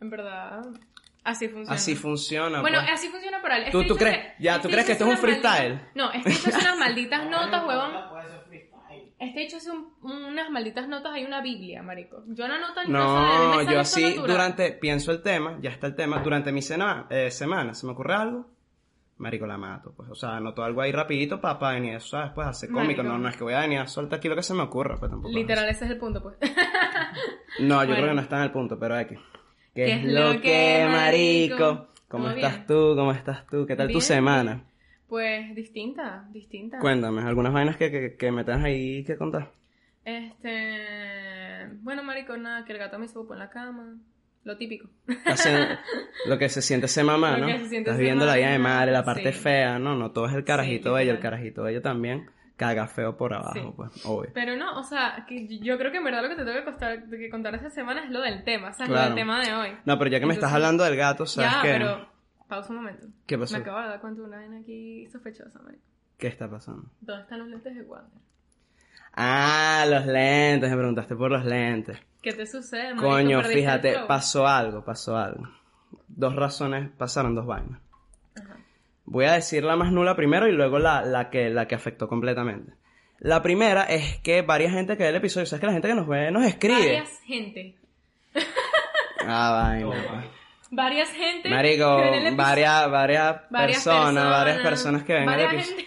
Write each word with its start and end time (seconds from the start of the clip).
En 0.00 0.10
verdad, 0.10 0.62
así 1.24 1.48
funciona. 1.48 1.74
Así 1.74 1.94
funciona. 1.96 2.60
Bueno, 2.60 2.78
pues. 2.80 2.92
así 2.92 3.08
funciona 3.08 3.40
por 3.40 3.52
él. 3.52 3.70
¿Tú- 3.70 3.80
Este 3.80 3.88
tú 3.88 3.94
bicho 3.94 3.96
crees- 3.96 4.34
ya, 4.38 4.56
este 4.56 4.62
tú 4.68 4.72
crees 4.72 4.86
que 4.86 4.92
esto 4.92 5.04
es 5.04 5.10
un 5.10 5.18
freestyle? 5.18 5.74
malditas- 5.74 5.94
No, 5.94 6.12
este 6.12 6.30
hecho 6.32 6.48
hace 6.50 6.58
unas 6.60 6.78
malditas 6.78 7.26
notas, 7.30 7.66
huevón. 7.66 7.90
Puede 8.10 8.28
ser 8.28 8.40
freestyle. 8.46 9.14
Este 9.18 9.42
hecho 9.44 9.56
hace 9.56 9.70
un- 9.70 9.94
unas 10.02 10.50
malditas 10.50 10.88
notas, 10.88 11.12
hay 11.14 11.24
una 11.24 11.40
biblia, 11.40 11.82
marico. 11.82 12.22
Yo 12.26 12.46
no 12.48 12.54
anoto 12.54 12.82
ni 12.84 12.90
No, 12.90 13.54
sale 13.54 13.72
yo 13.72 13.80
así 13.80 14.04
natural. 14.04 14.26
durante, 14.30 14.72
pienso 14.72 15.12
el 15.12 15.22
tema, 15.22 15.58
ya 15.62 15.70
está 15.70 15.86
el 15.86 15.94
tema, 15.94 16.18
durante 16.18 16.52
mi 16.52 16.60
cena, 16.60 17.06
eh, 17.08 17.30
semana, 17.30 17.72
¿se 17.74 17.86
me 17.86 17.92
ocurre 17.92 18.14
algo? 18.14 18.50
Marico, 19.16 19.46
la 19.46 19.56
mato, 19.56 19.94
pues, 19.96 20.10
o 20.10 20.14
sea, 20.16 20.36
anoto 20.36 20.64
algo 20.64 20.80
ahí 20.82 20.90
rapidito 20.90 21.40
para 21.40 21.56
pa 21.58 21.72
venir, 21.72 22.00
¿sabes? 22.00 22.32
Pues 22.34 22.48
hacer 22.48 22.68
cómico, 22.68 23.02
Marico. 23.02 23.02
no, 23.04 23.16
no 23.16 23.28
es 23.28 23.36
que 23.36 23.44
voy 23.44 23.54
a 23.54 23.60
venir 23.60 23.78
a 23.78 23.86
soltar 23.86 24.18
aquí 24.18 24.28
lo 24.28 24.34
que 24.34 24.42
se 24.42 24.54
me 24.54 24.62
ocurra, 24.64 24.96
pues 24.98 25.08
tampoco. 25.08 25.28
es 25.28 25.34
Literal, 25.36 25.68
ese 25.68 25.84
es 25.84 25.90
el 25.92 25.98
punto, 25.98 26.20
pues. 26.20 26.36
No, 27.60 27.68
yo 27.82 27.86
Bueno. 27.86 27.94
creo 27.94 28.08
que 28.08 28.14
no 28.14 28.20
está 28.20 28.36
en 28.38 28.42
el 28.42 28.50
punto, 28.50 28.76
pero 28.78 28.96
hay 28.96 29.06
que. 29.06 29.18
¿Qué, 29.74 29.84
¿Qué 29.86 29.92
es 29.94 30.04
lo 30.04 30.40
que, 30.40 30.86
marico? 30.90 31.88
¿Cómo 32.08 32.24
¿Todo 32.26 32.36
estás 32.36 32.66
tú? 32.66 32.94
¿Cómo 32.96 33.12
estás 33.12 33.46
tú? 33.46 33.66
¿Qué 33.66 33.74
tal 33.76 33.88
tu 33.88 33.94
Bien, 33.94 34.02
semana? 34.02 34.62
Pues 35.08 35.54
distinta, 35.54 36.26
distinta. 36.32 36.78
Cuéntame, 36.78 37.22
algunas 37.22 37.52
vainas 37.52 37.76
que, 37.76 37.90
que, 37.90 38.16
que 38.16 38.30
me 38.32 38.44
tengas 38.44 38.64
ahí 38.64 39.04
que 39.04 39.16
contar. 39.16 39.50
Este. 40.04 41.68
Bueno, 41.82 42.02
marico, 42.02 42.36
nada, 42.36 42.64
que 42.64 42.72
el 42.72 42.78
gato 42.78 42.98
me 42.98 43.08
popó 43.08 43.32
en 43.34 43.38
la 43.40 43.50
cama. 43.50 43.96
Lo 44.44 44.56
típico. 44.58 44.88
Hacen 45.24 45.78
lo 46.28 46.38
que 46.38 46.48
se 46.50 46.60
siente 46.60 46.86
ser 46.86 47.04
mamá, 47.04 47.38
Lo 47.38 47.46
¿no? 47.46 47.46
que 47.46 47.58
se 47.60 47.68
siente 47.68 47.90
Estás 47.90 47.98
viendo 47.98 48.26
la 48.26 48.36
vida 48.36 48.50
de 48.50 48.58
mamá, 48.58 48.74
madre, 48.76 48.92
la 48.92 49.04
parte 49.04 49.32
sí. 49.32 49.38
fea, 49.38 49.78
¿no? 49.78 49.96
No 49.96 50.10
todo 50.12 50.26
es 50.26 50.34
el 50.34 50.44
carajito 50.44 50.92
bello, 50.92 51.10
el 51.12 51.16
literal. 51.16 51.22
carajito 51.22 51.62
bello 51.62 51.80
también 51.82 52.30
caga 52.56 52.86
feo 52.86 53.16
por 53.16 53.34
abajo, 53.34 53.52
Sí. 53.54 53.72
pues, 53.76 54.06
obvio. 54.06 54.30
Pero 54.34 54.56
no, 54.56 54.78
o 54.78 54.84
sea, 54.84 55.24
que 55.28 55.46
yo 55.58 55.76
creo 55.78 55.90
que 55.90 55.98
en 55.98 56.04
verdad 56.04 56.22
lo 56.22 56.28
que 56.28 56.36
te 56.36 56.44
tengo 56.44 56.58
que, 56.58 56.64
costar, 56.64 57.04
que 57.08 57.28
contar 57.30 57.54
esta 57.54 57.70
semana 57.70 58.04
es 58.04 58.10
lo 58.10 58.20
del 58.20 58.44
tema, 58.44 58.70
o 58.70 58.72
sea, 58.72 58.84
es 58.84 58.90
lo 58.90 58.94
Claro. 58.94 59.08
del 59.10 59.14
tema 59.16 59.44
de 59.44 59.54
hoy. 59.54 59.76
No, 59.84 59.98
pero 59.98 60.10
ya 60.10 60.20
que 60.20 60.26
me 60.26 60.34
estás 60.34 60.52
hablando 60.52 60.84
del 60.84 60.96
gato, 60.96 61.26
¿sabes 61.26 61.50
ya, 61.50 61.62
qué? 61.62 61.72
pero 61.72 62.08
pausa 62.48 62.70
un 62.70 62.76
momento. 62.76 63.06
¿Qué 63.26 63.36
pasó? 63.38 63.54
Me 63.54 63.60
acabo 63.62 63.80
de 63.80 63.88
dar 63.88 64.00
cuenta 64.00 64.20
de 64.22 64.26
una 64.28 64.36
vaina 64.36 64.58
aquí 64.60 65.06
sospechosa, 65.10 65.58
marico. 65.62 65.82
¿Qué 66.18 66.28
está 66.28 66.48
pasando? 66.48 66.84
¿Dónde 67.00 67.22
están 67.22 67.38
los 67.40 67.48
lentes 67.48 67.74
de 67.74 67.82
Wander? 67.82 68.20
Ah, 69.16 69.84
los 69.88 70.06
lentes, 70.06 70.70
me 70.70 70.76
preguntaste 70.76 71.14
por 71.16 71.30
los 71.30 71.44
lentes. 71.44 71.98
¿Qué 72.22 72.32
te 72.32 72.46
sucede, 72.46 72.94
marico? 72.94 73.08
Coño, 73.14 73.38
¿Perdiste 73.42 73.58
el 73.60 73.64
fíjate, 73.66 74.06
pasó 74.06 74.46
algo, 74.46 74.84
pasó 74.84 75.16
algo. 75.16 75.48
Dos 76.08 76.34
razones, 76.36 76.90
pasaron 76.96 77.34
dos 77.34 77.46
vainas. 77.46 77.80
Voy 79.06 79.26
a 79.26 79.32
decir 79.32 79.64
la 79.64 79.76
más 79.76 79.92
nula 79.92 80.16
primero 80.16 80.48
y 80.48 80.52
luego 80.52 80.78
la, 80.78 81.02
la, 81.02 81.30
que, 81.30 81.50
la 81.50 81.66
que 81.68 81.74
afectó 81.74 82.08
completamente. 82.08 82.72
La 83.18 83.42
primera 83.42 83.84
es 83.84 84.18
que 84.20 84.42
varias 84.42 84.72
gente 84.72 84.96
que 84.96 85.02
ve 85.04 85.08
el 85.10 85.16
episodio, 85.16 85.46
¿sabes 85.46 85.60
que 85.60 85.66
la 85.66 85.72
gente 85.72 85.88
que 85.88 85.94
nos 85.94 86.06
ve 86.08 86.30
nos 86.30 86.44
escribe? 86.44 86.78
Varias 86.78 87.20
gente. 87.24 87.74
Ah, 89.26 89.70
vaina. 89.70 89.86
pues. 89.86 90.24
Varias 90.70 91.10
gente. 91.10 91.48
Marico, 91.48 91.96
que 91.96 92.02
ven 92.02 92.14
el 92.14 92.20
episodio. 92.26 92.36
varias, 92.36 92.90
varias, 92.90 93.36
Varias 93.50 93.84
personas, 93.84 94.30
varias 94.30 94.58
personas 94.58 95.02
que 95.04 95.12
ven 95.14 95.28
el 95.30 95.40
episodio. 95.40 95.84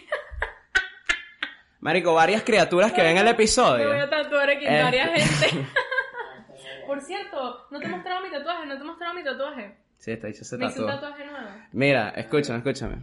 Marico, 1.81 2.13
varias 2.15 2.41
criaturas 2.43 2.91
que 2.93 3.01
ven 3.03 3.17
el 3.17 3.23
Me 3.25 3.33
voy 3.33 3.33
episodio. 3.33 4.01
a 4.03 4.09
tatuar 4.09 4.49
aquí, 4.49 4.65
varias 4.65 5.09
gente. 5.39 5.67
Por 6.87 7.01
cierto, 7.01 7.67
no 7.69 7.79
te 7.79 7.85
he 7.85 7.89
mostrado 7.89 8.23
mi 8.23 8.31
tatuaje, 8.31 8.65
no 8.65 8.75
te 8.75 8.81
he 8.81 8.85
mostrado 8.85 9.13
mi 9.13 9.23
tatuaje. 9.23 9.77
Sí, 9.97 10.11
está 10.11 10.27
dicho 10.27 10.41
ese 10.43 10.57
Me 10.57 10.65
hice 10.67 10.79
un 10.81 10.87
tatuaje. 10.87 11.23
tatuaje 11.23 11.31
nuevo. 11.31 11.49
Mira, 11.73 12.09
escúchame, 12.11 12.57
escúchame. 12.59 12.97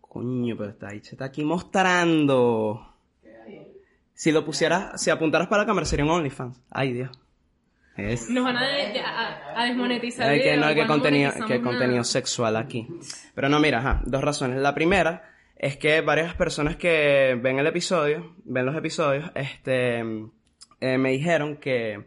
Coño, 0.00 0.56
pero 0.56 0.70
está 0.70 0.88
dicho, 0.90 1.10
está 1.12 1.24
aquí 1.26 1.44
mostrando. 1.44 2.90
Si 4.14 4.30
lo 4.30 4.44
pusieras, 4.44 5.00
si 5.02 5.10
apuntaras 5.10 5.48
para 5.48 5.62
la 5.62 5.66
cámara 5.66 5.86
sería 5.86 6.04
un 6.04 6.12
OnlyFans. 6.12 6.60
Ay, 6.70 6.92
Dios. 6.92 7.10
Es. 7.96 8.30
Nos 8.30 8.44
van 8.44 8.56
a, 8.56 8.66
de- 8.68 9.00
a, 9.00 9.60
a 9.60 9.64
desmonetizar 9.66 10.28
Hay 10.28 10.36
el 10.38 10.42
que, 10.42 10.48
video 10.50 10.60
no 10.60 10.66
hay 10.68 10.74
que 10.74 10.80
cuando 10.80 10.94
contenido, 10.94 11.30
monetizamos 11.30 11.48
que 11.52 11.58
nada. 11.58 11.70
contenido 11.70 12.04
sexual 12.04 12.56
aquí. 12.56 12.88
Pero 13.34 13.48
no, 13.48 13.58
mira, 13.60 13.78
ajá, 13.78 14.02
dos 14.04 14.22
razones. 14.22 14.58
La 14.60 14.74
primera 14.74 15.30
es 15.56 15.76
que 15.76 16.00
varias 16.00 16.34
personas 16.34 16.76
que 16.76 17.38
ven 17.40 17.58
el 17.58 17.66
episodio, 17.66 18.34
ven 18.44 18.66
los 18.66 18.76
episodios, 18.76 19.30
este, 19.34 19.98
eh, 20.80 20.98
me 20.98 21.10
dijeron 21.10 21.56
que, 21.56 22.04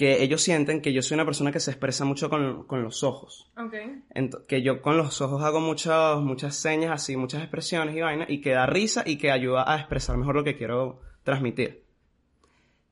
que 0.00 0.22
ellos 0.22 0.40
sienten 0.40 0.80
que 0.80 0.94
yo 0.94 1.02
soy 1.02 1.16
una 1.16 1.26
persona 1.26 1.52
que 1.52 1.60
se 1.60 1.70
expresa 1.72 2.06
mucho 2.06 2.30
con, 2.30 2.64
con 2.66 2.82
los 2.82 3.04
ojos. 3.04 3.50
Ok. 3.58 3.74
Ent- 4.14 4.46
que 4.46 4.62
yo 4.62 4.80
con 4.80 4.96
los 4.96 5.20
ojos 5.20 5.42
hago 5.44 5.60
muchas, 5.60 6.18
muchas 6.22 6.56
señas 6.56 6.90
así, 6.90 7.18
muchas 7.18 7.42
expresiones 7.42 7.94
y 7.94 8.00
vainas, 8.00 8.30
y 8.30 8.40
que 8.40 8.52
da 8.52 8.64
risa 8.64 9.02
y 9.04 9.18
que 9.18 9.30
ayuda 9.30 9.70
a 9.70 9.76
expresar 9.76 10.16
mejor 10.16 10.36
lo 10.36 10.42
que 10.42 10.56
quiero 10.56 11.02
transmitir. 11.22 11.84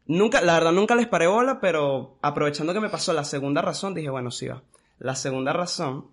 Nunca, 0.04 0.42
la 0.42 0.52
verdad, 0.52 0.72
nunca 0.72 0.94
les 0.96 1.06
paré 1.06 1.26
bola, 1.26 1.60
pero 1.62 2.18
aprovechando 2.20 2.74
que 2.74 2.80
me 2.80 2.90
pasó 2.90 3.14
la 3.14 3.24
segunda 3.24 3.62
razón, 3.62 3.94
dije, 3.94 4.10
bueno, 4.10 4.30
sí 4.30 4.48
va. 4.48 4.62
La 4.98 5.14
segunda 5.14 5.54
razón 5.54 6.08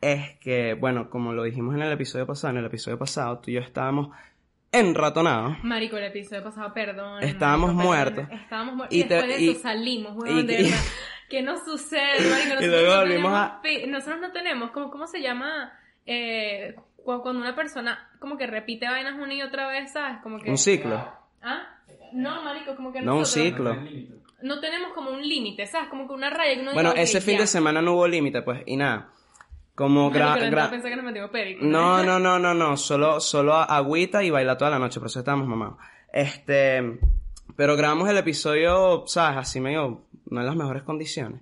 es 0.00 0.38
que, 0.38 0.72
bueno, 0.72 1.10
como 1.10 1.34
lo 1.34 1.42
dijimos 1.42 1.74
en 1.74 1.82
el 1.82 1.92
episodio 1.92 2.26
pasado, 2.26 2.52
en 2.52 2.60
el 2.60 2.64
episodio 2.64 2.98
pasado, 2.98 3.38
tú 3.40 3.50
y 3.50 3.54
yo 3.54 3.60
estábamos 3.60 4.16
enratonados. 4.72 5.56
Marico, 5.64 5.96
el 5.96 6.04
episodio 6.04 6.42
pasado, 6.44 6.72
perdón. 6.74 7.22
Estábamos 7.22 7.74
marico, 7.74 7.92
perdón. 7.94 8.14
muertos. 8.26 8.40
Estábamos 8.42 8.74
muertos. 8.76 8.96
Y 8.96 9.00
Y, 9.00 9.04
te- 9.04 9.14
después 9.14 9.36
de 9.36 9.42
y- 9.42 9.48
eso 9.50 9.60
salimos, 9.60 10.16
weón, 10.16 10.46
de 10.46 10.60
y- 10.60 10.62
verdad. 10.64 10.78
¿Qué 11.28 11.42
nos 11.42 11.64
sucede, 11.64 12.00
marico? 12.30 12.54
Nosotros 12.54 12.68
luego 12.68 12.94
no 12.96 13.02
tenemos 13.02 13.32
a- 13.32 13.60
Nosotros 13.88 14.20
no 14.20 14.32
tenemos, 14.32 14.70
como, 14.70 14.90
¿cómo 14.90 15.06
se 15.06 15.20
llama? 15.20 15.72
Eh, 16.06 16.74
cu- 17.04 17.20
cuando 17.22 17.40
una 17.42 17.54
persona 17.54 18.10
como 18.18 18.36
que 18.38 18.46
repite 18.46 18.86
vainas 18.88 19.14
una 19.18 19.34
y 19.34 19.42
otra 19.42 19.68
vez, 19.68 19.92
¿sabes? 19.92 20.18
Como 20.22 20.38
que... 20.38 20.50
Un 20.50 20.58
ciclo. 20.58 20.96
¿Ah? 21.42 21.62
No, 22.12 22.42
marico, 22.42 22.74
como 22.76 22.92
que 22.92 23.00
No 23.02 23.12
un 23.14 23.18
nosotros 23.20 23.44
ciclo. 23.46 23.76
no 24.42 24.60
tenemos 24.60 24.92
como 24.94 25.10
un 25.10 25.20
límite, 25.26 25.66
¿sabes? 25.66 25.88
Como 25.90 26.06
que 26.08 26.14
una 26.14 26.30
raya 26.30 26.54
que 26.54 26.60
uno 26.62 26.72
Bueno, 26.72 26.92
ese 26.96 27.20
fin 27.20 27.34
ya. 27.34 27.40
de 27.42 27.46
semana 27.46 27.82
no 27.82 27.92
hubo 27.92 28.08
límite, 28.08 28.40
pues, 28.42 28.62
y 28.66 28.76
nada. 28.76 29.10
Como 29.78 30.10
gra- 30.10 30.18
la 30.30 30.36
gra- 30.38 30.44
entrada 30.44 30.70
pensé 30.70 30.88
que 30.90 30.96
nos 30.96 31.04
metimos 31.04 31.30
perico. 31.30 31.64
No, 31.64 32.02
no, 32.02 32.18
no, 32.18 32.38
no, 32.38 32.52
no, 32.52 32.76
solo, 32.76 33.20
solo 33.20 33.54
agüita 33.54 34.24
y 34.24 34.30
baila 34.30 34.58
toda 34.58 34.72
la 34.72 34.78
noche, 34.80 34.98
por 34.98 35.06
eso 35.06 35.20
estábamos 35.20 35.46
mamados. 35.46 35.76
Este, 36.12 36.98
pero 37.54 37.76
grabamos 37.76 38.08
el 38.08 38.16
episodio, 38.18 39.04
¿sabes? 39.06 39.38
Así 39.38 39.60
medio, 39.60 40.02
no 40.30 40.40
en 40.40 40.46
las 40.46 40.56
mejores 40.56 40.82
condiciones. 40.82 41.40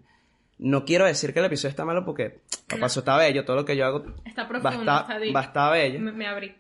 No 0.59 0.85
quiero 0.85 1.05
decir 1.07 1.33
que 1.33 1.39
el 1.39 1.47
episodio 1.47 1.71
está 1.71 1.85
malo 1.87 2.05
porque, 2.05 2.41
papá, 2.69 2.87
eso 2.87 3.01
está 3.01 3.17
bello, 3.17 3.45
todo 3.47 3.57
lo 3.57 3.65
que 3.65 3.77
yo 3.77 3.87
hago 3.87 4.05
Está 4.25 4.43
va 4.43 4.47
a 4.47 4.49
profundo, 4.49 4.79
estar, 4.81 5.21
va 5.35 5.41
a 5.41 5.45
estar 5.45 5.73
bello. 5.73 6.01
Me, 6.01 6.13
me 6.13 6.27
abrí. 6.27 6.55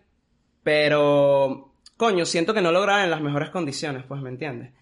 Pero, 0.63 1.73
coño, 1.97 2.27
siento 2.27 2.53
que 2.53 2.61
no 2.61 2.73
lo 2.73 2.83
grabé 2.83 3.05
en 3.05 3.11
las 3.11 3.21
mejores 3.21 3.51
condiciones, 3.51 4.05
pues, 4.07 4.21
¿me 4.21 4.31
entiendes? 4.31 4.73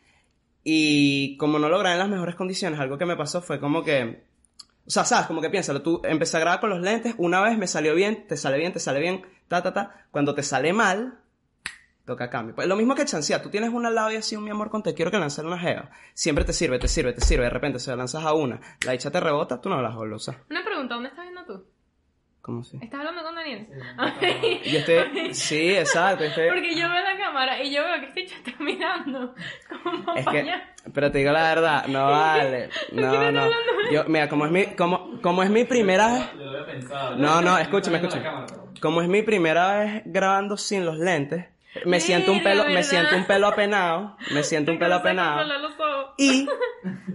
Y 0.65 1.37
como 1.37 1.59
no 1.59 1.69
lo 1.69 1.78
grabé 1.78 1.94
en 1.94 1.99
las 2.00 2.09
mejores 2.09 2.34
condiciones, 2.37 2.81
algo 2.81 2.97
que 2.99 3.04
me 3.06 3.16
pasó 3.16 3.43
fue 3.43 3.60
como 3.60 3.84
que, 3.84 4.22
o 4.87 4.91
sea, 4.91 5.05
sabes, 5.05 5.27
como 5.27 5.41
que 5.41 5.49
piénsalo, 5.49 5.81
tú 5.81 6.03
empecé 6.05 6.37
a 6.37 6.41
grabar 6.41 6.61
con 6.61 6.71
los 6.71 6.81
lentes, 6.81 7.15
una 7.17 7.41
vez 7.41 7.56
me 7.56 7.67
salió 7.67 7.95
bien, 7.95 8.27
te 8.27 8.37
sale 8.37 8.59
bien, 8.59 8.72
te 8.72 8.81
sale 8.81 9.00
bien, 9.00 9.22
ta, 9.49 9.62
ta, 9.62 9.72
ta. 9.72 10.06
Cuando 10.11 10.34
te 10.34 10.43
sale 10.43 10.72
mal, 10.75 11.21
toca 12.05 12.28
cambio. 12.28 12.55
Pues 12.55 12.69
lo 12.69 12.77
mismo 12.77 12.95
que 12.95 13.06
chancea, 13.06 13.43
tú 13.43 13.49
tienes 13.49 13.71
una 13.71 13.91
y 14.12 14.17
así 14.17 14.37
un 14.37 14.45
mi 14.45 14.50
amor 14.50 14.69
con 14.69 14.83
te 14.83 14.93
quiero 14.93 15.11
que 15.11 15.19
lanzar 15.19 15.47
una 15.47 15.59
jeva. 15.59 15.91
Siempre 16.12 16.45
te 16.45 16.53
sirve, 16.53 16.78
te 16.78 16.89
sirve, 16.89 17.15
te 17.15 17.22
sirve, 17.22 17.45
de 17.45 17.50
repente 17.50 17.78
se 17.78 17.91
la 17.91 17.97
lanzas 17.97 18.25
a 18.25 18.34
una, 18.34 18.61
la 18.84 18.93
dicha 18.93 19.11
te 19.11 19.21
rebota, 19.21 19.61
tú 19.61 19.71
no 19.71 19.81
la 19.81 19.89
vas 19.89 20.28
a. 20.28 20.45
Una 20.50 20.65
pregunta, 20.65 20.95
¿dónde 20.95 21.09
estás 21.09 21.25
viendo 21.25 21.45
tú? 21.47 21.65
¿Cómo 22.44 22.60
así? 22.60 22.78
¿Estás 22.82 23.00
hablando 23.00 23.22
con 23.22 23.34
Daniel? 23.37 23.66
Yo 24.66 24.78
estoy, 24.81 25.32
sí, 25.32 25.77
exacto, 25.78 26.25
estoy... 26.25 26.49
Porque 26.53 26.75
yo 26.75 26.91
veo 26.91 27.03
la 27.03 27.16
cámara 27.16 27.62
y 27.62 27.72
yo 27.72 27.82
veo 27.82 28.00
que 28.00 28.06
este 28.09 28.27
chico 28.27 28.43
está 28.44 28.62
mirando 28.62 29.34
como 29.66 30.15
Es 30.15 30.27
que, 30.27 30.53
pero 30.93 31.10
te 31.10 31.19
digo 31.21 31.33
la 31.33 31.43
verdad, 31.43 31.87
no 31.87 32.04
vale. 32.10 32.69
No, 32.93 33.33
no. 33.33 33.49
Yo, 33.91 34.04
mira, 34.09 34.28
como 34.28 34.44
es 34.44 34.53
mi, 34.53 34.66
como, 34.77 35.22
como 35.22 35.43
es 35.43 35.49
mi 35.49 35.65
primera 35.65 36.12
vez. 36.12 36.33
Yo 36.34 36.44
lo 36.44 36.50
había 36.50 36.66
pensado. 36.66 37.16
No, 37.16 37.41
no, 37.41 37.56
escúchame, 37.56 37.97
escúchame. 37.97 38.28
Como 38.78 39.00
es 39.00 39.09
mi 39.09 39.22
primera 39.22 39.78
vez 39.78 40.03
grabando 40.04 40.59
sin 40.59 40.84
los 40.84 40.99
lentes, 40.99 41.47
me 41.87 41.99
siento 41.99 42.31
un 42.31 42.43
pelo, 42.43 42.66
me 42.66 42.83
siento 42.83 43.16
un 43.16 43.25
pelo 43.25 43.47
apenado, 43.47 44.19
me 44.33 44.43
siento 44.43 44.71
un 44.71 44.78
pelo 44.78 44.97
apenado. 44.97 45.47
Y 46.19 46.47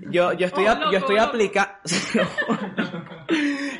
yo, 0.09 0.33
yo 0.33 0.45
estoy, 0.47 0.65
Oh, 0.67 0.91
yo 0.91 0.97
estoy 0.97 1.17
aplicando, 1.17 1.77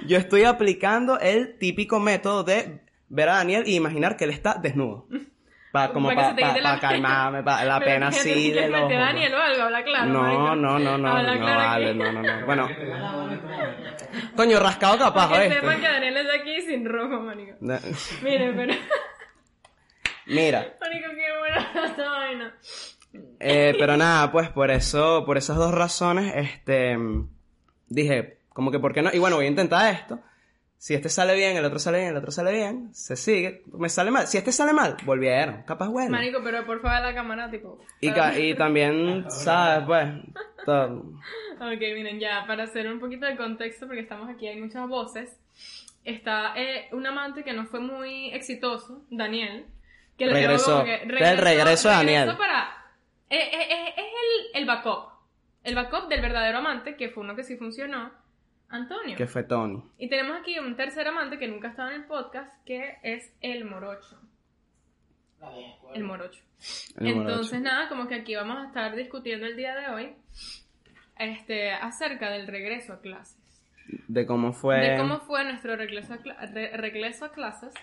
yo 0.09 0.17
estoy 0.17 0.44
aplicando 0.44 1.19
el 1.19 1.57
típico 1.57 2.00
método 2.01 2.44
de 2.44 2.81
ver 3.07 3.29
a 3.29 3.35
Daniel 3.35 3.63
y 3.65 3.75
imaginar 3.75 4.17
que 4.17 4.25
él 4.25 4.31
está 4.31 4.56
desnudo. 4.56 5.07
Para 5.71 5.94
como 5.94 6.09
Para 6.09 6.33
que 6.35 6.41
para 6.41 6.53
quite 6.53 6.61
la 6.63 6.79
calmarme, 6.79 7.44
pa- 7.44 7.63
la 7.63 7.79
pena 7.89 8.09
que 8.09 8.17
así 8.17 8.51
que 8.51 8.59
de 8.61 8.69
los 8.69 8.89
Daniel 8.89 9.33
o 9.35 9.38
algo, 9.38 9.61
habla 9.63 9.83
claro. 9.83 10.06
No, 10.11 10.21
marico. 10.23 10.56
no, 10.56 10.79
no, 10.79 10.97
no, 10.97 11.07
Habla 11.15 11.35
no, 11.35 11.39
claro 11.41 11.59
vale, 11.59 11.94
no, 11.94 12.11
no, 12.11 12.21
no. 12.23 12.45
Bueno, 12.47 12.69
coño, 14.35 14.59
rascado 14.59 14.97
capaz, 14.97 15.29
Que 15.31 15.38
¿oíste? 15.38 15.56
sepan 15.59 15.79
que 15.79 15.88
Daniel 15.88 16.17
está 16.17 16.33
aquí 16.33 16.62
sin 16.63 16.85
rojo, 16.85 17.19
marico. 17.21 17.55
Na- 17.62 17.79
Miren, 18.23 18.55
pero... 18.55 18.73
Mira, 20.25 20.75
Marico, 20.79 21.07
qué 21.15 21.39
buena 21.39 21.85
esta 21.85 22.09
vaina. 22.09 22.53
eh, 23.39 23.75
pero 23.79 23.97
nada, 23.97 24.31
pues 24.31 24.50
por 24.50 24.69
eso, 24.71 25.23
por 25.25 25.38
esas 25.38 25.57
dos 25.57 25.71
razones, 25.73 26.33
este, 26.35 26.97
dije, 27.88 28.38
como 28.59 28.71
que 28.71 28.79
por 28.79 28.94
qué 28.94 29.01
no, 29.01 29.09
y 29.13 29.19
bueno, 29.19 29.38
voy 29.38 29.45
a 29.45 29.50
intentar 29.50 29.94
esto, 29.94 30.19
Si 30.77 30.94
este 30.94 31.07
sale 31.09 31.33
bien, 31.35 31.56
el 31.57 31.63
otro 31.65 31.79
sale 31.79 32.00
bien, 32.00 32.09
el 32.11 32.17
otro 32.17 32.31
sale 32.31 32.51
bien, 32.51 32.94
se 32.94 33.15
sigue, 33.15 33.63
me 33.73 33.88
sale 33.89 34.11
mal. 34.11 34.27
Si 34.27 34.38
este 34.38 34.51
sale 34.51 34.73
mal, 34.73 34.97
volvieron, 35.06 35.63
capaz 35.63 35.88
bueno. 35.89 36.11
Marico, 36.11 36.39
pero 36.44 36.65
por 36.65 36.81
favor 36.81 37.01
la 37.01 37.13
cámara, 37.13 37.50
tipo. 37.50 37.79
Y, 38.01 38.11
ca- 38.11 38.38
y 38.39 38.53
también, 38.56 39.25
¿sabes? 39.29 39.85
Pues, 39.85 40.09
todo. 40.65 41.03
Ok, 41.59 41.79
miren, 41.95 42.19
ya, 42.19 42.44
para 42.47 42.63
hacer 42.63 42.88
un 42.91 43.00
poquito 43.00 43.25
de 43.25 43.35
contexto, 43.38 43.88
porque 43.88 44.01
estamos 44.01 44.29
aquí, 44.29 44.47
hay 44.47 44.59
muchas 44.62 44.88
voces. 44.88 45.29
Está 46.05 46.53
eh, 46.55 46.88
un 46.94 47.05
amante 47.05 47.44
que 47.44 47.53
no 47.53 47.65
fue 47.65 47.79
muy 47.81 48.31
exitoso, 48.33 49.01
Daniel. 49.09 49.65
Que 50.17 50.25
le 50.25 50.33
Regresó. 50.33 50.83
que- 50.83 50.95
es 50.95 51.01
el 51.03 51.38
regreso 51.38 51.89
de 51.89 51.95
Daniel. 51.95 52.19
regresó 52.21 52.38
para. 52.38 52.69
eh, 53.29 53.38
eh, 53.38 53.67
eh, 53.69 53.94
es 53.97 54.05
el, 54.55 54.62
el 54.62 54.65
backup. 54.65 55.09
El 55.63 55.75
backup 55.75 56.07
del 56.07 56.21
verdadero 56.21 56.59
amante, 56.59 56.95
que 56.95 57.09
fue 57.09 57.23
uno 57.23 57.35
que 57.35 57.44
sí 57.44 57.57
funcionó, 57.57 58.12
Antonio. 58.69 59.16
Que 59.18 59.27
fue 59.27 59.44
Tony. 59.44 59.81
Y 59.98 60.10
tenemos 60.10 60.39
aquí 60.39 60.57
un 60.60 60.75
tercer 60.75 61.07
amante 61.07 61.38
que 61.39 61.48
nunca 61.48 61.68
ha 61.68 61.71
estado 61.71 61.89
en 61.89 62.01
el 62.01 62.06
podcast, 62.06 62.51
que 62.66 62.98
es 63.04 63.33
el 63.42 63.66
morocho. 63.66 64.19
La. 65.42 65.51
El 65.95 66.04
morocho. 66.04 66.44
el 67.00 67.07
Entonces, 67.07 67.62
nada, 67.62 67.89
como 67.89 68.07
que 68.07 68.16
aquí 68.16 68.36
vamos 68.36 68.57
a 68.57 68.68
estar 68.68 68.95
discutiendo 68.95 69.45
el 69.48 69.56
día 69.56 69.75
de 69.75 69.88
hoy 69.89 70.13
este, 71.18 71.71
acerca 71.71 72.30
del 72.30 72.48
regreso 72.48 72.94
a 72.94 73.01
clases. 73.01 73.38
De 74.07 74.25
cómo 74.25 74.54
fue. 74.54 74.80
De 74.80 74.98
cómo 74.98 75.19
fue 75.19 75.44
nuestro 75.45 75.75
regreso 75.75 76.13
a, 76.13 76.18
cla- 76.19 76.51
re- 76.54 76.77
regreso 76.77 77.25
a 77.25 77.31
clases. 77.31 77.74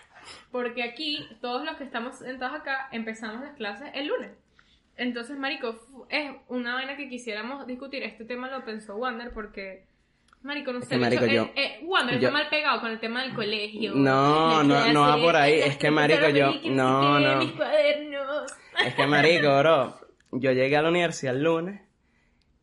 Porque 0.51 0.83
aquí, 0.83 1.25
todos 1.41 1.65
los 1.65 1.75
que 1.77 1.83
estamos 1.83 2.19
sentados 2.19 2.59
acá, 2.61 2.87
empezamos 2.91 3.41
las 3.41 3.55
clases 3.55 3.89
el 3.93 4.07
lunes. 4.07 4.31
Entonces, 4.95 5.37
Marico, 5.37 5.75
es 6.09 6.31
una 6.47 6.73
vaina 6.75 6.95
que 6.97 7.09
quisiéramos 7.09 7.67
discutir. 7.67 8.03
Este 8.03 8.23
tema 8.25 8.49
lo 8.49 8.63
pensó 8.63 8.95
Wander 8.95 9.31
porque. 9.33 9.85
Marico, 10.43 10.71
no 10.71 10.79
Es 10.79 10.85
sé. 10.85 10.91
que, 10.91 10.97
marico, 10.97 11.23
el 11.25 11.31
hecho- 11.31 11.45
yo- 11.45 11.51
eh, 11.55 11.79
eh, 11.81 11.85
Wander 11.85 12.19
yo- 12.19 12.27
está 12.27 12.31
mal 12.31 12.49
pegado 12.49 12.79
con 12.81 12.91
el 12.91 12.99
tema 12.99 13.23
del 13.23 13.33
colegio. 13.33 13.93
No, 13.95 14.63
no, 14.63 14.93
no 14.93 15.01
va 15.01 15.17
por 15.21 15.35
ahí. 15.35 15.59
Es 15.59 15.77
que, 15.77 15.91
marico, 15.91 16.29
yo- 16.29 16.61
que 16.61 16.69
no, 16.69 17.19
no. 17.19 17.37
Mis 17.39 17.51
cuadernos. 17.51 18.51
Es 18.85 18.93
que, 18.95 19.07
marico, 19.07 19.57
bro, 19.59 19.97
yo 20.31 20.51
llegué 20.51 20.77
a 20.77 20.81
la 20.81 20.89
universidad 20.89 21.35
el 21.35 21.43
lunes 21.43 21.81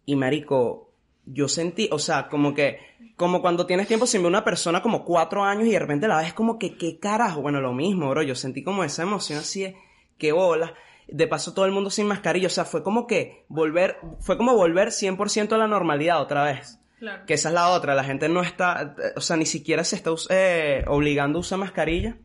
y, 0.06 0.16
marico, 0.16 0.92
yo 1.26 1.48
sentí, 1.48 1.88
o 1.92 1.98
sea, 1.98 2.28
como 2.28 2.54
que, 2.54 2.78
como 3.16 3.40
cuando 3.42 3.66
tienes 3.66 3.86
tiempo 3.88 4.06
sin 4.06 4.22
ver 4.22 4.28
una 4.28 4.44
persona 4.44 4.80
como 4.82 5.04
cuatro 5.04 5.44
años 5.44 5.66
y 5.66 5.70
de 5.72 5.78
repente 5.78 6.08
la 6.08 6.18
ves 6.18 6.32
como 6.32 6.58
que, 6.58 6.76
¿qué 6.76 6.98
carajo? 6.98 7.42
Bueno, 7.42 7.60
lo 7.60 7.72
mismo, 7.72 8.08
bro, 8.10 8.22
yo 8.22 8.34
sentí 8.34 8.62
como 8.62 8.84
esa 8.84 9.02
emoción 9.02 9.38
así 9.40 9.62
de, 9.62 9.76
qué 10.18 10.32
bola. 10.32 10.74
De 11.06 11.26
paso 11.26 11.52
todo 11.52 11.66
el 11.66 11.72
mundo 11.72 11.90
sin 11.90 12.06
mascarilla, 12.06 12.46
o 12.46 12.50
sea, 12.50 12.64
fue 12.64 12.82
como 12.82 13.06
que 13.06 13.44
volver, 13.48 13.98
fue 14.20 14.36
como 14.38 14.54
volver 14.54 14.88
100% 14.88 15.52
a 15.52 15.58
la 15.58 15.66
normalidad 15.66 16.20
otra 16.20 16.44
vez. 16.44 16.80
Claro. 17.04 17.26
Que 17.26 17.34
esa 17.34 17.48
es 17.48 17.54
la 17.54 17.68
otra, 17.68 17.94
la 17.94 18.04
gente 18.04 18.28
no 18.28 18.40
está, 18.40 18.96
o 19.14 19.20
sea, 19.20 19.36
ni 19.36 19.46
siquiera 19.46 19.84
se 19.84 19.96
está 19.96 20.10
eh, 20.30 20.84
obligando 20.86 21.38
a 21.38 21.40
usar 21.40 21.58
mascarilla, 21.58 22.16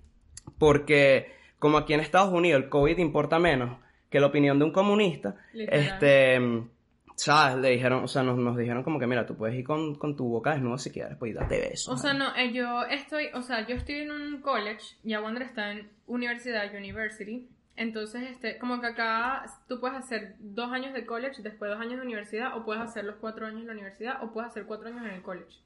porque 0.58 1.34
como 1.60 1.78
aquí 1.78 1.94
en 1.94 2.00
Estados 2.00 2.34
Unidos 2.34 2.64
el 2.64 2.70
COVID 2.70 2.98
importa 2.98 3.40
menos 3.40 3.78
que 4.10 4.20
la 4.20 4.28
opinión 4.28 4.58
de 4.58 4.66
un 4.66 4.72
comunista, 4.72 5.36
Literal. 5.54 5.80
este, 5.80 6.40
¿sabes? 7.16 7.58
Le 7.58 7.70
dijeron, 7.72 8.04
o 8.04 8.08
sea, 8.08 8.24
nos, 8.24 8.38
nos 8.38 8.58
dijeron 8.58 8.84
como 8.84 9.00
que, 9.00 9.06
mira, 9.06 9.26
tú 9.26 9.36
puedes 9.36 9.56
ir 9.58 9.66
con, 9.66 9.96
con 9.96 10.16
tu 10.16 10.30
boca 10.30 10.54
desnuda 10.54 10.78
si 10.78 10.92
quieres, 10.92 11.18
pues 11.18 11.32
y 11.32 11.34
date 11.36 11.60
besos. 11.60 11.94
O 11.94 11.98
sea, 11.98 12.14
no, 12.14 12.34
eh, 12.36 12.54
yo 12.54 12.84
estoy, 12.86 13.28
o 13.34 13.42
sea, 13.42 13.68
yo 13.68 13.76
estoy 13.76 13.96
en 13.96 14.12
un 14.12 14.42
college, 14.42 14.96
ya 15.04 15.22
Wander 15.22 15.44
está 15.44 15.72
en 15.72 15.90
universidad, 16.08 16.74
university, 16.74 17.48
entonces, 17.80 18.30
este, 18.30 18.58
como 18.58 18.82
que 18.82 18.88
acá 18.88 19.46
tú 19.70 19.80
puedes 19.80 19.98
hacer 19.98 20.36
dos 20.40 20.70
años 20.70 20.94
de 20.94 21.06
college, 21.06 21.42
después 21.42 21.72
dos 21.72 21.80
años 21.80 22.02
de 22.02 22.06
universidad, 22.06 22.58
o 22.58 22.66
puedes 22.66 22.84
hacer 22.84 23.06
los 23.06 23.16
cuatro 23.16 23.46
años 23.46 23.62
en 23.62 23.68
la 23.68 23.72
universidad, 23.72 24.22
o 24.22 24.34
puedes 24.34 24.50
hacer 24.50 24.66
cuatro 24.66 24.90
años 24.90 25.02
en 25.06 25.12
el 25.12 25.22
college. 25.22 25.62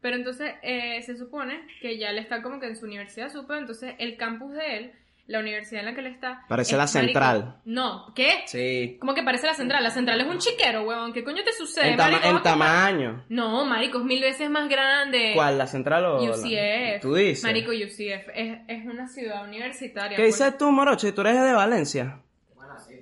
Pero 0.00 0.14
entonces, 0.14 0.54
eh, 0.62 1.02
se 1.02 1.16
supone 1.16 1.66
que 1.80 1.98
ya 1.98 2.10
él 2.10 2.18
está 2.18 2.40
como 2.40 2.60
que 2.60 2.68
en 2.68 2.76
su 2.76 2.86
universidad, 2.86 3.32
supe, 3.32 3.58
entonces 3.58 3.96
el 3.98 4.16
campus 4.16 4.52
de 4.52 4.76
él, 4.76 4.92
la 5.30 5.38
universidad 5.40 5.80
en 5.80 5.86
la 5.86 5.94
que 5.94 6.00
él 6.00 6.06
está... 6.08 6.44
Parece 6.48 6.72
es, 6.72 6.78
la 6.78 6.84
marico, 6.84 6.98
central. 7.06 7.56
No, 7.64 8.12
¿qué? 8.14 8.42
Sí. 8.46 8.96
¿Cómo 9.00 9.14
que 9.14 9.22
parece 9.22 9.46
la 9.46 9.54
central? 9.54 9.82
La 9.82 9.90
central 9.90 10.20
es 10.20 10.26
un 10.26 10.38
chiquero, 10.38 10.82
huevón, 10.82 11.12
¿qué 11.12 11.22
coño 11.22 11.42
te 11.44 11.52
sucede, 11.52 11.90
En, 11.92 11.96
tama- 11.96 12.10
marico? 12.18 12.36
en 12.36 12.42
tamaño. 12.42 13.24
No, 13.28 13.64
marico, 13.64 13.98
es 13.98 14.04
mil 14.04 14.20
veces 14.20 14.50
más 14.50 14.68
grande. 14.68 15.32
¿Cuál? 15.34 15.56
¿La 15.58 15.66
central 15.66 16.04
o 16.04 16.20
la- 16.20 16.30
UCF. 16.32 17.00
¿Tú 17.02 17.14
dices? 17.14 17.44
Marico, 17.44 17.70
UCF 17.70 18.28
es, 18.34 18.58
es 18.68 18.84
una 18.86 19.06
ciudad 19.08 19.44
universitaria. 19.44 20.16
¿Qué 20.16 20.22
pues. 20.24 20.36
dices 20.38 20.58
tú, 20.58 20.70
Morocho? 20.72 21.06
¿Y 21.08 21.12
tú 21.12 21.20
eres 21.20 21.40
de 21.40 21.52
Valencia? 21.52 22.18
Bueno, 22.56 22.74
sí. 22.78 22.94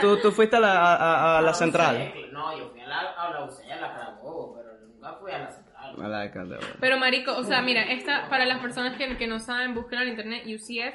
¿Tú, 0.00 0.16
tú, 0.16 0.22
tú 0.22 0.32
fuiste 0.32 0.56
a 0.56 0.60
la, 0.60 0.72
a- 0.80 0.96
a- 0.96 1.38
a 1.38 1.42
la 1.42 1.54
central? 1.54 2.12
No, 2.32 2.58
yo 2.58 2.70
fui 2.70 2.80
a 2.80 2.86
la, 2.88 2.98
a 3.12 3.30
la 3.30 3.44
UCE, 3.44 3.72
a 3.72 3.76
la 3.80 3.92
Carabobo, 3.92 4.56
pero 4.56 4.68
nunca 4.86 5.12
fui 5.20 5.30
a 5.32 5.38
la 5.38 5.50
central. 5.50 5.94
A 6.02 6.08
la 6.08 6.20
de 6.20 6.30
Caldero. 6.30 6.60
Pero 6.80 6.98
marico, 6.98 7.36
o 7.36 7.44
sea, 7.44 7.62
mira, 7.62 7.82
esta, 7.82 8.28
para 8.28 8.46
las 8.46 8.60
personas 8.60 8.96
que, 8.96 9.16
que 9.16 9.26
no 9.26 9.38
saben, 9.40 9.74
busquen 9.74 10.00
en 10.00 10.08
internet 10.08 10.44
UCF. 10.46 10.94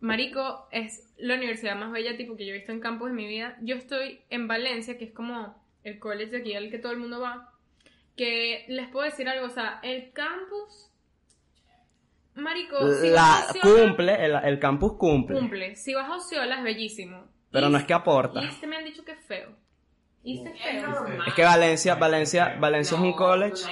Marico 0.00 0.68
es 0.72 1.12
la 1.16 1.34
universidad 1.36 1.74
más 1.76 1.90
bella 1.92 2.16
tipo 2.16 2.36
que 2.36 2.44
yo 2.46 2.52
he 2.52 2.58
visto 2.58 2.72
en 2.72 2.80
campus 2.80 3.08
en 3.10 3.16
mi 3.16 3.26
vida. 3.26 3.56
Yo 3.62 3.76
estoy 3.76 4.20
en 4.30 4.46
Valencia, 4.48 4.98
que 4.98 5.04
es 5.06 5.12
como 5.12 5.56
el 5.84 5.98
college 5.98 6.30
de 6.32 6.36
aquí 6.38 6.54
al 6.54 6.70
que 6.70 6.78
todo 6.78 6.92
el 6.92 6.98
mundo 6.98 7.20
va. 7.20 7.52
Que 8.16 8.64
les 8.68 8.88
puedo 8.88 9.04
decir 9.04 9.28
algo, 9.28 9.46
o 9.46 9.50
sea, 9.50 9.80
el 9.82 10.12
campus... 10.12 10.90
Marico, 12.34 12.76
si 13.00 13.08
La 13.08 13.22
vas 13.22 13.48
a 13.48 13.50
Osceola, 13.58 13.86
cumple, 13.86 14.24
el, 14.26 14.34
el 14.44 14.58
campus 14.58 14.92
cumple. 14.98 15.38
cumple. 15.38 15.76
Si 15.76 15.94
vas 15.94 16.08
a 16.10 16.16
Osceola 16.16 16.58
es 16.58 16.64
bellísimo. 16.64 17.24
Pero 17.50 17.68
Y- 17.68 17.72
no 17.72 17.78
es 17.78 17.84
que 17.84 17.94
aporta. 17.94 18.42
Y 18.42 18.46
este 18.46 18.66
me 18.66 18.76
han 18.76 18.84
dicho 18.84 19.04
que 19.04 19.12
es 19.12 19.24
feo. 19.24 19.56
Es 20.26 21.34
que 21.34 21.44
Valencia, 21.44 21.94
Valencia, 21.94 22.56
Valencia 22.58 22.96
es 22.96 23.00
un 23.02 23.12
college. 23.12 23.62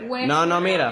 No. 0.00 0.08
West 0.08 0.26
No, 0.26 0.60
mira. 0.60 0.90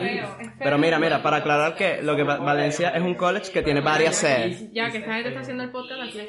Pero 0.58 0.76
mira, 0.78 0.98
mira, 0.98 1.22
para 1.22 1.38
aclarar 1.38 1.74
que 1.74 2.02
lo 2.02 2.14
que 2.14 2.24
Va- 2.24 2.36
Valencia 2.36 2.90
es 2.90 3.00
un 3.02 3.14
college 3.14 3.50
que 3.50 3.62
tiene 3.62 3.80
varias 3.80 4.16
sedes. 4.16 4.70
Ya 4.72 4.90
que 4.90 4.98
esta 4.98 5.14
gente 5.14 5.28
está 5.30 5.40
haciendo 5.40 5.64
el 5.64 5.70
podcast 5.70 6.02
aquí. 6.02 6.20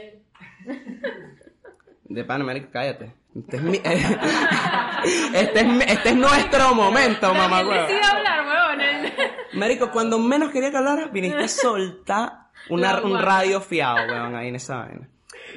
De 2.05 2.23
Panamérica, 2.23 2.69
cállate. 2.71 3.11
Este 3.35 3.57
es, 3.57 3.61
mi- 3.63 3.81
este 5.33 5.59
es, 5.59 5.67
mi- 5.67 5.83
este 5.83 6.09
es 6.09 6.15
nuestro 6.15 6.73
momento, 6.73 7.33
mamá 7.33 7.57
También 7.59 7.81
decide 7.85 8.01
hablar, 8.03 8.45
huevón. 8.47 8.81
el- 8.81 9.13
Marico, 9.59 9.91
cuando 9.91 10.17
menos 10.19 10.51
quería 10.51 10.71
que 10.71 10.77
hablara, 10.77 11.07
viniste 11.07 11.37
a 11.43 11.47
soltar 11.47 12.31
una- 12.69 12.93
La 12.93 13.01
un 13.03 13.19
radio 13.21 13.61
fiado, 13.61 13.97
weón, 14.07 14.35
ahí 14.35 14.47
en 14.47 14.55
esa 14.55 14.77
vaina. 14.77 15.07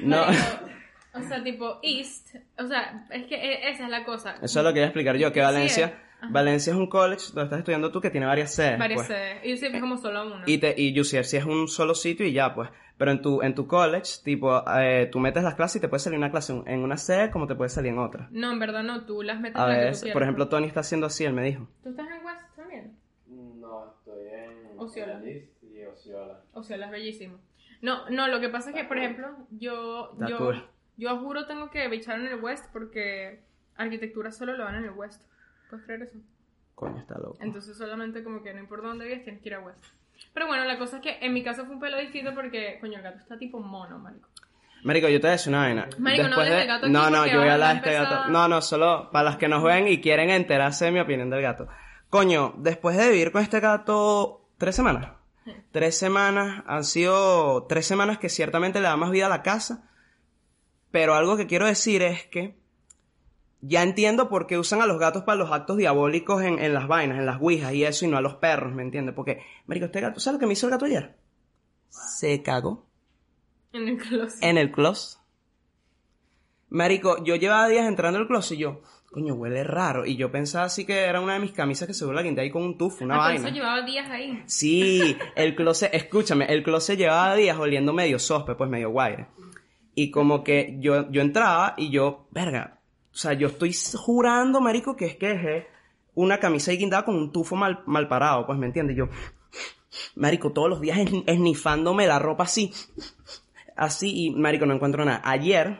No, 0.01 0.23
Marico, 0.25 0.43
O 1.13 1.21
sea, 1.21 1.43
tipo 1.43 1.79
East. 1.83 2.35
O 2.57 2.65
sea, 2.65 3.05
es 3.11 3.25
que 3.27 3.35
e- 3.35 3.69
esa 3.69 3.85
es 3.85 3.89
la 3.89 4.03
cosa. 4.03 4.35
eso 4.41 4.59
es 4.59 4.63
lo 4.63 4.69
que 4.69 4.75
quería 4.75 4.85
explicar 4.87 5.15
yo, 5.17 5.31
que 5.31 5.39
Sí, 5.39 5.45
Valencia, 5.45 5.99
ajá. 6.19 6.27
Valencia 6.31 6.71
es 6.71 6.77
un 6.77 6.87
college 6.87 7.25
donde 7.27 7.43
estás 7.43 7.59
estudiando 7.59 7.91
tú 7.91 8.01
que 8.01 8.09
tiene 8.09 8.25
varias 8.25 8.53
sedes. 8.53 8.79
Varias 8.79 8.97
pues. 8.97 9.07
sedes. 9.07 9.45
Y 9.45 9.57
siempre 9.57 9.77
es 9.77 9.81
como 9.81 9.97
solo 9.97 10.25
uno. 10.25 10.43
Y, 10.45 10.57
te, 10.57 10.73
y 10.77 10.99
UCF 10.99 11.23
sí 11.25 11.37
es 11.37 11.45
un 11.45 11.67
solo 11.67 11.93
sitio 11.95 12.25
y 12.25 12.33
ya, 12.33 12.53
pues. 12.55 12.69
Pero 12.97 13.11
en 13.11 13.21
tu, 13.21 13.41
en 13.41 13.55
tu 13.55 13.67
college, 13.67 14.21
tipo, 14.23 14.63
eh, 14.79 15.09
tú 15.11 15.19
metes 15.19 15.43
las 15.43 15.55
clases 15.55 15.77
y 15.77 15.79
te 15.81 15.87
puede 15.87 15.99
salir 15.99 16.17
una 16.17 16.31
clase 16.31 16.53
en 16.65 16.79
una 16.83 16.97
sede 16.97 17.31
como 17.31 17.47
te 17.47 17.55
puede 17.55 17.69
salir 17.69 17.91
en 17.91 17.99
otra. 17.99 18.27
No, 18.31 18.51
en 18.51 18.59
verdad 18.59 18.83
no. 18.83 19.05
Tú 19.05 19.23
las 19.23 19.39
metes 19.39 19.59
A 19.59 19.63
en 19.65 19.85
la 19.85 19.91
que 19.91 19.97
tú 20.07 20.13
por 20.13 20.23
ejemplo. 20.23 20.47
Tony 20.47 20.67
está 20.67 20.81
haciendo 20.81 21.07
así, 21.07 21.25
él 21.25 21.33
me 21.33 21.43
dijo. 21.43 21.67
¿Tú 21.83 21.89
estás 21.89 22.07
en 22.07 22.25
West 22.25 22.55
también? 22.55 22.95
No, 23.27 23.93
estoy 23.97 24.27
en 24.27 24.79
Osceola. 24.79 25.21
en 25.23 25.49
y 25.61 25.83
Osceola. 25.85 26.39
O 26.53 26.63
sea, 26.63 26.77
las 26.77 26.91
bellísimo. 26.91 27.37
No, 27.81 28.09
no, 28.09 28.27
lo 28.29 28.39
que 28.39 28.47
pasa 28.47 28.69
es 28.69 28.75
que, 28.75 28.85
por 28.85 28.97
ejemplo, 28.97 29.27
yo, 29.51 30.11
Está 30.13 30.29
yo, 30.29 30.37
cool. 30.37 30.63
Yo 30.97 31.17
juro 31.19 31.45
tengo 31.47 31.69
que 31.69 31.87
bichar 31.87 32.19
en 32.19 32.27
el 32.27 32.41
West 32.41 32.65
porque 32.73 33.43
arquitectura 33.75 34.31
solo 34.31 34.55
lo 34.57 34.63
van 34.65 34.75
en 34.75 34.85
el 34.85 34.91
West. 34.91 35.21
¿Puedes 35.69 35.85
creer 35.85 36.03
eso? 36.03 36.17
Coño, 36.75 36.99
está 36.99 37.15
loco. 37.17 37.37
Entonces 37.39 37.77
solamente 37.77 38.23
como 38.23 38.41
que 38.43 38.53
no 38.53 38.59
importa 38.59 38.87
dónde 38.87 39.05
vives, 39.05 39.23
tienes 39.23 39.41
que 39.41 39.49
ir 39.49 39.55
a 39.55 39.59
West. 39.59 39.83
Pero 40.33 40.47
bueno, 40.47 40.65
la 40.65 40.77
cosa 40.77 40.97
es 40.97 41.01
que 41.03 41.17
en 41.21 41.33
mi 41.33 41.43
caso 41.43 41.65
fue 41.65 41.75
un 41.75 41.79
pelo 41.81 41.97
distinto 41.97 42.33
porque, 42.33 42.77
coño, 42.79 42.97
el 42.97 43.03
gato 43.03 43.17
está 43.19 43.37
tipo 43.37 43.59
mono, 43.59 43.97
marico. 43.99 44.29
Marico, 44.83 45.07
yo 45.07 45.19
te 45.19 45.27
voy 45.27 45.29
a 45.29 45.31
decir 45.33 45.49
una 45.49 45.59
vaina. 45.61 45.87
Marico, 45.97 46.23
no 46.23 46.29
Después 46.29 46.37
hables 46.37 46.49
de- 46.51 46.57
del 46.57 46.67
gato 46.67 46.85
aquí 46.85 46.93
No, 46.93 47.09
no, 47.09 47.25
yo 47.27 47.39
voy 47.39 47.47
a 47.47 47.53
hablar 47.53 47.71
de 47.71 47.77
este 47.77 47.93
gato. 47.93 48.29
No, 48.29 48.47
no, 48.47 48.61
solo 48.61 49.09
para 49.11 49.29
los 49.29 49.37
que 49.37 49.47
nos 49.47 49.63
ven 49.63 49.87
y 49.87 50.01
quieren 50.01 50.29
enterarse 50.29 50.85
de 50.85 50.91
mi 50.91 50.99
opinión 50.99 51.29
del 51.29 51.41
gato. 51.41 51.67
Coño, 52.09 52.53
después 52.57 52.97
de 52.97 53.09
vivir 53.09 53.31
con 53.31 53.41
este 53.41 53.59
gato 53.59 54.45
tres 54.57 54.75
semanas. 54.75 55.11
Tres 55.71 55.97
semanas, 55.97 56.63
han 56.67 56.83
sido 56.83 57.63
tres 57.67 57.85
semanas 57.85 58.17
que 58.17 58.29
ciertamente 58.29 58.79
le 58.79 58.87
da 58.87 58.95
más 58.97 59.11
vida 59.11 59.25
a 59.25 59.29
la 59.29 59.41
casa. 59.41 59.89
Pero 60.93 61.15
algo 61.15 61.35
que 61.37 61.47
quiero 61.47 61.65
decir 61.65 62.03
es 62.03 62.23
que 62.27 62.55
ya 63.61 63.81
entiendo 63.81 64.29
por 64.29 64.45
qué 64.45 64.59
usan 64.59 64.79
a 64.79 64.85
los 64.85 64.99
gatos 64.99 65.23
para 65.23 65.37
los 65.39 65.51
actos 65.51 65.75
diabólicos 65.77 66.43
en, 66.43 66.59
en 66.59 66.71
las 66.75 66.87
vainas, 66.87 67.17
en 67.17 67.25
las 67.25 67.41
ouijas 67.41 67.73
y 67.73 67.83
eso, 67.83 68.05
y 68.05 68.09
no 68.09 68.17
a 68.17 68.21
los 68.21 68.35
perros, 68.35 68.73
¿me 68.75 68.83
entiendes? 68.83 69.15
Porque, 69.15 69.41
marico, 69.65 69.87
este 69.87 70.01
gato, 70.01 70.19
¿sabes 70.19 70.35
lo 70.35 70.39
que 70.39 70.45
me 70.45 70.53
hizo 70.53 70.67
el 70.67 70.71
gato 70.71 70.85
ayer? 70.85 71.15
Se 71.89 72.43
cagó 72.43 72.85
En 73.71 73.87
el 73.87 73.97
closet. 73.97 74.43
en 74.43 74.57
el 74.59 74.71
closet. 74.71 75.19
Marico, 76.69 77.23
yo 77.23 77.35
llevaba 77.37 77.67
días 77.67 77.87
entrando 77.87 78.19
al 78.19 78.27
closet 78.27 78.57
y 78.57 78.61
yo, 78.61 78.81
coño, 79.11 79.33
huele 79.35 79.63
raro. 79.63 80.05
Y 80.05 80.15
yo 80.15 80.31
pensaba 80.31 80.65
así 80.65 80.85
que 80.85 80.99
era 81.05 81.21
una 81.21 81.33
de 81.33 81.39
mis 81.39 81.53
camisas 81.53 81.87
que 81.87 81.93
seguro 81.95 82.15
la 82.17 82.21
guindé 82.23 82.41
ahí 82.43 82.51
con 82.51 82.61
un 82.63 82.77
tufo, 82.77 83.03
una 83.03 83.15
Ah, 83.15 83.17
vaina. 83.29 83.47
eso 83.47 83.49
llevaba 83.55 83.81
días 83.83 84.09
ahí. 84.09 84.43
Sí, 84.45 85.17
el 85.35 85.55
closet, 85.55 85.91
escúchame, 85.93 86.45
el 86.45 86.61
closet 86.63 86.97
llevaba 86.99 87.33
días 87.35 87.57
oliendo 87.57 87.93
medio 87.93 88.19
sospe, 88.19 88.55
pues 88.55 88.69
medio 88.69 88.89
guaire. 88.89 89.27
Y 89.95 90.09
como 90.11 90.43
que 90.43 90.77
yo, 90.79 91.09
yo 91.11 91.21
entraba 91.21 91.73
y 91.77 91.89
yo, 91.91 92.27
verga, 92.31 92.79
o 93.11 93.15
sea, 93.15 93.33
yo 93.33 93.47
estoy 93.47 93.75
jurando, 93.95 94.59
marico, 94.59 94.95
que 94.95 95.05
es 95.05 95.15
que 95.15 95.27
dejé 95.29 95.67
una 96.15 96.39
camisa 96.39 96.71
ahí 96.71 96.77
guindada 96.77 97.05
con 97.05 97.15
un 97.15 97.31
tufo 97.31 97.55
mal, 97.55 97.81
mal 97.85 98.07
parado, 98.07 98.45
pues, 98.45 98.57
¿me 98.57 98.65
entiendes? 98.65 98.95
Yo, 98.97 99.07
marico, 100.15 100.51
todos 100.51 100.69
los 100.69 100.81
días 100.81 100.97
esn- 100.97 101.23
esnifándome 101.27 102.07
la 102.07 102.17
ropa 102.19 102.43
así, 102.45 102.71
así, 103.75 104.25
y 104.25 104.29
marico, 104.31 104.65
no 104.65 104.73
encuentro 104.73 105.05
nada. 105.05 105.21
Ayer, 105.23 105.79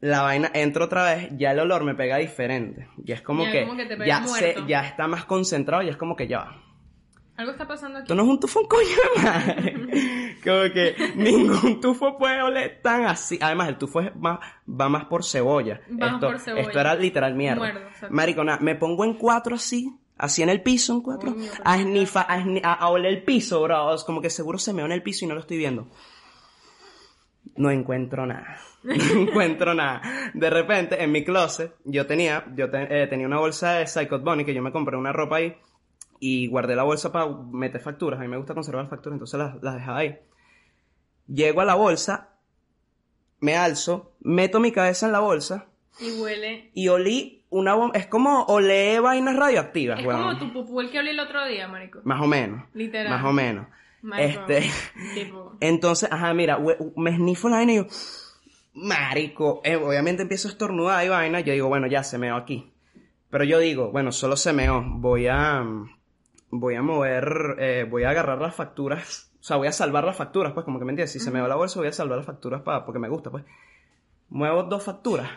la 0.00 0.22
vaina, 0.22 0.50
entro 0.52 0.84
otra 0.86 1.04
vez, 1.04 1.28
ya 1.38 1.52
el 1.52 1.60
olor 1.60 1.84
me 1.84 1.94
pega 1.94 2.16
diferente. 2.18 2.88
Ya 2.98 3.14
es 3.14 3.22
como 3.22 3.44
Ya 3.44 3.50
que, 3.52 3.60
como 3.62 3.76
que 3.76 3.86
te 3.86 3.96
ya, 4.04 4.26
se, 4.26 4.54
ya 4.68 4.84
está 4.86 5.06
más 5.06 5.24
concentrado, 5.24 5.82
ya 5.82 5.90
es 5.90 5.96
como 5.96 6.14
que 6.16 6.26
ya 6.28 6.38
va. 6.40 6.63
Algo 7.36 7.50
está 7.52 7.66
pasando 7.66 7.98
aquí. 7.98 8.04
Esto 8.04 8.14
no 8.14 8.22
es 8.22 8.28
un 8.28 8.38
tufo 8.40 8.60
un 8.60 8.68
coño 8.68 8.86
de 9.16 9.22
madre. 9.22 10.36
Como 10.44 10.72
que 10.72 10.94
ningún 11.16 11.80
tufo 11.80 12.16
puede 12.16 12.40
oler 12.42 12.80
tan 12.82 13.04
así. 13.06 13.38
Además, 13.40 13.68
el 13.68 13.76
tufo 13.78 14.00
es 14.02 14.14
más, 14.14 14.38
va 14.68 14.88
más 14.88 15.06
por 15.06 15.24
cebolla. 15.24 15.80
Va 15.90 15.96
más 16.06 16.14
esto, 16.14 16.26
por 16.28 16.38
cebolla. 16.38 16.62
esto 16.62 16.80
era 16.80 16.94
literal 16.94 17.34
mierda. 17.34 17.56
Muerdo, 17.58 17.80
exacto. 17.80 18.14
Marico, 18.14 18.44
nada, 18.44 18.58
me 18.60 18.76
pongo 18.76 19.04
en 19.04 19.14
cuatro 19.14 19.56
así, 19.56 19.92
así 20.16 20.42
en 20.42 20.48
el 20.48 20.62
piso, 20.62 20.92
en 20.92 21.00
cuatro, 21.00 21.34
a 21.64 21.74
qué 21.74 21.80
esnifa, 21.82 22.20
a, 22.22 22.34
a- 22.62 22.72
a 22.74 22.88
oler 22.88 23.12
el 23.12 23.22
piso, 23.24 23.60
bro. 23.62 23.94
Es 23.94 24.04
como 24.04 24.20
que 24.20 24.30
seguro 24.30 24.58
se 24.58 24.72
meó 24.72 24.86
en 24.86 24.92
el 24.92 25.02
piso 25.02 25.24
y 25.24 25.28
no 25.28 25.34
lo 25.34 25.40
estoy 25.40 25.56
viendo. 25.56 25.88
No 27.56 27.70
encuentro 27.70 28.26
nada. 28.26 28.58
No 28.84 28.92
encuentro 29.22 29.72
nada. 29.74 30.02
De 30.34 30.50
repente, 30.50 31.02
en 31.02 31.10
mi 31.10 31.24
closet, 31.24 31.74
yo 31.84 32.06
tenía, 32.06 32.44
yo 32.54 32.70
te- 32.70 33.02
eh, 33.02 33.06
tenía 33.06 33.26
una 33.26 33.38
bolsa 33.38 33.72
de 33.76 33.86
Psycho 33.86 34.18
Bunny 34.18 34.44
que 34.44 34.52
yo 34.52 34.60
me 34.62 34.70
compré 34.72 34.96
una 34.96 35.10
ropa 35.10 35.36
ahí 35.36 35.56
y 36.20 36.46
guardé 36.48 36.76
la 36.76 36.82
bolsa 36.84 37.12
para 37.12 37.28
meter 37.28 37.80
facturas. 37.80 38.18
A 38.18 38.22
mí 38.22 38.28
me 38.28 38.36
gusta 38.36 38.54
conservar 38.54 38.88
facturas, 38.88 39.14
entonces 39.14 39.38
las, 39.38 39.62
las 39.62 39.74
dejaba 39.74 39.98
ahí. 39.98 40.18
Llego 41.26 41.60
a 41.60 41.64
la 41.64 41.74
bolsa, 41.74 42.30
me 43.40 43.56
alzo, 43.56 44.12
meto 44.20 44.60
mi 44.60 44.72
cabeza 44.72 45.06
en 45.06 45.12
la 45.12 45.20
bolsa 45.20 45.66
Y 46.00 46.20
huele. 46.20 46.70
y 46.74 46.88
olí 46.88 47.44
una 47.50 47.74
bomba. 47.74 47.96
Es 47.98 48.06
como 48.06 48.44
olé 48.44 49.00
vainas 49.00 49.36
radioactivas, 49.36 50.00
Es 50.00 50.06
weón. 50.06 50.22
como 50.22 50.38
tu 50.38 50.52
pupú 50.52 50.80
el 50.80 50.90
que 50.90 50.98
olí 50.98 51.10
el 51.10 51.20
otro 51.20 51.44
día, 51.46 51.68
marico. 51.68 52.00
Más 52.04 52.20
o 52.20 52.26
menos. 52.26 52.64
Literal. 52.74 53.10
Más 53.10 53.24
o 53.24 53.32
menos. 53.32 53.66
Marico, 54.02 54.40
Este. 54.48 54.70
Tipo. 55.14 55.56
Entonces, 55.60 56.10
ajá, 56.12 56.34
mira, 56.34 56.58
me 56.96 57.16
snifo 57.16 57.48
la 57.48 57.56
vaina 57.56 57.72
y 57.72 57.76
yo, 57.76 57.86
marico, 58.74 59.60
eh, 59.64 59.76
obviamente 59.76 60.22
empiezo 60.22 60.48
a 60.48 60.50
estornudar 60.50 61.04
y 61.04 61.08
vaina, 61.08 61.40
yo 61.40 61.52
digo, 61.52 61.68
bueno, 61.68 61.86
ya 61.86 62.02
se 62.02 62.18
meó 62.18 62.36
aquí. 62.36 62.70
Pero 63.30 63.44
yo 63.44 63.58
digo, 63.58 63.90
bueno, 63.90 64.12
solo 64.12 64.36
se 64.36 64.52
meó, 64.52 64.82
voy 64.84 65.26
a, 65.28 65.64
voy 66.58 66.76
a 66.76 66.82
mover, 66.82 67.56
eh, 67.58 67.86
voy 67.88 68.04
a 68.04 68.10
agarrar 68.10 68.40
las 68.40 68.54
facturas, 68.54 69.32
o 69.40 69.42
sea, 69.42 69.56
voy 69.56 69.66
a 69.66 69.72
salvar 69.72 70.04
las 70.04 70.16
facturas, 70.16 70.52
pues, 70.52 70.64
como 70.64 70.78
que 70.78 70.84
me 70.84 70.92
entiendes, 70.92 71.12
si 71.12 71.18
se 71.18 71.30
me 71.30 71.40
va 71.40 71.48
la 71.48 71.56
bolsa 71.56 71.80
voy 71.80 71.88
a 71.88 71.92
salvar 71.92 72.18
las 72.18 72.26
facturas 72.26 72.62
para, 72.62 72.84
porque 72.84 73.00
me 73.00 73.08
gusta, 73.08 73.30
pues. 73.30 73.44
Muevo 74.30 74.62
dos 74.62 74.82
facturas. 74.82 75.28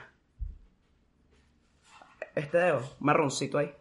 Este 2.36 2.58
dedo, 2.58 2.82
marroncito 3.00 3.58
ahí, 3.58 3.74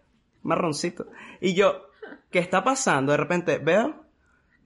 marroncito. 0.43 1.07
Y 1.40 1.55
yo, 1.55 1.88
¿qué 2.31 2.38
está 2.38 2.64
pasando? 2.64 3.12
De 3.12 3.19
repente, 3.19 3.59
veo, 3.59 4.05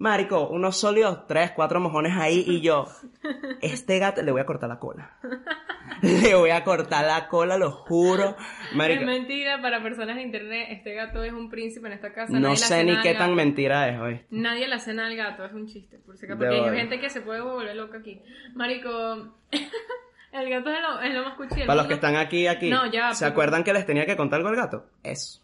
marico, 0.00 0.48
unos 0.48 0.76
sólidos 0.80 1.26
tres, 1.28 1.52
cuatro 1.52 1.78
mojones 1.78 2.16
ahí 2.16 2.42
y 2.44 2.60
yo, 2.62 2.86
este 3.62 3.98
gato, 4.00 4.22
le 4.22 4.32
voy 4.32 4.40
a 4.40 4.46
cortar 4.46 4.68
la 4.68 4.78
cola. 4.80 5.12
Le 6.02 6.34
voy 6.34 6.48
a 6.50 6.64
cortar 6.64 7.04
la 7.04 7.28
cola, 7.28 7.58
lo 7.58 7.70
juro. 7.72 8.34
Marico, 8.74 9.00
Es 9.00 9.06
mentira 9.06 9.60
para 9.60 9.82
personas 9.82 10.16
de 10.16 10.22
internet. 10.22 10.68
Este 10.70 10.94
gato 10.94 11.22
es 11.22 11.32
un 11.32 11.50
príncipe 11.50 11.88
en 11.88 11.92
esta 11.92 12.12
casa. 12.14 12.38
no 12.38 12.56
sé 12.56 12.84
ni 12.84 12.98
qué 13.02 13.12
tan 13.14 13.34
mentira 13.34 13.88
es, 13.88 14.00
hoy. 14.00 14.20
Nadie 14.30 14.66
le 14.66 14.76
hace 14.76 14.94
nada 14.94 15.08
al 15.08 15.16
gato, 15.16 15.44
es 15.44 15.52
un 15.52 15.66
chiste. 15.66 15.98
Por 15.98 16.16
si 16.16 16.26
porque 16.26 16.46
hay 16.46 16.76
gente 16.78 17.00
que 17.00 17.10
se 17.10 17.20
puede 17.20 17.42
volver 17.42 17.76
loca 17.76 17.98
aquí. 17.98 18.22
Marico, 18.54 18.88
el 20.32 20.48
gato 20.50 20.70
es 20.70 20.80
lo, 20.80 21.00
es 21.02 21.14
lo 21.14 21.24
más 21.24 21.34
cuchi 21.36 21.56
del 21.56 21.66
Para 21.66 21.76
los 21.78 21.86
que 21.86 21.94
están 21.94 22.16
aquí, 22.16 22.46
aquí, 22.46 22.70
No, 22.70 22.90
ya, 22.90 23.12
¿se 23.12 23.24
pero- 23.24 23.32
acuerdan 23.32 23.64
que 23.64 23.72
les 23.74 23.84
tenía 23.84 24.06
que 24.06 24.16
contar 24.16 24.38
algo 24.38 24.48
al 24.50 24.56
gato? 24.56 24.86
Eso. 25.02 25.42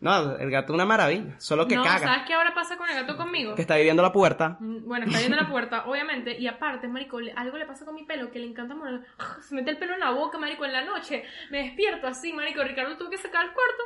No, 0.00 0.36
el 0.36 0.50
gato 0.50 0.72
es 0.72 0.74
una 0.74 0.86
maravilla, 0.86 1.38
solo 1.38 1.68
que 1.68 1.76
no, 1.76 1.82
caga, 1.84 1.98
¿sabes 2.06 2.22
qué 2.26 2.32
ahora 2.32 2.54
pasa 2.54 2.78
con 2.78 2.88
el 2.88 2.94
gato 2.94 3.18
conmigo? 3.18 3.54
que 3.54 3.60
está 3.60 3.76
viviendo 3.76 4.02
la 4.02 4.12
puerta. 4.12 4.56
Mm, 4.58 4.86
Bueno, 4.88 5.04
está 5.06 5.18
viendo 5.18 5.36
la 5.36 5.46
puerta, 5.46 5.84
obviamente, 5.86 6.38
y 6.38 6.46
aparte, 6.46 6.88
marico, 6.88 7.18
algo 7.36 7.58
le 7.58 7.66
pasa 7.66 7.84
con 7.84 7.94
mi 7.94 8.04
pelo, 8.04 8.30
que 8.30 8.38
le 8.38 8.46
encanta 8.46 8.74
morir. 8.74 9.02
Se 9.42 9.54
mete 9.54 9.70
el 9.72 9.76
pelo 9.78 9.92
en 9.94 10.00
la 10.00 10.10
boca, 10.12 10.38
marico, 10.38 10.64
en 10.64 10.72
la 10.72 10.84
noche. 10.84 11.22
Me 11.50 11.64
despierto 11.64 12.06
así, 12.06 12.32
marico. 12.32 12.62
Ricardo 12.64 12.96
tuvo 12.96 13.10
que 13.10 13.18
sacar 13.18 13.44
el 13.44 13.52
cuarto, 13.52 13.82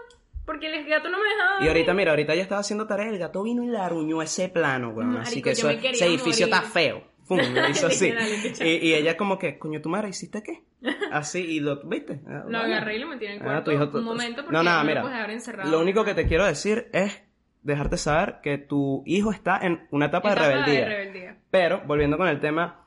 porque 0.46 0.66
el 0.68 0.86
gato 0.86 1.08
no 1.08 1.18
me 1.18 1.24
dejaba. 1.28 1.64
Y 1.64 1.68
ahorita, 1.68 1.94
mira, 1.94 2.12
ahorita 2.12 2.34
ya 2.36 2.42
estaba 2.42 2.60
haciendo 2.60 2.86
tarea, 2.86 3.08
el 3.08 3.18
gato 3.18 3.42
vino 3.42 3.64
y 3.64 3.66
le 3.68 3.78
aruñó 3.78 4.22
ese 4.22 4.48
plano, 4.48 4.90
weón. 4.90 5.16
así 5.16 5.40
Marico, 5.42 5.48
que 5.50 5.54
yo 5.56 5.70
eso, 5.70 5.88
ese 5.88 6.06
edificio 6.06 6.46
morir. 6.46 6.54
está 6.62 6.70
feo. 6.70 7.02
Fum, 7.24 7.38
lo 7.38 7.68
hizo 7.68 7.86
así. 7.86 8.06
Literal, 8.06 8.30
literal. 8.42 8.68
Y, 8.68 8.70
y 8.88 8.94
ella 8.94 9.16
como 9.16 9.38
que, 9.38 9.58
coño, 9.58 9.80
tu 9.80 9.88
madre, 9.88 10.10
¿hiciste 10.10 10.42
qué? 10.42 10.62
Así, 11.10 11.40
y 11.40 11.60
lo, 11.60 11.82
¿viste? 11.84 12.20
Ah, 12.26 12.44
Lo 12.48 12.58
agarré 12.58 12.96
y 12.96 12.98
lo 12.98 13.06
metí 13.08 13.24
en 13.26 13.32
el 13.32 13.38
Ah, 13.40 13.44
cuarto 13.44 13.64
tu 13.64 13.70
hijo- 13.72 13.88
tu- 13.90 13.98
un 13.98 14.04
momento 14.04 14.42
porque 14.42 14.52
no, 14.56 14.62
nada, 14.62 14.82
no 14.82 14.88
mira. 14.88 15.00
lo 15.00 15.06
puedes 15.06 15.16
dejar 15.18 15.30
encerrado. 15.30 15.70
Lo 15.70 15.80
único 15.80 16.04
que 16.04 16.14
te 16.14 16.26
quiero 16.26 16.44
decir 16.44 16.88
es 16.92 17.22
dejarte 17.62 17.96
saber 17.96 18.36
que 18.42 18.58
tu 18.58 19.02
hijo 19.06 19.32
está 19.32 19.58
en 19.62 19.86
una 19.90 20.06
etapa, 20.06 20.32
Etapa 20.32 20.48
de 20.48 20.54
rebeldía. 20.56 20.84
rebeldía. 20.88 21.38
Pero, 21.50 21.82
volviendo 21.86 22.18
con 22.18 22.28
el 22.28 22.40
tema, 22.40 22.86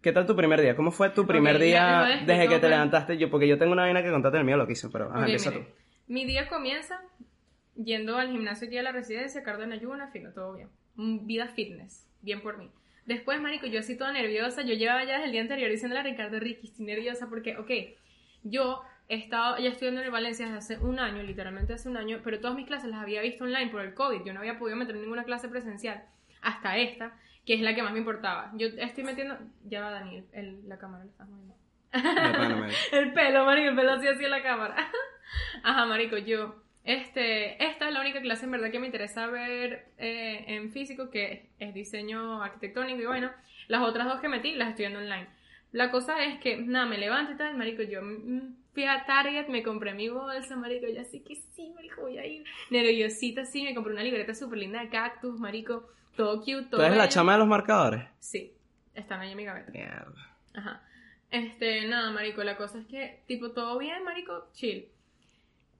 ¿qué 0.00 0.10
tal 0.12 0.26
tu 0.26 0.34
primer 0.34 0.60
día? 0.60 0.74
¿Cómo 0.74 0.90
fue 0.90 1.10
tu 1.10 1.24
primer 1.26 1.58
día 1.60 2.22
desde 2.26 2.48
que 2.48 2.58
te 2.58 2.68
levantaste? 2.68 3.16
Yo, 3.18 3.30
porque 3.30 3.46
yo 3.46 3.56
tengo 3.58 3.72
una 3.72 3.82
vaina 3.82 4.02
que 4.02 4.10
contarte 4.10 4.38
el 4.38 4.44
mío 4.44 4.56
lo 4.56 4.66
que 4.66 4.72
hice, 4.72 4.88
pero 4.88 5.10
ajá, 5.10 5.20
empieza 5.20 5.50
mire, 5.50 5.62
tú. 5.62 5.68
Mi 6.08 6.24
día 6.24 6.48
comienza 6.48 7.00
yendo 7.76 8.16
al 8.16 8.30
gimnasio 8.32 8.66
aquí 8.66 8.78
a 8.78 8.82
la 8.82 8.90
residencia, 8.92 9.42
cardio 9.44 9.64
en 9.64 9.72
ayuna, 9.72 10.08
fino, 10.08 10.32
todo 10.32 10.54
bien. 10.54 10.68
Mm, 10.96 11.26
Vida 11.26 11.46
fitness, 11.48 12.06
bien 12.22 12.40
por 12.40 12.58
mí. 12.58 12.70
Después, 13.06 13.40
marico, 13.40 13.66
yo 13.66 13.80
así 13.80 13.96
toda 13.96 14.12
nerviosa, 14.12 14.62
yo 14.62 14.74
llevaba 14.74 15.04
ya 15.04 15.12
desde 15.14 15.26
el 15.26 15.32
día 15.32 15.40
anterior 15.40 15.70
diciéndole 15.70 16.00
a 16.00 16.02
Ricardo, 16.02 16.38
Ricky, 16.40 16.66
estoy 16.66 16.84
nerviosa 16.86 17.28
porque, 17.28 17.56
ok, 17.56 17.70
yo 18.42 18.82
he 19.08 19.16
estado 19.16 19.58
ya 19.58 19.68
estudiando 19.70 20.02
en 20.02 20.10
Valencia 20.10 20.46
desde 20.46 20.58
hace 20.58 20.78
un 20.84 20.98
año, 20.98 21.22
literalmente 21.22 21.72
hace 21.72 21.88
un 21.88 21.96
año, 21.96 22.20
pero 22.24 22.40
todas 22.40 22.56
mis 22.56 22.66
clases 22.66 22.90
las 22.90 23.00
había 23.00 23.22
visto 23.22 23.44
online 23.44 23.70
por 23.70 23.80
el 23.82 23.94
COVID, 23.94 24.24
yo 24.24 24.32
no 24.32 24.40
había 24.40 24.58
podido 24.58 24.76
meter 24.76 24.96
ninguna 24.96 25.22
clase 25.24 25.48
presencial, 25.48 26.02
hasta 26.42 26.76
esta, 26.78 27.16
que 27.46 27.54
es 27.54 27.60
la 27.60 27.74
que 27.76 27.82
más 27.82 27.92
me 27.92 28.00
importaba. 28.00 28.50
Yo 28.54 28.66
estoy 28.76 29.04
metiendo, 29.04 29.38
ya 29.64 29.80
va 29.82 29.90
Daniel, 29.92 30.24
el- 30.32 30.68
la 30.68 30.76
cámara 30.78 31.04
la 31.04 31.10
estás 31.10 31.28
moviendo. 31.28 31.54
El 32.92 33.12
pelo, 33.12 33.44
marico, 33.44 33.70
el 33.70 33.76
pelo 33.76 33.92
así 33.92 34.08
así 34.08 34.24
en 34.24 34.30
la 34.30 34.42
cámara. 34.42 34.74
Ajá, 35.62 35.86
marico, 35.86 36.18
yo. 36.18 36.56
Este, 36.86 37.62
esta 37.64 37.88
es 37.88 37.92
la 37.92 38.00
única 38.00 38.20
clase 38.20 38.44
en 38.44 38.52
verdad 38.52 38.70
que 38.70 38.78
me 38.78 38.86
interesa 38.86 39.26
ver 39.26 39.88
eh, 39.98 40.44
en 40.46 40.70
físico, 40.70 41.10
que 41.10 41.48
es 41.58 41.74
diseño 41.74 42.40
arquitectónico 42.40 43.02
y 43.02 43.06
bueno, 43.06 43.32
las 43.66 43.82
otras 43.82 44.06
dos 44.06 44.20
que 44.20 44.28
metí 44.28 44.54
las 44.54 44.70
estoy 44.70 44.84
viendo 44.84 45.00
online. 45.00 45.26
La 45.72 45.90
cosa 45.90 46.24
es 46.24 46.38
que, 46.38 46.58
nada, 46.58 46.86
me 46.86 46.96
levanto 46.96 47.32
y 47.32 47.36
tal, 47.36 47.56
marico, 47.56 47.82
yo 47.82 48.00
mm, 48.02 48.54
fui 48.72 48.84
a 48.84 49.04
Target, 49.04 49.48
me 49.48 49.64
compré 49.64 49.94
mi 49.94 50.08
bolsa, 50.08 50.54
marico, 50.54 50.86
yo 50.86 51.00
así 51.00 51.20
que 51.20 51.34
sí, 51.34 51.72
marico, 51.74 52.02
voy 52.02 52.18
a 52.18 52.24
ir. 52.24 52.44
Nerviosita, 52.70 53.44
sí, 53.44 53.64
me 53.64 53.74
compré 53.74 53.92
una 53.92 54.04
libreta 54.04 54.32
súper 54.32 54.60
linda 54.60 54.80
de 54.80 54.88
cactus, 54.88 55.40
marico, 55.40 55.88
todo 56.16 56.38
cute, 56.38 56.68
todo 56.70 56.80
¿Tú 56.80 56.82
eres 56.82 56.96
la 56.96 57.08
chama 57.08 57.32
de 57.32 57.38
los 57.40 57.48
marcadores? 57.48 58.04
Sí, 58.20 58.52
están 58.94 59.20
ahí 59.20 59.32
en 59.32 59.36
mi 59.36 59.44
gaveta. 59.44 59.72
Mierda. 59.72 60.36
Ajá. 60.54 60.82
Este, 61.32 61.84
nada, 61.88 62.12
marico, 62.12 62.44
la 62.44 62.56
cosa 62.56 62.78
es 62.78 62.86
que, 62.86 63.24
tipo, 63.26 63.50
todo 63.50 63.76
bien, 63.76 64.04
marico, 64.04 64.48
chill. 64.52 64.86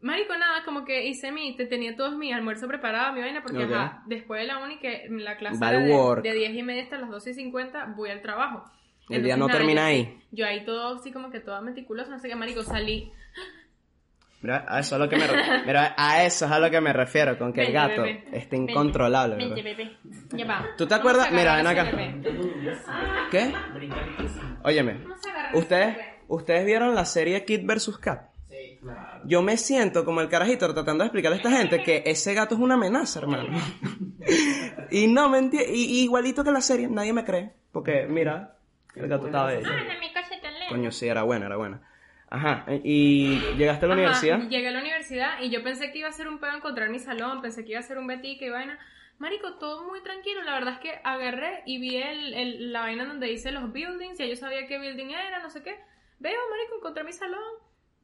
Marico, 0.02 0.36
nada, 0.36 0.62
como 0.64 0.84
que 0.84 1.06
hice 1.06 1.32
mi, 1.32 1.56
te 1.56 1.66
tenía 1.66 1.96
todo 1.96 2.16
mi 2.16 2.32
almuerzo 2.32 2.68
preparado, 2.68 3.12
mi 3.14 3.20
vaina, 3.20 3.42
porque 3.42 3.64
Ok. 3.64 3.72
ajá, 3.72 4.02
después 4.06 4.40
de 4.40 4.46
la 4.46 4.58
uni, 4.58 4.78
que 4.78 5.06
la 5.10 5.36
clase 5.36 5.58
Va 5.60 5.70
era 5.70 5.78
al 5.78 5.86
de, 5.86 5.92
work. 5.94 6.22
de 6.22 6.32
10 6.34 6.54
y 6.54 6.62
media 6.62 6.82
hasta 6.82 6.98
las 6.98 7.10
12 7.10 7.30
y 7.30 7.34
50, 7.34 7.94
voy 7.96 8.10
al 8.10 8.20
trabajo. 8.22 8.64
El 9.08 9.22
día 9.22 9.36
no 9.36 9.46
nada, 9.46 9.58
termina 9.58 9.82
yo 9.82 9.86
ahí. 9.86 10.20
Yo 10.32 10.46
ahí 10.46 10.64
todo 10.64 10.96
así 10.98 11.12
como 11.12 11.30
que 11.30 11.40
toda 11.40 11.60
meticulosa, 11.60 12.10
no 12.10 12.18
sé 12.18 12.28
qué, 12.28 12.34
marico, 12.36 12.62
salí. 12.62 13.10
Mira, 14.42 14.66
a 14.68 14.80
eso 14.80 14.96
es 14.96 15.00
a 15.00 15.04
lo 15.04 15.08
que 15.08 15.16
me 15.16 15.24
Mira, 15.64 15.94
a 15.96 16.24
eso 16.24 16.44
es 16.44 16.50
a 16.52 16.58
lo 16.60 16.70
que 16.70 16.80
me 16.80 16.92
refiero, 16.92 17.38
con 17.38 17.52
que 17.52 17.62
el 17.62 17.72
gato 17.72 18.02
bebé. 18.02 18.24
Vente. 18.30 18.56
incontrolable. 18.56 19.36
Vente, 19.36 19.62
bebé. 19.62 19.96
Ya 20.32 20.44
va. 20.44 20.66
¿Tú 20.76 20.86
te 20.86 20.94
acuerdas? 20.94 21.32
Mira, 21.32 21.56
ven 21.56 21.66
acá. 21.66 21.90
¿Qué? 23.30 23.52
Óyeme, 24.62 24.98
¿ustedes. 25.54 25.96
¿ustedes 26.28 26.66
vieron 26.66 26.94
la 26.94 27.04
serie 27.06 27.44
Kid 27.44 27.62
vs. 27.64 27.96
Kat? 27.98 28.35
Claro. 28.94 29.20
Yo 29.24 29.42
me 29.42 29.56
siento 29.56 30.04
como 30.04 30.20
el 30.20 30.28
carajito 30.28 30.72
tratando 30.72 31.02
de 31.04 31.08
explicarle 31.08 31.36
a 31.36 31.38
esta 31.38 31.50
gente 31.50 31.82
que 31.82 32.02
ese 32.06 32.34
gato 32.34 32.54
es 32.54 32.60
una 32.60 32.74
amenaza, 32.74 33.18
hermano. 33.20 33.48
y 34.90 35.06
no 35.08 35.28
me 35.28 35.38
entiende. 35.38 35.72
Y, 35.74 36.02
igualito 36.02 36.44
que 36.44 36.52
la 36.52 36.60
serie, 36.60 36.88
nadie 36.88 37.12
me 37.12 37.24
cree. 37.24 37.52
Porque, 37.72 38.06
mira, 38.08 38.56
el 38.94 39.08
gato 39.08 39.26
estaba 39.26 39.48
bello. 39.48 39.68
Ah, 39.70 39.94
mi 40.00 40.08
cosa 40.12 40.40
tan 40.40 40.54
lejos. 40.54 40.68
Coño, 40.68 40.90
sí, 40.92 41.08
era 41.08 41.22
buena, 41.24 41.46
era 41.46 41.56
buena. 41.56 41.82
Ajá, 42.28 42.64
y 42.82 43.38
llegaste 43.56 43.86
a 43.86 43.88
la 43.88 43.94
Ajá, 43.94 44.02
universidad. 44.02 44.38
Llegué 44.48 44.68
a 44.68 44.72
la 44.72 44.80
universidad 44.80 45.40
y 45.40 45.50
yo 45.50 45.62
pensé 45.62 45.92
que 45.92 45.98
iba 45.98 46.08
a 46.08 46.12
ser 46.12 46.26
un 46.28 46.38
pedo 46.40 46.52
encontrar 46.56 46.88
mi 46.90 46.98
salón, 46.98 47.40
pensé 47.40 47.64
que 47.64 47.72
iba 47.72 47.80
a 47.80 47.84
ser 47.84 47.98
un 47.98 48.06
betica 48.06 48.44
y 48.44 48.50
vaina. 48.50 48.78
Marico, 49.18 49.54
todo 49.54 49.84
muy 49.88 50.02
tranquilo. 50.02 50.42
La 50.42 50.54
verdad 50.54 50.74
es 50.74 50.80
que 50.80 50.92
agarré 51.04 51.62
y 51.66 51.78
vi 51.78 51.96
el, 51.96 52.34
el- 52.34 52.72
la 52.72 52.80
vaina 52.80 53.04
donde 53.06 53.28
dice 53.28 53.52
los 53.52 53.72
buildings. 53.72 54.18
Ya 54.18 54.26
yo 54.26 54.36
sabía 54.36 54.66
qué 54.66 54.78
building 54.78 55.06
era, 55.10 55.40
no 55.40 55.50
sé 55.50 55.62
qué. 55.62 55.74
Veo, 56.18 56.38
Marico, 56.50 56.76
encontré 56.78 57.04
mi 57.04 57.12
salón. 57.12 57.40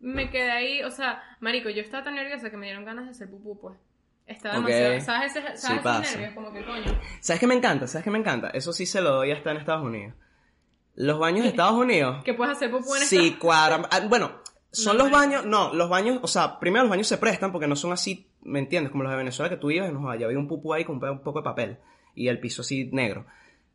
Me 0.03 0.29
quedé 0.31 0.51
ahí, 0.51 0.83
o 0.83 0.91
sea, 0.91 1.23
Marico, 1.41 1.71
yo 1.71 1.81
estaba 1.81 2.05
tan 2.05 2.17
nerviosa 2.17 2.51
que 2.51 2.57
me 2.57 2.67
dieron 2.67 2.85
ganas 2.85 3.05
de 3.07 3.13
hacer 3.13 3.31
pupú, 3.31 3.59
pues. 3.59 3.79
Estaba 4.27 4.57
demasiado. 4.57 5.01
¿Sabes, 5.01 5.35
ese, 5.37 5.57
sabes 5.57 6.13
nervios? 6.15 6.35
Como 6.35 6.53
que 6.53 6.65
coño. 6.65 7.01
¿Sabes 7.21 7.41
qué 7.41 7.47
me 7.47 7.55
encanta? 7.55 7.87
¿Sabes 7.87 8.05
qué 8.05 8.11
me 8.11 8.19
encanta? 8.19 8.51
Eso 8.51 8.73
sí 8.73 8.85
se 8.87 9.01
lo 9.01 9.11
doy 9.13 9.31
hasta 9.33 9.51
en 9.53 9.57
Estados 9.57 9.85
Unidos. 9.85 10.15
Los 10.95 11.19
baños 11.19 11.45
de 11.45 11.51
Estados 11.51 11.75
Unidos. 11.75 12.23
Que 12.25 12.35
puedes 12.35 12.57
hacer 12.57 12.71
pupú 12.71 12.95
en 12.97 13.03
Sí, 13.03 13.37
cuadran. 13.39 13.87
ah, 13.91 14.01
Bueno, 14.09 14.33
Son 14.71 14.97
No, 14.97 15.05
los 15.05 15.13
marico. 15.13 15.33
baños, 15.35 15.47
no, 15.47 15.73
los 15.75 15.89
baños, 15.89 16.19
o 16.23 16.29
sea, 16.29 16.59
primero 16.59 16.83
los 16.85 16.91
baños 16.91 17.07
se 17.07 17.19
prestan 17.19 17.53
porque 17.53 17.67
no 17.69 17.77
son 17.77 17.93
así, 17.93 18.29
¿me 18.43 18.59
entiendes? 18.59 18.91
Como 18.91 19.03
los 19.05 19.13
de 19.13 19.19
Venezuela 19.19 19.51
que 19.51 19.57
tú 19.57 19.71
ibas 19.71 19.91
y 19.91 19.93
no, 19.93 20.15
ya 20.15 20.27
había 20.27 20.39
un 20.39 20.49
pupú 20.49 20.73
ahí 20.73 20.85
con 20.85 21.03
un 21.03 21.23
poco 21.23 21.41
de 21.41 21.45
papel 21.45 21.79
y 22.15 22.29
el 22.29 22.41
piso 22.41 22.63
así 22.63 22.89
negro. 22.93 23.27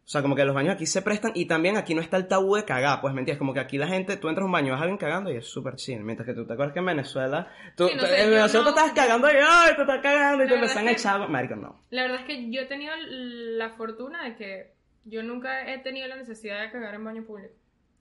O 0.07 0.09
sea, 0.09 0.21
como 0.21 0.35
que 0.37 0.45
los 0.45 0.55
baños 0.55 0.73
aquí 0.73 0.85
se 0.85 1.01
prestan 1.01 1.33
y 1.35 1.47
también 1.47 1.75
aquí 1.75 1.93
no 1.93 1.99
está 1.99 2.15
el 2.15 2.29
tabú 2.29 2.55
de 2.55 2.63
cagar, 2.63 3.01
pues, 3.01 3.13
¿me 3.13 3.19
entiendes? 3.19 3.39
Como 3.39 3.53
que 3.53 3.59
aquí 3.59 3.77
la 3.77 3.87
gente, 3.89 4.15
tú 4.15 4.29
entras 4.29 4.43
a 4.43 4.45
un 4.45 4.53
baño, 4.53 4.71
ves 4.71 4.79
a 4.79 4.83
alguien 4.83 4.97
cagando 4.97 5.29
y 5.29 5.35
es 5.35 5.45
súper 5.45 5.75
chill. 5.75 5.99
Mientras 6.01 6.25
que 6.25 6.33
tú 6.33 6.47
te 6.47 6.53
acuerdas 6.53 6.71
que 6.71 6.79
en 6.79 6.85
Venezuela, 6.85 7.49
tú, 7.75 7.89
Sí, 7.89 7.95
no 7.95 8.03
tú- 8.03 8.07
sé, 8.07 8.23
en 8.23 8.29
Venezuela 8.29 8.59
no- 8.59 8.63
tú 8.63 8.69
estabas 8.69 8.93
cagando 8.93 9.27
y, 9.27 9.35
¡ay, 9.45 9.75
te 9.75 9.81
estás 9.81 9.99
cagando! 10.01 10.45
Y 10.45 10.47
te 10.47 10.53
empiezan 10.53 10.87
a 10.87 10.91
echar, 10.91 11.29
marico, 11.29 11.57
no. 11.57 11.81
La 11.89 12.03
verdad 12.03 12.21
es 12.21 12.25
que 12.25 12.49
yo 12.49 12.61
he 12.61 12.65
tenido 12.67 12.93
la 13.11 13.69
fortuna 13.71 14.23
de 14.23 14.35
que 14.37 14.71
yo 15.03 15.23
nunca 15.23 15.69
he 15.73 15.79
tenido 15.79 16.07
la 16.07 16.15
necesidad 16.15 16.61
de 16.61 16.71
cagar 16.71 16.95
en 16.95 17.03
baño 17.03 17.23
público. 17.25 17.53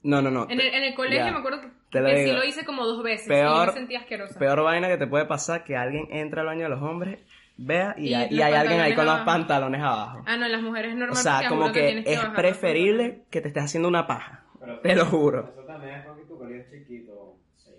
No, 0.03 0.21
no, 0.21 0.31
no. 0.31 0.43
En 0.49 0.61
el, 0.61 0.67
en 0.67 0.83
el 0.83 0.95
colegio 0.95 1.25
me 1.33 1.39
acuerdo 1.39 1.59
que, 1.59 1.67
Te 1.91 1.99
lo 1.99 2.07
que 2.07 2.23
sí 2.23 2.31
lo 2.31 2.43
hice 2.45 2.63
como 2.63 2.85
dos 2.85 3.03
veces 3.03 3.25
y 3.27 3.29
Peor- 3.31 3.65
yo 3.65 3.73
me 3.73 3.79
sentía 3.79 3.99
asquerosa. 3.99 4.39
Peor 4.39 4.63
vaina 4.63 4.87
que 4.87 4.97
te 4.97 5.07
puede 5.07 5.25
pasar 5.25 5.65
que 5.65 5.75
alguien 5.75 6.07
entra 6.11 6.41
al 6.41 6.47
baño 6.47 6.63
de 6.63 6.69
los 6.69 6.81
hombres, 6.81 7.19
vea 7.57 7.95
y, 7.97 8.09
Y 8.09 8.13
hay, 8.13 8.27
y 8.29 8.35
los 8.35 8.45
hay 8.45 8.53
alguien 8.53 8.79
ahí 8.81 8.95
con 8.95 9.05
los 9.05 9.19
pantalones 9.21 9.81
abajo. 9.81 10.23
Ah, 10.25 10.37
no, 10.37 10.47
las 10.47 10.61
mujeres 10.61 10.95
es 10.95 11.09
O 11.09 11.15
sea, 11.15 11.49
como 11.49 11.71
que 11.71 11.99
es 12.05 12.23
los 12.23 12.33
preferible 12.33 13.23
que 13.29 13.41
te 13.41 13.49
estés 13.49 13.63
haciendo 13.65 13.89
una 13.89 14.07
paja. 14.07 14.43
Pero 14.59 14.79
Te 14.79 14.95
lo 14.95 15.05
juro. 15.05 15.49
Eso 15.53 15.61
también 15.65 15.95
es 15.95 16.05
porque 16.05 16.23
tu 16.23 16.37
colegio 16.37 16.61
es 16.61 16.69
chiquito. 16.71 17.35
Sí. 17.57 17.71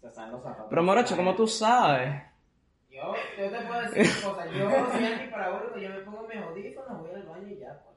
Se 0.00 0.10
saben 0.10 0.32
los 0.32 0.42
zapatos. 0.42 0.66
Pero 0.70 0.82
Morocho, 0.82 1.16
¿cómo 1.16 1.34
tú 1.34 1.46
sabes? 1.46 2.22
Yo, 2.90 3.14
yo 3.38 3.50
te 3.50 3.60
puedo 3.66 3.80
decir 3.82 4.06
una 4.24 4.34
cosa. 4.34 4.46
Yo 4.46 4.70
soy 4.92 5.04
antiparabólico, 5.06 5.78
yo 5.78 5.88
me 5.90 5.98
pongo 6.00 6.28
mis 6.28 6.36
audífonos, 6.42 6.98
voy 7.00 7.10
al 7.14 7.22
baño 7.22 7.48
y 7.48 7.58
ya. 7.58 7.80
pues. 7.84 7.96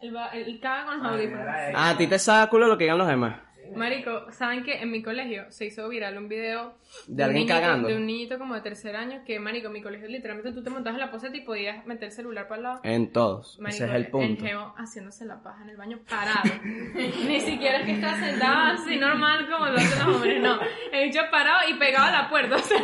El, 0.00 0.16
el 0.46 0.60
caga 0.60 0.86
con 0.86 1.02
los 1.02 1.12
audífonos. 1.12 1.46
Ah, 1.74 1.90
a 1.90 1.96
ti 1.96 2.06
te 2.06 2.18
saca 2.18 2.48
culo 2.50 2.66
lo 2.66 2.78
que 2.78 2.84
digan 2.84 2.98
los 2.98 3.08
demás. 3.08 3.40
Marico, 3.76 4.30
¿saben 4.32 4.62
que 4.64 4.80
en 4.80 4.90
mi 4.90 5.02
colegio 5.02 5.44
se 5.50 5.66
hizo 5.66 5.88
viral 5.88 6.16
un 6.18 6.28
video 6.28 6.74
De 7.06 7.22
un 7.24 7.28
alguien 7.30 7.46
niñito- 7.46 7.54
cagando. 7.60 7.88
De 7.88 7.96
un 7.96 8.06
niñito 8.06 8.38
como 8.38 8.54
de 8.54 8.60
tercer 8.60 8.96
año 8.96 9.22
que, 9.26 9.38
marico, 9.40 9.66
en 9.68 9.72
mi 9.74 9.82
colegio 9.82 10.08
literalmente 10.08 10.52
tú 10.52 10.62
te 10.62 10.70
montabas 10.70 10.98
en 11.00 11.06
la 11.06 11.10
poseta 11.10 11.36
y 11.36 11.40
podías 11.42 11.84
meter 11.86 12.04
el 12.04 12.12
celular 12.12 12.48
para 12.48 12.56
el 12.58 12.62
lado. 12.62 12.80
En 12.84 13.12
todos. 13.12 13.58
Marico, 13.60 13.84
Ese 13.84 13.92
es 13.92 13.94
el 13.96 14.06
punto. 14.10 14.44
geo 14.44 14.74
haciéndose 14.76 15.24
la 15.24 15.42
paja 15.42 15.62
en 15.64 15.70
el 15.70 15.76
baño 15.76 15.98
parado. 16.08 16.40
Ni 17.28 17.40
siquiera 17.40 17.78
es 17.80 17.86
que 17.86 17.92
está 17.92 18.14
sentado 18.18 18.72
así 18.74 18.96
normal 18.96 19.48
como 19.50 19.66
lo 19.66 19.76
hacen 19.76 19.98
los 20.06 20.16
hombres, 20.16 20.40
no. 20.42 20.58
El 20.92 21.08
bicho 21.08 21.20
parado 21.30 21.68
y 21.68 21.74
pegado 21.74 22.06
a 22.06 22.12
la 22.22 22.28
puerta. 22.28 22.56
O 22.56 22.58
sea, 22.58 22.80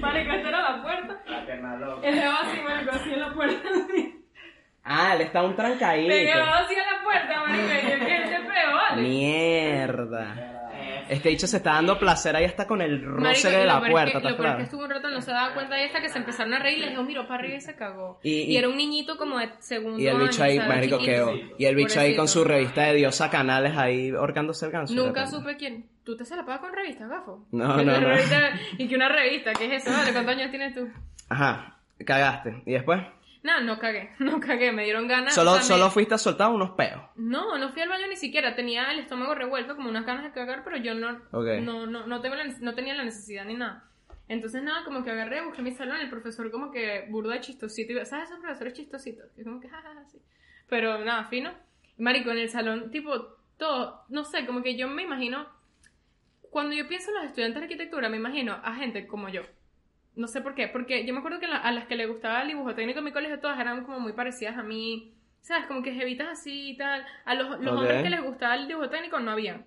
marico, 0.00 0.32
esta 0.32 0.48
era 0.48 0.62
la 0.76 0.82
puerta. 0.82 1.22
La 1.26 1.76
loca. 1.76 2.06
El 2.08 2.14
geo 2.14 2.32
así, 2.32 2.60
marico, 2.62 2.90
así 2.92 3.12
en 3.12 3.20
la 3.20 3.32
puerta. 3.34 3.68
Así. 3.68 4.19
Ah, 4.84 5.14
él 5.14 5.22
está 5.22 5.42
un 5.42 5.54
trancadito. 5.56 6.08
Pegado 6.08 6.54
así 6.54 6.74
en 6.74 6.78
la 6.80 7.02
puerta, 7.04 7.40
marico. 7.46 7.64
Y 7.64 7.90
yo, 7.90 8.06
¿qué 8.06 8.20
te 8.28 8.36
pegó, 8.40 8.74
vale? 8.76 9.02
Mierda. 9.02 10.56
Este 11.08 11.28
dicho 11.28 11.48
se 11.48 11.56
está 11.56 11.72
dando 11.72 11.98
placer 11.98 12.36
ahí 12.36 12.44
hasta 12.44 12.68
con 12.68 12.80
el 12.80 13.02
roce 13.04 13.50
de 13.50 13.64
y 13.64 13.66
la 13.66 13.80
peor 13.80 13.86
es 13.86 13.90
puerta, 13.90 14.12
que- 14.12 14.18
¿estás 14.18 14.30
Lo 14.30 14.36
peor 14.36 14.48
es 14.50 14.56
que 14.58 14.62
estuvo 14.62 14.84
un 14.84 14.90
rato, 14.90 15.10
no 15.10 15.20
se 15.20 15.32
daba 15.32 15.54
cuenta 15.54 15.80
y 15.80 15.84
hasta 15.86 16.00
que 16.00 16.08
se 16.08 16.18
empezaron 16.18 16.54
a 16.54 16.60
reír, 16.60 16.78
le 16.78 16.90
dijo, 16.90 17.02
miró 17.02 17.26
para 17.26 17.40
arriba 17.40 17.56
y 17.56 17.60
se 17.60 17.74
cagó. 17.74 18.20
Y- 18.22 18.30
Y, 18.30 18.42
y- 18.52 18.56
era 18.56 18.68
un 18.68 18.76
niñito 18.76 19.16
como 19.16 19.38
de 19.38 19.50
segundo 19.58 19.98
Y 19.98 20.06
el 20.06 20.16
bicho 20.18 20.44
año, 20.44 20.62
ahí, 20.62 20.68
marico, 20.68 20.98
quedó. 20.98 21.32
Y 21.58 21.64
el 21.64 21.74
bicho 21.74 21.98
ahí 21.98 22.14
con 22.14 22.28
su 22.28 22.44
revista 22.44 22.82
de 22.84 22.94
Diosa 22.94 23.28
Canales 23.28 23.76
ahí 23.76 24.10
ahorcándose 24.10 24.66
el 24.66 24.72
ganso. 24.72 24.94
Nunca 24.94 25.26
supe 25.26 25.56
quién. 25.56 25.84
¿Tú 26.04 26.16
te 26.16 26.24
se 26.24 26.36
la 26.36 26.44
pagas 26.44 26.60
con 26.60 26.72
revistas, 26.72 27.08
gafo? 27.08 27.44
No, 27.50 27.76
Que 27.76 27.84
no, 27.84 28.00
no. 28.00 28.08
revista- 28.08 28.52
y 28.78 28.86
que 28.88 28.94
una 28.94 29.08
revista, 29.08 29.52
¿qué 29.52 29.66
es 29.66 29.82
eso? 29.84 29.90
Vale, 29.96 30.12
¿cuántos 30.12 30.36
años 30.36 30.50
tienes 30.50 30.74
tú? 30.74 30.88
Ajá, 31.28 31.76
cagaste. 32.06 32.62
¿Y 32.66 32.72
después? 32.72 33.00
No, 33.42 33.60
no 33.62 33.78
cagué, 33.78 34.10
no 34.18 34.38
cagué, 34.40 34.70
me 34.72 34.84
dieron 34.84 35.08
ganas. 35.08 35.34
Solo, 35.34 35.52
o 35.52 35.54
sea, 35.54 35.62
me- 35.62 35.68
solo 35.68 35.90
fuiste 35.90 36.14
a 36.14 36.18
soltar 36.18 36.50
unos 36.50 36.70
peos. 36.72 37.00
No, 37.16 37.56
no 37.58 37.70
fui 37.70 37.82
al 37.82 37.88
baño 37.88 38.06
ni 38.06 38.16
siquiera, 38.16 38.54
tenía 38.54 38.90
el 38.92 39.00
estómago 39.00 39.34
revuelto, 39.34 39.76
como 39.76 39.88
unas 39.88 40.04
ganas 40.04 40.24
de 40.24 40.32
cagar, 40.32 40.62
pero 40.64 40.76
yo 40.76 40.94
no, 40.94 41.20
Ok. 41.32 41.60
no, 41.62 41.86
no, 41.86 42.06
no, 42.06 42.20
tengo 42.20 42.34
la- 42.36 42.44
no 42.44 42.74
tenía 42.74 42.94
la 42.94 43.04
necesidad 43.04 43.44
ni 43.44 43.54
nada. 43.54 43.84
Entonces 44.28 44.62
nada, 44.62 44.84
como 44.84 45.02
que 45.02 45.10
agarré, 45.10 45.44
busqué 45.44 45.60
mi 45.62 45.72
salón, 45.72 45.96
el 46.00 46.08
profesor 46.10 46.50
como 46.52 46.70
que 46.70 47.06
burda 47.08 47.34
de 47.34 47.40
chistosito, 47.40 47.92
y, 47.92 48.06
¿sabes 48.06 48.26
esos 48.28 48.38
profesores 48.40 48.74
chistositos? 48.74 49.30
Que 49.34 49.42
como 49.42 49.58
que 49.60 49.68
jajaja, 49.68 50.04
sí. 50.06 50.18
Pero 50.68 50.98
nada, 51.04 51.24
fino. 51.24 51.50
Marico, 51.98 52.30
en 52.30 52.38
el 52.38 52.48
salón, 52.48 52.90
tipo, 52.92 53.12
todo, 53.58 54.04
no 54.08 54.24
sé, 54.24 54.46
como 54.46 54.62
que 54.62 54.76
yo 54.76 54.86
me 54.86 55.02
imagino, 55.02 55.46
cuando 56.50 56.74
yo 56.74 56.86
pienso 56.88 57.10
en 57.10 57.16
los 57.16 57.24
estudiantes 57.24 57.60
de 57.60 57.64
arquitectura, 57.64 58.08
me 58.08 58.16
imagino 58.18 58.58
a 58.62 58.74
gente 58.74 59.06
como 59.06 59.28
yo. 59.28 59.42
No 60.16 60.26
sé 60.26 60.40
por 60.40 60.54
qué, 60.54 60.68
porque 60.68 61.06
yo 61.06 61.12
me 61.14 61.20
acuerdo 61.20 61.38
que 61.40 61.46
la- 61.46 61.58
a 61.58 61.72
las 61.72 61.86
que 61.86 61.96
le 61.96 62.06
gustaba 62.06 62.42
el 62.42 62.48
dibujo 62.48 62.74
técnico 62.74 62.98
en 62.98 63.04
mi 63.06 63.12
colegio 63.12 63.40
todas 63.40 63.58
eran 63.60 63.84
como 63.84 64.00
muy 64.00 64.12
parecidas 64.12 64.58
a 64.58 64.62
mí, 64.62 65.14
¿sabes? 65.40 65.66
Como 65.66 65.82
que 65.82 65.92
jevitas 65.94 66.28
así 66.28 66.70
y 66.70 66.76
tal. 66.76 67.04
A 67.24 67.34
los, 67.34 67.60
los 67.60 67.74
hombres 67.78 68.02
que 68.02 68.10
les 68.10 68.22
gustaba 68.22 68.54
el 68.56 68.66
dibujo 68.68 68.88
técnico 68.90 69.20
no 69.20 69.30
había. 69.30 69.64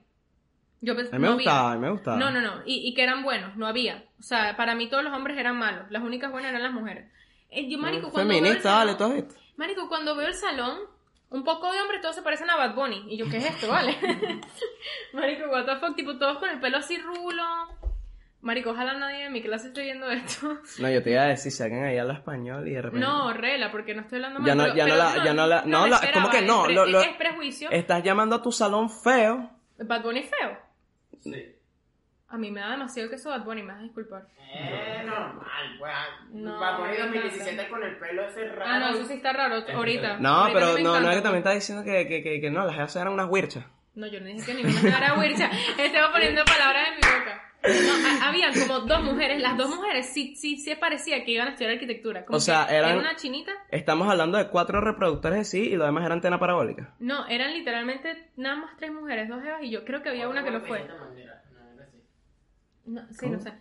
Yo 0.81 0.93
A 0.93 0.95
pensé, 0.97 1.13
mí 1.13 1.19
me 1.19 1.27
no 1.27 1.33
había. 1.35 1.45
gustaba, 1.45 1.71
a 1.71 1.75
mí 1.75 1.81
me 1.81 1.89
gustaba. 1.91 2.17
No, 2.17 2.29
no, 2.29 2.41
no. 2.41 2.61
Y, 2.65 2.87
y 2.87 2.93
que 2.93 3.03
eran 3.03 3.23
buenos, 3.23 3.55
no 3.55 3.67
había. 3.67 4.03
O 4.19 4.21
sea, 4.21 4.57
para 4.57 4.75
mí 4.75 4.89
todos 4.89 5.03
los 5.03 5.13
hombres 5.13 5.37
eran 5.37 5.57
malos. 5.57 5.89
Las 5.89 6.03
únicas 6.03 6.29
buenas 6.29 6.49
eran 6.49 6.61
las 6.63 6.73
mujeres. 6.73 7.09
Eh, 7.49 7.69
yo, 7.69 7.77
marico, 7.77 8.11
cuando 8.11 8.29
veo 8.29 8.37
el 8.39 8.43
Feminista, 8.45 8.75
vale, 8.75 8.91
salón- 8.91 8.97
¿tú 8.97 9.03
has 9.05 9.13
visto? 9.27 9.41
Marico, 9.55 9.87
cuando 9.87 10.15
veo 10.15 10.27
el 10.27 10.33
salón, 10.33 10.77
un 11.29 11.43
poco 11.45 11.71
de 11.71 11.79
hombres 11.81 12.01
todos 12.01 12.15
se 12.15 12.21
parecen 12.21 12.49
a 12.49 12.57
Bad 12.57 12.75
Bunny. 12.75 13.05
Y 13.07 13.17
yo, 13.17 13.29
¿qué 13.29 13.37
es 13.37 13.45
esto, 13.45 13.69
vale? 13.69 13.95
Marico, 15.13 15.45
what 15.49 15.65
the 15.65 15.77
fuck, 15.77 15.95
tipo, 15.95 16.17
todos 16.17 16.37
con 16.39 16.49
el 16.49 16.59
pelo 16.59 16.77
así 16.77 16.97
rulo. 16.97 17.43
Marico, 18.43 18.71
ojalá 18.71 18.93
nadie 18.93 19.25
en 19.25 19.31
mi 19.33 19.41
clase 19.41 19.67
esté 19.69 19.81
viendo 19.83 20.09
esto. 20.11 20.59
No, 20.79 20.89
yo 20.89 21.01
te 21.01 21.11
iba 21.11 21.21
a 21.23 21.27
decir, 21.27 21.51
si 21.51 21.63
alguien 21.63 21.83
ahí 21.85 21.97
habla 21.97 22.13
español 22.13 22.67
y 22.67 22.71
de 22.73 22.81
repente... 22.81 23.05
No, 23.05 23.33
rela, 23.33 23.71
porque 23.71 23.95
no 23.95 24.01
estoy 24.01 24.17
hablando 24.17 24.39
mal. 24.41 24.47
Ya 24.47 24.55
no- 24.55 24.63
pero- 24.63 24.75
ya 24.75 24.85
no 24.87 24.95
la- 24.95 25.23
ya 25.25 25.33
no 25.33 25.47
la- 25.47 25.63
no, 25.65 25.87
la- 25.87 25.95
esperaba, 25.95 26.21
¿cómo 26.29 26.29
que 26.31 26.41
no? 26.45 26.67
Es, 26.67 26.75
Lo- 26.75 26.85
lo- 26.85 27.01
es 27.01 27.15
prejuicio. 27.15 27.71
Estás 27.71 28.03
llamando 28.03 28.35
a 28.35 28.41
tu 28.41 28.51
salón 28.51 28.89
feo. 28.89 29.49
Bad 29.79 30.03
Bunny 30.03 30.19
es 30.19 30.29
feo. 30.29 30.57
Sí. 31.21 31.55
A 32.29 32.37
mí 32.37 32.49
me 32.51 32.59
da 32.61 32.71
demasiado 32.71 33.09
que 33.09 33.15
eso 33.15 33.29
Bad 33.29 33.43
Bunny, 33.43 33.61
me 33.63 33.71
vas 33.73 33.79
a 33.79 33.83
disculpar. 33.83 34.23
Eh, 34.55 35.03
normal, 35.05 35.75
pues. 35.79 35.91
No, 36.31 36.59
Para 36.59 36.77
poner 36.77 36.95
me 36.99 37.05
2017 37.05 37.51
encanta. 37.53 37.69
con 37.69 37.83
el 37.83 37.97
pelo 37.97 38.27
ese 38.27 38.45
raro. 38.49 38.65
Ah, 38.71 38.79
no, 38.79 38.89
eso 38.89 39.05
sí 39.05 39.13
está 39.13 39.33
raro 39.33 39.63
ahorita. 39.73 40.17
No, 40.17 40.29
Ahorita 40.29 40.59
pero 40.59 40.77
no, 40.79 40.99
no 40.99 41.09
es 41.11 41.15
que 41.15 41.21
también 41.21 41.39
estás 41.39 41.53
diciendo 41.55 41.83
que, 41.83 42.07
que, 42.07 42.21
que, 42.23 42.41
que 42.41 42.49
no, 42.51 42.65
las 42.65 42.75
jefas 42.75 42.95
eran 42.97 43.13
unas 43.13 43.29
huirchas. 43.29 43.65
No, 43.95 44.07
yo 44.07 44.19
no 44.19 44.25
dije 44.25 44.43
que 44.43 44.53
ninguna 44.63 44.97
era 44.97 45.17
huircha. 45.19 45.49
Estaba 45.77 46.11
poniendo 46.11 46.43
palabras 46.45 46.87
en 46.89 46.95
mi. 46.95 47.01
No, 47.63 48.07
ha- 48.07 48.27
había 48.29 48.51
como 48.51 48.79
dos 48.81 49.03
mujeres. 49.03 49.41
Las 49.41 49.57
dos 49.57 49.69
mujeres 49.73 50.07
sí, 50.09 50.35
sí, 50.35 50.57
sí 50.57 50.75
parecía 50.75 51.23
que 51.23 51.31
iban 51.31 51.47
a 51.47 51.51
estudiar 51.51 51.71
arquitectura. 51.73 52.25
Como 52.25 52.37
O 52.37 52.39
sea, 52.39 52.65
que 52.67 52.75
eran- 52.75 52.91
Era 52.91 52.99
una 52.99 53.15
chinita. 53.15 53.51
Estamos 53.69 54.09
hablando 54.09 54.37
de 54.37 54.49
cuatro 54.49 54.81
reproductores 54.81 55.37
de 55.39 55.45
sí 55.45 55.69
y 55.71 55.75
lo 55.75 55.85
demás 55.85 56.03
era 56.05 56.13
antena 56.13 56.39
parabólica. 56.39 56.93
No, 56.99 57.25
eran 57.27 57.53
literalmente 57.53 58.31
nada 58.35 58.55
más 58.57 58.77
tres 58.77 58.91
mujeres, 58.91 59.29
dos 59.29 59.43
evas 59.43 59.61
y 59.63 59.69
yo. 59.69 59.85
Creo 59.85 60.01
que 60.03 60.09
había 60.09 60.27
una 60.27 60.43
que 60.43 60.51
no 60.51 60.61
fue. 60.61 60.85
No, 62.85 63.01
sí, 63.11 63.29
no 63.29 63.39
sé. 63.39 63.53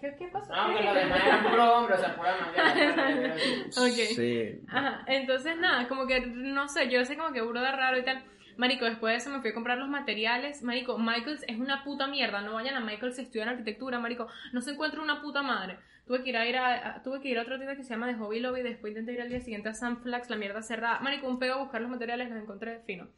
¿Qué, 0.00 0.14
qué 0.18 0.28
pasó? 0.28 0.52
No, 0.54 0.76
que 0.76 0.84
los 0.84 0.94
demás 0.94 1.20
eran 1.26 1.42
puro 1.50 1.72
hombre, 1.78 1.94
o 1.94 1.98
sea, 1.98 2.16
pura 2.16 2.36
manguera. 2.40 3.34
Ok. 3.76 4.14
Sí. 4.14 4.60
Ajá, 4.68 5.02
entonces 5.08 5.56
nada, 5.58 5.88
como 5.88 6.06
que, 6.06 6.20
no 6.26 6.68
sé, 6.68 6.88
yo 6.88 7.04
sé 7.04 7.16
como 7.16 7.32
que 7.32 7.42
burda 7.42 7.72
raro 7.72 7.98
y 7.98 8.04
tal. 8.04 8.22
Marico, 8.56 8.84
después 8.86 9.12
de 9.12 9.16
eso 9.18 9.30
me 9.30 9.40
fui 9.40 9.50
a 9.50 9.54
comprar 9.54 9.76
los 9.78 9.88
materiales. 9.88 10.62
Marico, 10.62 10.98
Michaels 10.98 11.44
es 11.46 11.58
una 11.58 11.84
puta 11.84 12.06
mierda. 12.06 12.40
No 12.40 12.54
vayan 12.54 12.74
a 12.74 12.80
Michaels 12.80 13.18
a 13.18 13.22
estudiar 13.22 13.48
arquitectura, 13.48 13.98
marico. 13.98 14.28
No 14.52 14.60
se 14.62 14.70
encuentra 14.72 15.02
una 15.02 15.20
puta 15.20 15.42
madre. 15.42 15.78
Tuve 16.06 16.22
que 16.22 16.30
ir 16.30 16.36
a, 16.36 16.46
ir 16.46 16.56
a, 16.56 16.96
a- 16.96 17.02
tuve 17.02 17.20
que 17.20 17.28
ir 17.28 17.38
a 17.38 17.42
otra 17.42 17.56
tienda 17.56 17.76
que 17.76 17.82
se 17.82 17.90
llama 17.90 18.06
The 18.06 18.14
Hobby 18.14 18.40
Lobby. 18.40 18.62
Después 18.62 18.92
intenté 18.92 19.12
ir 19.12 19.20
al 19.20 19.28
día 19.28 19.40
siguiente 19.40 19.68
a 19.68 19.74
Sunflax, 19.74 20.30
la 20.30 20.36
mierda 20.36 20.62
cerrada. 20.62 21.00
Marico, 21.00 21.28
un 21.28 21.38
pego 21.38 21.54
a 21.54 21.58
buscar 21.62 21.80
los 21.82 21.90
materiales, 21.90 22.30
los 22.30 22.40
encontré 22.40 22.80
fino. 22.86 23.08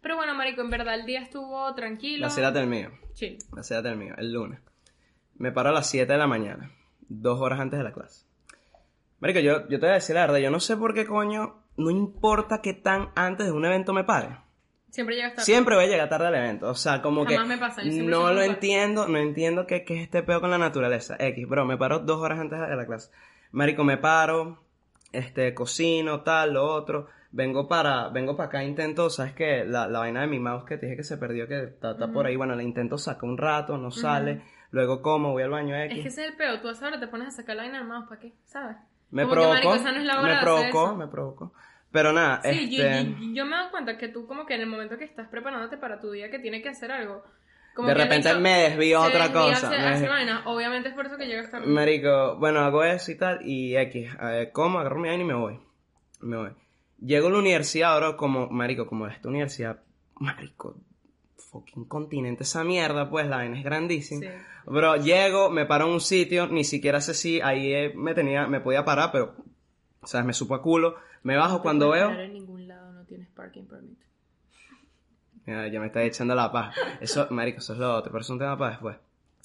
Pero 0.00 0.16
bueno, 0.16 0.34
marico, 0.34 0.60
en 0.60 0.70
verdad 0.70 0.94
el 0.94 1.06
día 1.06 1.20
estuvo 1.20 1.72
tranquilo. 1.74 2.26
Vacílate 2.26 2.60
el 2.60 2.66
mío. 2.66 2.90
Chill. 3.14 3.38
Vacílate 3.50 3.88
el 3.90 3.96
mío. 3.96 4.14
El 4.18 4.32
lunes. 4.32 4.60
Me 5.36 5.52
paro 5.52 5.68
a 5.70 5.72
las 5.72 5.88
7 5.88 6.12
de 6.12 6.18
la 6.18 6.26
mañana. 6.26 6.70
Dos 7.08 7.40
horas 7.40 7.60
antes 7.60 7.78
de 7.78 7.84
la 7.84 7.92
clase. 7.92 8.26
Marico, 9.20 9.40
yo, 9.40 9.60
yo 9.68 9.78
te 9.78 9.86
voy 9.86 9.90
a 9.90 9.94
decir 9.94 10.14
la 10.14 10.22
verdad. 10.22 10.38
Yo 10.38 10.50
no 10.50 10.60
sé 10.60 10.76
por 10.76 10.94
qué 10.94 11.06
coño. 11.06 11.62
No 11.76 11.90
importa 11.90 12.60
qué 12.62 12.72
tan 12.74 13.10
antes 13.16 13.46
de 13.46 13.52
un 13.52 13.64
evento 13.64 13.92
me 13.92 14.04
pare. 14.04 14.36
Siempre 14.94 15.16
llega 15.16 15.30
tarde. 15.30 15.44
Siempre 15.44 15.74
voy 15.74 15.86
a 15.86 15.88
llegar 15.88 16.08
tarde 16.08 16.28
al 16.28 16.34
evento. 16.36 16.68
O 16.68 16.76
sea, 16.76 17.02
como 17.02 17.24
Jamás 17.24 17.42
que. 17.42 17.48
me 17.48 17.58
pasa, 17.58 17.82
yo 17.82 18.04
no 18.04 18.32
lo 18.32 18.42
entiendo. 18.42 19.08
No 19.08 19.18
entiendo 19.18 19.66
qué, 19.66 19.84
qué 19.84 19.96
es 19.96 20.02
este 20.02 20.22
peo 20.22 20.40
con 20.40 20.50
la 20.50 20.58
naturaleza. 20.58 21.16
X, 21.18 21.48
bro. 21.48 21.64
Me 21.64 21.76
paro 21.76 21.98
dos 21.98 22.20
horas 22.20 22.38
antes 22.38 22.60
de 22.60 22.76
la 22.76 22.86
clase. 22.86 23.10
Marico, 23.50 23.82
me 23.82 23.96
paro. 23.96 24.62
Este, 25.10 25.52
cocino, 25.52 26.20
tal, 26.20 26.52
lo 26.54 26.64
otro. 26.64 27.08
Vengo 27.32 27.66
para, 27.66 28.08
vengo 28.10 28.36
para 28.36 28.46
acá, 28.46 28.62
intento, 28.62 29.10
¿sabes 29.10 29.32
qué? 29.32 29.64
La, 29.64 29.88
la 29.88 29.98
vaina 29.98 30.20
de 30.20 30.28
mi 30.28 30.38
mouse 30.38 30.64
que 30.64 30.76
te 30.76 30.86
dije 30.86 30.98
que 30.98 31.02
se 31.02 31.16
perdió, 31.16 31.48
que 31.48 31.64
está, 31.64 31.90
está 31.92 32.12
por 32.12 32.26
ahí. 32.26 32.36
Bueno, 32.36 32.54
la 32.54 32.62
intento 32.62 32.96
sacar 32.96 33.28
un 33.28 33.36
rato, 33.36 33.76
no 33.76 33.90
sale. 33.90 34.44
Luego 34.70 35.02
como, 35.02 35.32
voy 35.32 35.42
al 35.42 35.50
baño 35.50 35.76
X. 35.76 35.96
Es 35.96 36.02
que 36.04 36.08
ese 36.08 36.22
es 36.22 36.30
el 36.30 36.36
peor. 36.36 36.60
Tú 36.60 36.68
a 36.68 36.72
esa 36.72 36.86
hora 36.86 37.00
te 37.00 37.08
pones 37.08 37.26
a 37.26 37.30
sacar 37.32 37.56
la 37.56 37.64
vaina 37.64 37.78
del 37.78 37.88
mouse, 37.88 38.06
¿para 38.08 38.20
qué? 38.20 38.32
¿Sabes? 38.44 38.76
Me 39.10 39.22
Como 39.22 39.34
que, 39.34 39.40
provocó, 39.40 39.54
marico, 39.54 39.74
esa 39.74 39.92
no 39.92 39.98
es 39.98 40.04
la 40.04 40.20
hora 40.20 40.28
de 40.28 40.34
me 40.36 40.42
provocó, 40.42 40.94
me 40.94 41.08
provocó. 41.08 41.52
Pero 41.94 42.12
nada, 42.12 42.42
Sí, 42.42 42.76
yo, 42.76 42.82
este, 42.82 43.04
yo, 43.04 43.34
yo 43.34 43.46
me 43.46 43.56
doy 43.56 43.70
cuenta 43.70 43.96
que 43.96 44.08
tú 44.08 44.26
como 44.26 44.46
que 44.46 44.54
en 44.56 44.62
el 44.62 44.66
momento 44.66 44.98
que 44.98 45.04
estás 45.04 45.28
preparándote 45.28 45.76
para 45.76 46.00
tu 46.00 46.10
día 46.10 46.28
que 46.28 46.40
tiene 46.40 46.60
que 46.60 46.68
hacer 46.68 46.90
algo, 46.90 47.22
como 47.72 47.86
de 47.86 47.94
que 47.94 48.02
repente 48.02 48.34
me 48.34 48.62
desvío 48.62 48.98
a 48.98 49.06
otra 49.06 49.28
desvía 49.28 49.54
cosa. 49.54 49.70
desvío. 49.70 50.10
vaina. 50.10 50.42
Obviamente 50.46 50.88
es 50.88 50.94
por 50.96 51.06
eso 51.06 51.16
que 51.16 51.26
llegas 51.26 51.52
tarde. 51.52 51.68
Marico, 51.68 52.36
bueno, 52.40 52.58
hago 52.62 52.82
eso 52.82 53.12
y 53.12 53.14
tal, 53.14 53.46
y 53.46 53.76
X, 53.76 54.10
eh, 54.22 54.50
como, 54.52 54.80
agarro 54.80 54.98
mi 54.98 55.06
vaina 55.06 55.22
y 55.22 55.26
me 55.26 55.34
voy. 55.34 55.60
Me 56.18 56.36
voy. 56.36 56.50
Llego 56.98 57.28
a 57.28 57.30
la 57.30 57.38
universidad 57.38 57.92
ahora 57.92 58.16
como, 58.16 58.48
marico, 58.48 58.88
como 58.88 59.06
esta 59.06 59.28
universidad, 59.28 59.80
marico, 60.16 60.80
fucking 61.36 61.84
continente 61.84 62.42
esa 62.42 62.64
mierda, 62.64 63.08
pues 63.08 63.28
la 63.28 63.36
vaina 63.36 63.56
es 63.56 63.62
grandísima. 63.62 64.20
Sí. 64.20 64.28
Bro, 64.66 64.96
llego, 64.96 65.48
me 65.48 65.64
paro 65.64 65.86
en 65.86 65.92
un 65.92 66.00
sitio, 66.00 66.48
ni 66.48 66.64
siquiera 66.64 67.00
sé 67.00 67.14
si 67.14 67.40
ahí 67.40 67.72
eh, 67.72 67.92
me 67.94 68.14
tenía, 68.14 68.48
me 68.48 68.58
podía 68.60 68.84
parar, 68.84 69.10
pero, 69.12 69.36
¿sabes? 70.02 70.26
Me 70.26 70.32
supo 70.32 70.56
a 70.56 70.60
culo. 70.60 70.96
Me 71.24 71.36
bajo 71.36 71.62
cuando 71.62 71.90
veo. 71.90 72.10
en 72.12 72.32
ningún 72.32 72.68
lado 72.68 72.92
no 72.92 73.04
tienes 73.04 73.28
parking 73.30 73.64
permit. 73.64 73.98
Mira, 75.46 75.68
ya 75.68 75.80
me 75.80 75.86
está 75.86 76.02
echando 76.02 76.34
la 76.34 76.52
paja. 76.52 76.72
Eso, 77.00 77.26
marico, 77.30 77.58
eso 77.58 77.72
es 77.72 77.78
lo 77.78 77.96
otro, 77.96 78.12
pero 78.12 78.22
es 78.22 78.30
un 78.30 78.38
tema 78.38 78.56
para 78.56 78.70
después. 78.72 78.96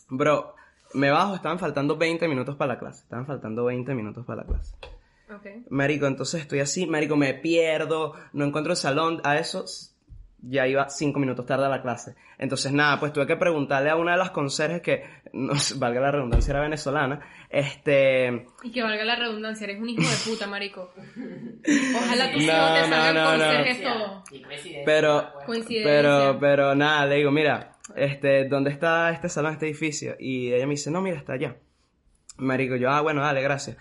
Bro, 0.10 0.56
me 0.94 1.10
bajo, 1.10 1.36
estaban 1.36 1.58
faltando 1.58 1.98
20 1.98 2.28
minutos 2.28 2.56
para 2.56 2.74
la 2.74 2.80
clase. 2.80 3.04
Estaban 3.04 3.26
faltando 3.26 3.65
20 3.65 3.94
minutos 3.96 4.26
para 4.26 4.42
la 4.42 4.48
clase. 4.48 4.76
Ok. 5.34 5.70
Marico, 5.70 6.06
entonces 6.06 6.42
estoy 6.42 6.60
así, 6.60 6.86
marico, 6.86 7.15
me 7.15 7.34
pierdo, 7.34 8.13
no 8.34 8.46
encuentro 8.46 8.74
el 8.74 8.78
salón, 8.78 9.22
a 9.24 9.38
eso 9.38 9.65
ya 10.41 10.67
iba 10.67 10.88
5 10.89 11.19
minutos 11.19 11.45
tarde 11.45 11.65
a 11.65 11.69
la 11.69 11.82
clase. 11.82 12.15
Entonces 12.38 12.71
nada, 12.71 12.99
pues 12.99 13.12
tuve 13.13 13.28
que 13.28 13.36
preguntarle 13.36 13.89
a 13.89 13.95
una 13.95 14.13
de 14.13 14.17
las 14.17 14.32
conserjes 14.32 14.82
que, 14.82 15.04
no 15.34 15.56
sé, 15.56 15.75
valga 15.78 15.99
la 16.02 16.12
redundancia, 16.12 16.52
era 16.52 16.62
venezolana, 16.62 17.19
este... 17.49 18.47
Y 18.63 18.71
que 18.71 18.82
valga 18.82 19.04
la 19.06 19.15
redundancia, 19.15 19.65
eres 19.65 19.80
un 19.82 19.89
hijo 19.89 20.02
de 20.02 20.32
puta, 20.32 20.47
marico. 20.47 20.91
Ojalá 21.95 22.32
tus 22.32 22.43
No, 22.45 22.54
hijos 22.54 22.73
te 22.73 22.82
no, 22.82 22.95
salgan 22.95 23.15
no, 23.15 23.23
no. 23.23 23.30
conserjes 23.43 23.82
todo. 23.84 24.23
Y 24.32 24.41
coincidencia, 24.41 24.82
Pero, 24.86 25.30
pues. 25.34 25.45
Coincidencia. 25.45 25.91
pero, 25.91 26.38
pero 26.39 26.75
nada, 26.75 27.06
le 27.06 27.15
digo, 27.15 27.32
mira, 27.32 27.73
este, 27.95 28.47
¿dónde 28.47 28.71
está 28.71 29.10
este 29.12 29.30
salón, 29.30 29.54
este 29.54 29.65
edificio? 29.67 30.15
Y 30.19 30.54
ella 30.54 30.65
me 30.65 30.71
dice, 30.71 30.91
no, 30.91 31.02
mira, 31.02 31.17
está 31.17 31.34
allá. 31.34 31.58
Marico, 32.38 32.75
yo, 32.78 32.89
ah, 32.89 33.02
bueno, 33.02 33.21
dale, 33.21 33.41
gracias. 33.41 33.75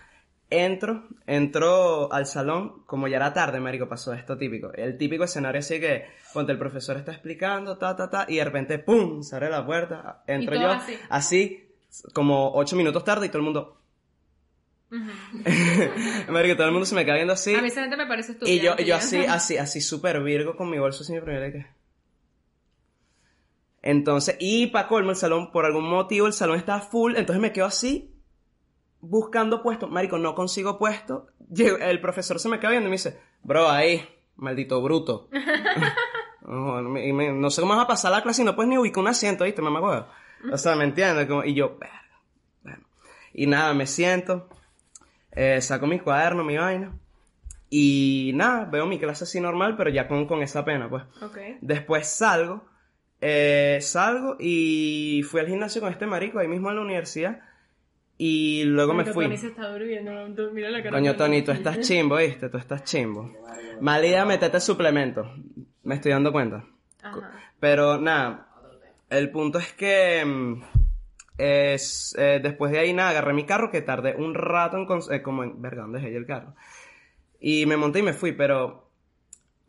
Entro, 0.50 1.04
entro 1.26 2.10
al 2.10 2.24
salón, 2.24 2.82
como 2.86 3.06
ya 3.06 3.16
era 3.16 3.34
tarde, 3.34 3.60
marico, 3.60 3.86
pasó 3.88 4.14
esto 4.14 4.38
típico. 4.38 4.72
El 4.72 4.96
típico 4.96 5.24
escenario 5.24 5.58
así 5.58 5.78
que, 5.78 6.06
ponte, 6.32 6.52
el 6.52 6.58
profesor 6.58 6.96
está 6.96 7.12
explicando, 7.12 7.76
ta, 7.76 7.94
ta, 7.94 8.08
ta, 8.08 8.24
y 8.28 8.36
de 8.36 8.44
repente, 8.44 8.78
¡pum!, 8.78 9.22
se 9.22 9.36
abre 9.36 9.50
la 9.50 9.66
puerta, 9.66 10.22
entro 10.26 10.54
yo, 10.54 10.70
así. 10.70 10.98
así, 11.10 11.68
como 12.14 12.52
ocho 12.54 12.76
minutos 12.76 13.04
tarde 13.04 13.26
y 13.26 13.28
todo 13.28 13.38
el 13.38 13.44
mundo, 13.44 13.78
marico, 16.30 16.56
todo 16.56 16.66
el 16.66 16.72
mundo 16.72 16.86
se 16.86 16.94
me 16.94 17.04
queda 17.04 17.16
viendo 17.16 17.34
así. 17.34 17.54
A 17.54 17.60
mí 17.60 17.68
esa 17.68 17.82
gente 17.82 17.96
me 17.96 18.06
parece 18.06 18.32
estúpida. 18.32 18.54
Y 18.54 18.60
yo, 18.60 18.76
yo 18.78 18.96
así, 18.96 19.18
así, 19.18 19.58
así 19.58 19.80
súper 19.82 20.22
virgo 20.22 20.56
con 20.56 20.70
mi 20.70 20.78
bolso 20.78 21.04
sin 21.04 21.16
mi 21.16 21.20
primera 21.20 21.52
que. 21.52 21.66
Entonces, 23.82 24.36
y 24.40 24.68
para 24.68 24.88
colmo 24.88 25.10
el 25.10 25.16
salón, 25.16 25.52
por 25.52 25.64
algún 25.64 25.88
motivo 25.88 26.26
el 26.26 26.32
salón 26.32 26.58
estaba 26.58 26.80
full, 26.80 27.16
entonces 27.16 27.40
me 27.40 27.52
quedo 27.52 27.66
así, 27.66 28.14
buscando 29.00 29.62
puesto. 29.62 29.88
Marico, 29.88 30.18
no 30.18 30.34
consigo 30.34 30.78
puesto. 30.78 31.28
El 31.56 32.00
profesor 32.00 32.38
se 32.38 32.48
me 32.48 32.58
queda 32.60 32.70
viendo 32.70 32.88
y 32.88 32.90
me 32.90 32.94
dice, 32.96 33.18
bro, 33.42 33.68
ahí, 33.70 34.06
maldito 34.36 34.80
bruto. 34.82 35.28
no, 36.42 36.80
no 36.82 36.88
me- 36.88 37.06
y 37.06 37.12
me- 37.12 37.32
no 37.32 37.50
sé 37.50 37.60
cómo 37.60 37.74
vas 37.74 37.84
a 37.84 37.88
pasar 37.88 38.12
la 38.12 38.22
clase 38.22 38.42
y 38.42 38.44
no 38.44 38.54
puedes 38.54 38.68
ni 38.70 38.78
ubicar 38.78 39.00
un 39.02 39.08
asiento, 39.08 39.44
¿viste? 39.44 39.62
Mamá, 39.62 39.80
huevo. 39.80 40.06
O 40.52 40.56
sea, 40.58 40.76
¿me 40.76 40.84
entiendes? 40.84 41.26
Como- 41.26 41.44
y 41.44 41.54
yo, 41.54 41.76
"Verga". 41.78 42.02
bueno. 42.62 42.84
Y 43.34 43.46
nada, 43.46 43.74
me 43.74 43.86
siento, 43.86 44.48
eh, 45.32 45.60
saco 45.60 45.86
mi 45.86 45.98
cuaderno, 46.00 46.44
mi 46.44 46.56
vaina. 46.56 46.92
Y 47.70 48.32
nada, 48.34 48.64
veo 48.64 48.86
mi 48.86 48.98
clase 48.98 49.24
así 49.24 49.40
normal, 49.40 49.76
pero 49.76 49.90
ya 49.90 50.08
con, 50.08 50.26
con 50.26 50.42
esa 50.42 50.64
pena, 50.64 50.88
pues. 50.88 51.04
Ok. 51.22 51.38
Después 51.60 52.08
salgo, 52.08 52.64
eh, 53.20 53.78
salgo 53.82 54.36
y 54.38 55.22
fui 55.28 55.40
al 55.40 55.48
gimnasio 55.48 55.80
con 55.82 55.90
este 55.92 56.06
marico 56.06 56.38
ahí 56.38 56.48
mismo 56.48 56.70
en 56.70 56.76
la 56.76 56.82
universidad. 56.82 57.40
Y 58.18 58.64
luego 58.64 58.94
me 58.94 59.04
fui. 59.04 59.26
Tony 59.26 59.36
se 59.36 59.46
está 59.46 59.70
durmiendo, 59.70 60.12
mira 60.52 60.70
la 60.70 60.82
cara. 60.82 60.96
Coño, 60.96 61.14
Tony, 61.14 61.42
tú 61.42 61.52
estás 61.52 61.78
chimbo, 61.88 62.16
¿viste? 62.16 62.48
Tú 62.48 62.58
estás 62.58 62.82
chimbo. 62.82 63.32
Malida, 63.80 64.24
metete 64.24 64.60
suplemento. 64.60 65.32
Me 65.84 65.94
estoy 65.94 66.10
dando 66.10 66.32
cuenta. 66.32 66.64
Ajá. 67.00 67.30
Pero 67.60 67.98
nada, 67.98 68.48
el 69.08 69.30
punto 69.30 69.58
es 69.58 69.72
que 69.72 70.24
mm, 70.24 70.62
es, 71.38 72.14
eh, 72.18 72.40
después 72.42 72.72
de 72.72 72.80
ahí 72.80 72.92
nada, 72.92 73.10
agarré 73.10 73.32
mi 73.32 73.46
carro 73.46 73.70
que 73.70 73.82
tardé 73.82 74.16
un 74.16 74.34
rato 74.34 74.76
en... 74.76 75.14
eh, 75.14 75.22
como 75.22 75.44
en... 75.44 75.62
Verga, 75.62 75.82
¿dónde 75.82 76.00
dejé 76.00 76.16
el 76.16 76.26
carro? 76.26 76.54
Y 77.40 77.66
me 77.66 77.76
monté 77.76 78.00
y 78.00 78.02
me 78.02 78.12
fui, 78.12 78.32
pero... 78.32 78.87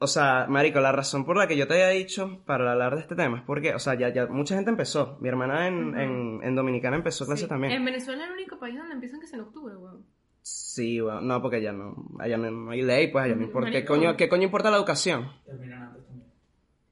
O 0.02 0.08
sea, 0.08 0.46
marico, 0.48 0.80
la 0.80 0.94
razón 0.94 1.26
por 1.26 1.36
la 1.36 1.46
que 1.48 1.58
yo 1.58 1.68
te 1.68 1.74
había 1.74 1.90
dicho 1.90 2.42
para 2.46 2.72
hablar 2.72 2.96
de 2.96 3.02
este 3.02 3.16
tema 3.16 3.38
es 3.40 3.44
porque, 3.44 3.76
o 3.76 3.80
sea, 3.80 3.96
ya, 3.96 4.10
ya 4.10 4.28
mucha 4.28 4.56
gente 4.56 4.70
empezó. 4.72 5.18
Mi 5.20 5.28
hermana 5.28 5.68
en, 5.68 5.98
en, 6.00 6.40
en 6.42 6.56
Dominicana 6.56 6.96
empezó 6.96 7.26
clase 7.26 7.44
Sí. 7.44 7.50
también. 7.50 7.74
En 7.74 7.84
Venezuela 7.84 8.24
es 8.24 8.30
el 8.30 8.34
único 8.36 8.58
país 8.60 8.78
donde 8.78 8.94
empiezan 8.94 9.20
que 9.20 9.28
se 9.28 9.36
en 9.36 9.42
octubre, 9.42 9.76
weón. 9.76 10.06
Sí, 10.42 11.02
bueno, 11.02 11.20
no, 11.20 11.42
porque 11.42 11.58
allá 11.58 11.74
no, 11.74 11.96
allá 12.18 12.38
no, 12.38 12.50
no 12.50 12.72
hay 12.72 12.82
ley, 12.82 13.08
pues 13.12 13.26
allá 13.26 13.36
no 13.36 13.44
importa. 13.44 13.72
¿Qué 13.72 13.84
coño, 13.84 14.16
¿Qué 14.16 14.30
coño 14.30 14.44
importa 14.44 14.72
la 14.72 14.78
educación? 14.78 15.30
Terminan 15.46 15.82
antes 15.84 16.06
también. 16.08 16.28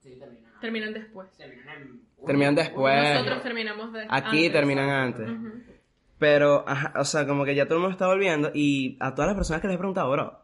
Sí, 0.01 0.19
terminan. 0.19 0.59
Terminan 0.59 0.93
después. 0.93 1.29
Terminan 1.37 1.81
en... 1.81 2.01
Terminan 2.25 2.55
después. 2.55 3.13
Nosotros 3.13 3.43
terminamos 3.43 3.93
de 3.93 4.01
Aquí 4.09 4.37
antes. 4.37 4.51
terminan 4.51 4.89
antes. 4.89 5.29
Ujú. 5.29 5.49
Pero, 6.19 6.65
ajá, 6.67 6.93
o 6.99 7.05
sea, 7.05 7.25
como 7.25 7.45
que 7.45 7.55
ya 7.55 7.65
todo 7.67 7.75
el 7.75 7.81
mundo 7.83 7.93
está 7.93 8.07
volviendo 8.07 8.51
y 8.53 8.97
a 8.99 9.15
todas 9.15 9.29
las 9.29 9.35
personas 9.37 9.61
que 9.61 9.67
les 9.67 9.75
he 9.75 9.77
preguntado, 9.77 10.11
bro, 10.11 10.39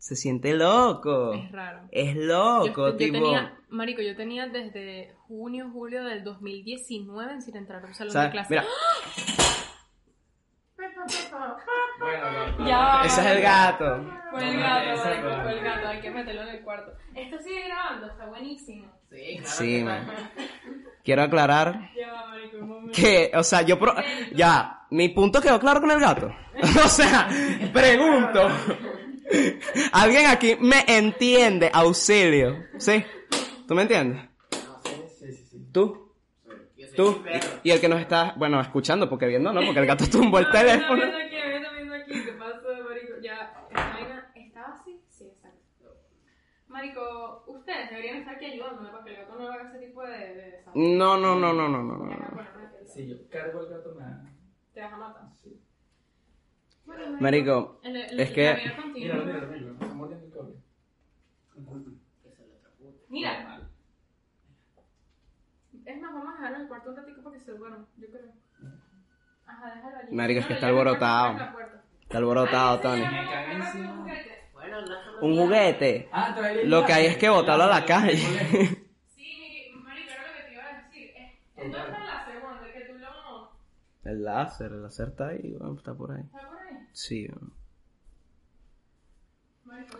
se 0.00 0.16
siente 0.16 0.54
loco. 0.54 1.34
Es 1.34 1.52
raro. 1.52 1.82
Es 1.92 2.14
Yo, 2.14 2.20
loco, 2.22 2.88
yo 2.88 2.96
tipo. 2.96 3.12
tenía, 3.12 3.58
marico, 3.68 4.00
yo 4.02 4.16
tenía 4.16 4.46
desde 4.48 5.14
junio, 5.28 5.68
julio 5.72 6.02
del 6.04 6.24
2019 6.24 7.40
sin 7.42 7.56
entrar 7.56 7.84
a 7.84 7.86
un 7.86 7.94
salón 7.94 8.14
de 8.14 8.30
clase. 8.30 8.48
mira, 8.50 8.64
Bueno, 11.98 12.66
Ya. 12.66 13.02
ese 13.04 13.20
es 13.20 13.26
el 13.36 13.42
gato. 13.42 14.04
Fue 14.30 14.48
el 14.48 14.58
gato, 14.58 15.02
fue. 15.02 15.52
el 15.52 15.64
gato, 15.64 15.88
hay 15.88 16.00
que 16.00 16.10
meterlo 16.10 16.42
en 16.42 16.48
el 16.48 16.60
cuarto. 16.62 16.92
Esto 17.14 17.38
sigue 17.42 17.64
grabando, 17.66 18.06
está 18.06 18.26
buenísimo. 18.26 18.86
Sí, 19.10 19.36
claro. 19.38 19.46
Sí, 19.56 19.78
que 19.78 19.84
man. 19.84 20.08
está. 20.08 20.30
Quiero 21.02 21.22
aclarar 21.22 21.90
Ya 21.96 22.12
va, 22.12 22.26
marico, 22.28 22.56
un 22.58 22.68
momento. 22.68 22.92
que, 22.94 23.30
o 23.34 23.42
sea, 23.42 23.62
yo 23.62 23.78
pro... 23.78 23.94
Ya, 24.34 24.82
mi 24.90 25.08
punto 25.10 25.40
quedó 25.40 25.58
claro 25.60 25.80
con 25.80 25.90
el 25.90 26.00
gato. 26.00 26.30
o 26.84 26.88
sea, 26.88 27.28
pregunto. 27.72 28.48
¿Alguien 29.92 30.26
aquí 30.26 30.56
me 30.60 30.84
entiende? 30.86 31.70
Auxilio. 31.72 32.64
¿Sí? 32.78 33.04
¿Tú 33.66 33.74
me 33.74 33.82
entiendes? 33.82 34.22
No, 34.64 34.80
sí. 34.84 34.90
Sí, 35.18 35.32
sí, 35.32 35.44
sí. 35.50 35.68
¿Tú? 35.72 36.12
Yo 36.76 36.86
soy 36.88 36.96
¿Tú? 36.96 37.22
Y, 37.62 37.70
el 37.70 37.80
que 37.80 37.88
nos 37.88 38.00
está, 38.00 38.34
bueno, 38.36 38.60
escuchando, 38.60 39.08
porque 39.08 39.26
viendo 39.26 39.52
no, 39.52 39.64
porque 39.64 39.80
el 39.80 39.86
gato 39.86 40.04
tumbó 40.10 40.38
el 40.38 40.46
No, 40.46 40.50
teléfono. 40.52 41.02
Está 41.02 41.16
viendo 41.16 41.18
aquí, 41.18 41.36
está 41.36 41.72
viendo 41.72 41.94
aquí, 41.94 42.24
¿qué 42.24 42.32
pasó, 42.32 42.68
marico? 42.88 43.20
Ya, 43.22 43.52
esta 43.68 43.90
vaina, 43.92 44.32
¿estaba 44.34 44.68
así? 44.74 45.00
Sí, 45.08 45.24
exacto. 45.26 45.58
Marico, 46.66 47.44
ustedes 47.46 47.90
deberían 47.90 48.16
estar 48.18 48.36
aquí 48.36 48.46
ayudándome 48.46 48.90
para 48.90 49.04
que 49.04 49.10
el 49.10 49.16
gato 49.16 49.34
no 49.38 49.48
haga 49.48 49.68
ese 49.68 49.86
tipo 49.86 50.02
de... 50.02 50.18
de. 50.18 50.60
No, 50.74 51.16
no, 51.16 51.36
no, 51.36 51.52
no, 51.52 51.68
no, 51.68 51.82
no, 51.82 51.96
no. 51.96 52.40
Si 52.86 53.08
yo 53.08 53.16
cargo 53.28 53.60
el 53.60 53.68
gato, 53.68 53.94
me 53.94 54.04
Te 54.72 54.80
vas 54.80 54.92
a 54.92 54.96
matar. 54.96 55.22
Sí. 55.42 55.59
Marico, 57.20 57.80
el- 57.82 57.96
el- 57.96 58.20
es 58.20 58.30
que-. 58.30 58.54
Mira, 58.94 59.14
mira, 59.18 59.40
mira, 63.08 63.60
el 65.72 65.86
es 65.86 66.00
más, 66.00 66.12
vamos 66.12 66.28
a 66.28 66.36
dejarlo 66.36 66.56
en 66.56 66.62
el 66.62 66.68
cuarto 66.68 66.90
un 66.90 66.96
ratico 66.96 67.22
para 67.22 67.36
que 67.36 67.42
se 67.44 67.52
duerma, 67.52 67.86
yo 67.96 68.06
creo. 68.08 68.32
Ajá, 69.46 69.74
déjalo 69.74 69.96
allí. 69.96 70.14
Marico, 70.14 70.40
es 70.40 70.46
que 70.46 70.52
está 70.54 70.66
alborotado. 70.68 71.38
Está 72.02 72.18
alborotado, 72.18 72.80
Tony. 72.80 73.02
Un 75.22 75.36
juguete. 75.36 76.08
Ah, 76.12 76.36
Lo 76.64 76.84
que 76.84 76.92
hay 76.92 77.06
es 77.06 77.16
que 77.16 77.28
botarlo 77.28 77.64
a 77.64 77.68
la 77.68 77.84
calle. 77.84 78.16
Sí, 78.16 79.72
marico, 79.74 80.12
era 80.12 80.26
lo 80.26 80.36
que 80.36 80.42
te 80.44 80.52
iba 80.52 80.64
a 80.64 80.82
decir. 80.82 81.10
Es, 81.16 81.32
¿en 81.56 81.72
¿Dónde 81.72 81.78
está 81.88 82.04
la 82.04 82.24
segunda? 82.26 82.72
Que 82.72 82.80
tú 82.80 82.98
lo... 82.98 83.50
El 84.04 84.24
láser, 84.24 84.72
el 84.72 84.82
láser 84.82 85.08
está 85.08 85.28
ahí, 85.28 85.54
bueno, 85.58 85.74
está 85.76 85.94
por 85.94 86.12
ahí. 86.12 86.22
¿Está 86.22 86.48
por 86.48 86.58
ahí? 86.58 86.59
Sí. 86.92 87.26
bueno. 87.28 87.50
Marico, 89.64 89.98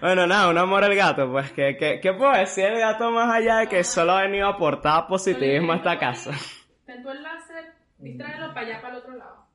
Bueno, 0.00 0.26
nada, 0.26 0.50
un 0.50 0.58
amor 0.58 0.84
al 0.84 0.94
gato, 0.94 1.30
pues, 1.30 1.50
¿qué, 1.52 1.76
qué, 1.78 2.00
qué 2.00 2.12
puedo 2.12 2.32
decir 2.32 2.64
el 2.64 2.78
gato 2.78 3.10
más 3.10 3.34
allá 3.34 3.58
de 3.58 3.68
que 3.68 3.82
solo 3.82 4.12
ha 4.12 4.22
venido 4.22 4.46
a 4.46 4.50
aportar 4.50 5.06
positivismo 5.06 5.72
a 5.72 5.76
esta 5.76 5.98
casa? 5.98 6.32
Ten 6.84 7.06
el 7.06 7.22
láser, 7.22 7.72
distráelo 7.98 8.54
para 8.54 8.60
allá, 8.66 8.80
para 8.80 8.94
el 8.94 9.00
otro 9.00 9.16
lado. 9.16 9.46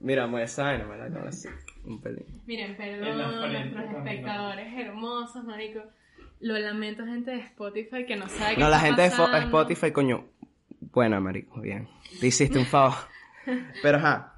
Mira, 0.00 0.26
muy 0.26 0.42
esa 0.42 0.64
vaina, 0.64 0.84
me 0.84 0.96
la 0.96 1.04
acabo 1.04 1.28
así, 1.28 1.48
un 1.84 2.00
pelín. 2.00 2.24
Miren, 2.46 2.72
En 2.72 2.76
perdón, 2.76 3.52
nuestros 3.52 3.84
espectadores 3.96 4.78
hermosos, 4.78 5.44
marico. 5.44 5.80
Lo 6.40 6.58
lamento, 6.58 7.04
gente 7.04 7.30
de 7.30 7.38
Spotify 7.38 8.04
que 8.04 8.16
no 8.16 8.28
sabe 8.28 8.56
qué 8.56 8.60
No, 8.60 8.68
la 8.68 8.76
está 8.76 8.86
gente 8.86 9.02
de. 9.02 9.38
Spotify, 9.44 9.92
coño. 9.92 10.24
Buena, 10.80 11.20
marico, 11.20 11.60
bien. 11.60 11.88
Te 12.20 12.26
hiciste 12.26 12.58
un 12.58 12.66
favor. 12.66 12.94
Pero, 13.82 13.98
ajá. 13.98 14.31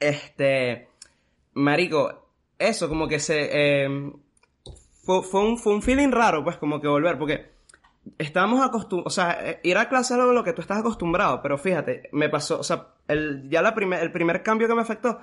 Este. 0.00 0.88
Marico, 1.54 2.28
eso 2.58 2.88
como 2.88 3.06
que 3.08 3.18
se. 3.18 3.48
eh, 3.84 4.12
fue, 5.04 5.22
fue 5.22 5.40
un, 5.44 5.58
fue 5.58 5.74
un 5.74 5.82
feeling 5.82 6.10
raro, 6.10 6.42
pues, 6.42 6.56
como 6.56 6.80
que 6.80 6.88
volver, 6.88 7.18
porque 7.18 7.52
estábamos 8.18 8.64
acostumbrados. 8.64 9.12
O 9.12 9.14
sea, 9.14 9.38
eh, 9.50 9.60
ir 9.62 9.76
a 9.76 9.88
clase 9.88 10.14
es 10.14 10.20
algo 10.20 10.32
lo 10.32 10.44
que 10.44 10.52
tú 10.52 10.62
estás 10.62 10.78
acostumbrado, 10.78 11.40
pero 11.42 11.58
fíjate, 11.58 12.08
me 12.12 12.28
pasó. 12.28 12.58
O 12.60 12.64
sea, 12.64 12.88
el, 13.08 13.48
ya 13.50 13.62
la 13.62 13.74
primer, 13.74 14.02
el 14.02 14.12
primer 14.12 14.42
cambio 14.42 14.66
que 14.66 14.74
me 14.74 14.82
afectó, 14.82 15.20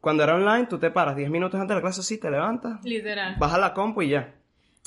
cuando 0.00 0.22
era 0.24 0.34
online, 0.34 0.66
tú 0.66 0.78
te 0.78 0.90
paras 0.90 1.16
10 1.16 1.30
minutos 1.30 1.60
antes 1.60 1.68
de 1.68 1.74
la 1.76 1.80
clase, 1.82 2.00
así, 2.00 2.18
te 2.18 2.30
levantas, 2.30 2.82
Literal. 2.84 3.36
bajas 3.38 3.60
la 3.60 3.74
compu 3.74 4.02
y 4.02 4.08
ya. 4.10 4.34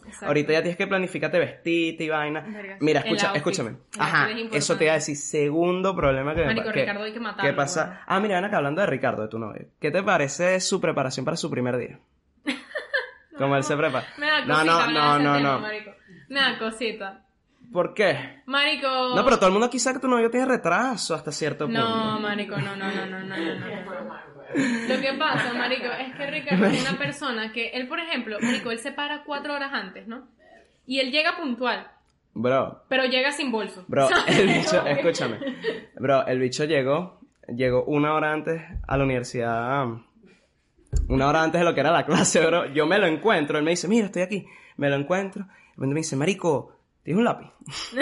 Exacto. 0.06 0.26
Ahorita 0.28 0.52
ya 0.54 0.62
tienes 0.62 0.78
que 0.78 0.86
planificarte 0.88 1.40
vestirte 1.40 2.04
y 2.04 2.10
vaina. 2.10 2.42
Mira, 2.82 3.00
escucha, 3.02 3.28
outfit. 3.28 3.38
escúchame. 3.38 3.78
Ajá, 3.98 4.30
es 4.32 4.54
eso 4.54 4.76
te 4.78 4.84
iba 4.86 4.92
a 4.94 4.96
decir. 4.96 5.16
Segundo 5.16 5.96
problema 5.96 6.34
que 6.36 6.42
me 6.42 6.48
Marico, 6.48 6.72
que- 6.72 6.82
Ricardo, 6.82 7.04
hay 7.04 7.14
que 7.14 7.20
matarlo, 7.22 7.50
¿Qué 7.50 7.56
pasa? 7.56 8.02
Ah, 8.06 8.20
mira, 8.20 8.36
ven 8.36 8.46
acá 8.46 8.58
hablando 8.58 8.82
de 8.82 8.88
Ricardo, 8.88 9.22
de 9.22 9.28
tu 9.30 9.40
novio. 9.40 9.68
¿Qué 9.80 9.92
te 9.92 10.04
parece 10.04 10.60
su 10.60 10.82
preparación 10.82 11.24
para 11.26 11.38
su 11.38 11.50
primer 11.50 11.78
día? 11.78 12.00
Como 13.38 13.56
él 13.56 13.64
se 13.64 13.76
prepara. 13.78 14.06
Me 14.18 14.28
da 14.28 14.42
No, 14.46 14.54
cosita 14.56 14.88
no, 14.88 15.20
no, 15.20 15.20
no, 15.20 15.40
no. 15.40 15.60
marico. 15.62 15.92
Me 16.30 16.40
da 16.42 16.60
cosita. 16.60 17.26
¿Por 17.74 17.94
qué? 17.96 18.44
Marico. 18.46 18.88
No, 19.16 19.24
pero 19.24 19.38
todo 19.38 19.48
el 19.48 19.54
mundo 19.54 19.66
aquí 19.66 19.80
sabe 19.80 19.96
que 19.96 20.02
tu 20.02 20.08
novio 20.08 20.30
tiene 20.30 20.46
retraso 20.46 21.16
hasta 21.16 21.32
cierto 21.32 21.66
punto. 21.66 21.82
No, 21.82 22.20
marico, 22.20 22.56
no, 22.58 22.76
no, 22.76 22.86
no, 22.92 23.06
no, 23.08 23.20
no, 23.24 23.36
no, 23.36 23.56
no. 23.56 24.24
Lo 24.88 25.02
que 25.02 25.14
pasa, 25.18 25.54
marico, 25.56 25.88
es 25.88 26.16
que 26.16 26.28
Ricardo 26.28 26.66
es 26.68 26.88
una 26.88 26.98
persona 27.00 27.52
que 27.52 27.70
él, 27.70 27.88
por 27.88 28.00
ejemplo, 28.00 28.38
marico, 28.40 28.70
él 28.70 28.78
se 28.78 28.92
para 28.92 29.24
cuatro 29.24 29.56
horas 29.56 29.74
antes, 29.74 30.08
¿no? 30.08 30.28
Y 30.86 31.00
él 31.00 31.12
llega 31.12 31.36
puntual, 31.36 31.88
Bro, 32.36 32.84
pero 32.90 33.06
llega 33.06 33.32
sin 33.32 33.52
bolso. 33.52 33.86
bro, 33.88 34.08
el 34.28 34.48
bicho, 34.48 34.86
escúchame. 34.86 35.40
Bro, 35.96 36.28
el 36.28 36.40
bicho 36.40 36.66
llegó, 36.66 37.22
llegó 37.48 37.84
una 37.86 38.14
hora 38.14 38.32
antes 38.34 38.62
a 38.88 38.98
la 38.98 39.04
universidad. 39.04 39.88
Una 41.08 41.28
hora 41.28 41.42
antes 41.42 41.60
de 41.60 41.66
lo 41.66 41.74
que 41.74 41.80
era 41.80 41.92
la 41.92 42.06
clase, 42.06 42.46
bro. 42.46 42.68
Yo 42.74 42.86
me 42.86 43.00
lo 43.00 43.08
encuentro, 43.08 43.58
él 43.58 43.64
me 43.64 43.72
dice, 43.72 43.88
mira, 43.88 44.06
estoy 44.06 44.22
aquí. 44.22 44.46
Me 44.78 44.90
lo 44.90 44.96
encuentro. 44.96 45.48
Y 45.78 45.82
me 45.82 45.96
dice, 45.96 46.16
marico, 46.16 46.74
¿tienes 47.04 47.20
un 47.20 47.24
lápiz? 47.26 47.48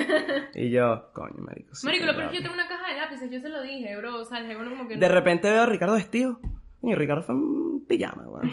y 0.56 0.70
yo, 0.72 1.12
coño, 1.14 1.36
marico. 1.40 1.76
sí, 1.76 1.86
Marico, 1.86 2.06
lo 2.06 2.14
peor 2.14 2.26
es 2.26 2.32
que 2.32 2.38
yo 2.38 2.42
lápiz". 2.44 2.50
tengo 2.50 2.54
una 2.64 2.68
caja 2.68 2.94
de 2.94 3.00
lápices, 3.00 3.32
yo 3.32 3.40
se 3.40 3.50
lo 3.50 3.62
dije, 3.62 3.98
bro, 3.98 4.22
o 4.22 4.26
sea, 4.26 4.40
el 4.40 4.48
jefe 4.48 4.64
como 4.70 4.88
que 4.88 4.96
no. 4.96 5.00
De 5.02 5.08
repente 5.10 5.50
veo 5.50 5.64
a 5.64 5.66
Ricardo 5.66 5.96
vestido. 5.96 6.40
Y 6.84 6.96
Ricardo 6.96 7.22
fue 7.24 7.36
en 7.36 7.86
pijama, 7.88 8.24
weón. 8.28 8.52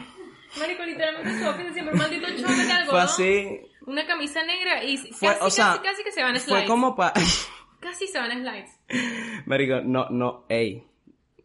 Marico, 0.58 0.82
literalmente 0.84 1.38
su 1.38 1.46
outfit 1.46 1.72
siempre 1.72 1.92
un 1.94 1.98
maldito 2.00 2.26
chorro 2.37 2.54
de 2.54 2.72
algo, 2.72 2.90
Fue 2.90 3.00
así. 3.00 3.61
Una 3.87 4.06
camisa 4.06 4.44
negra 4.44 4.82
y 4.84 4.96
Fue, 4.98 5.28
casi, 5.28 5.44
o 5.44 5.50
sea, 5.50 5.66
casi, 5.68 5.82
casi 5.82 6.04
que 6.04 6.12
se 6.12 6.22
van 6.22 6.37
slides. 6.38 6.61
fue 6.62 6.66
como 6.66 6.94
pa... 6.96 7.12
Casi 7.80 8.06
se 8.08 8.18
van 8.18 8.32
slides. 8.32 8.80
Marico, 9.46 9.80
no, 9.82 10.08
no, 10.11 10.44
ey. 10.48 10.84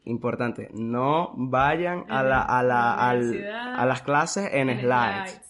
Importante, 0.05 0.69
no 0.73 1.31
vayan 1.37 2.05
a, 2.09 2.23
la, 2.23 2.41
a, 2.41 2.63
la, 2.63 2.93
al- 2.95 3.19
Universidad. 3.21 3.75
a 3.79 3.85
las 3.85 4.01
clases 4.01 4.49
en, 4.51 4.69
En 4.69 4.79
slides. 4.81 5.41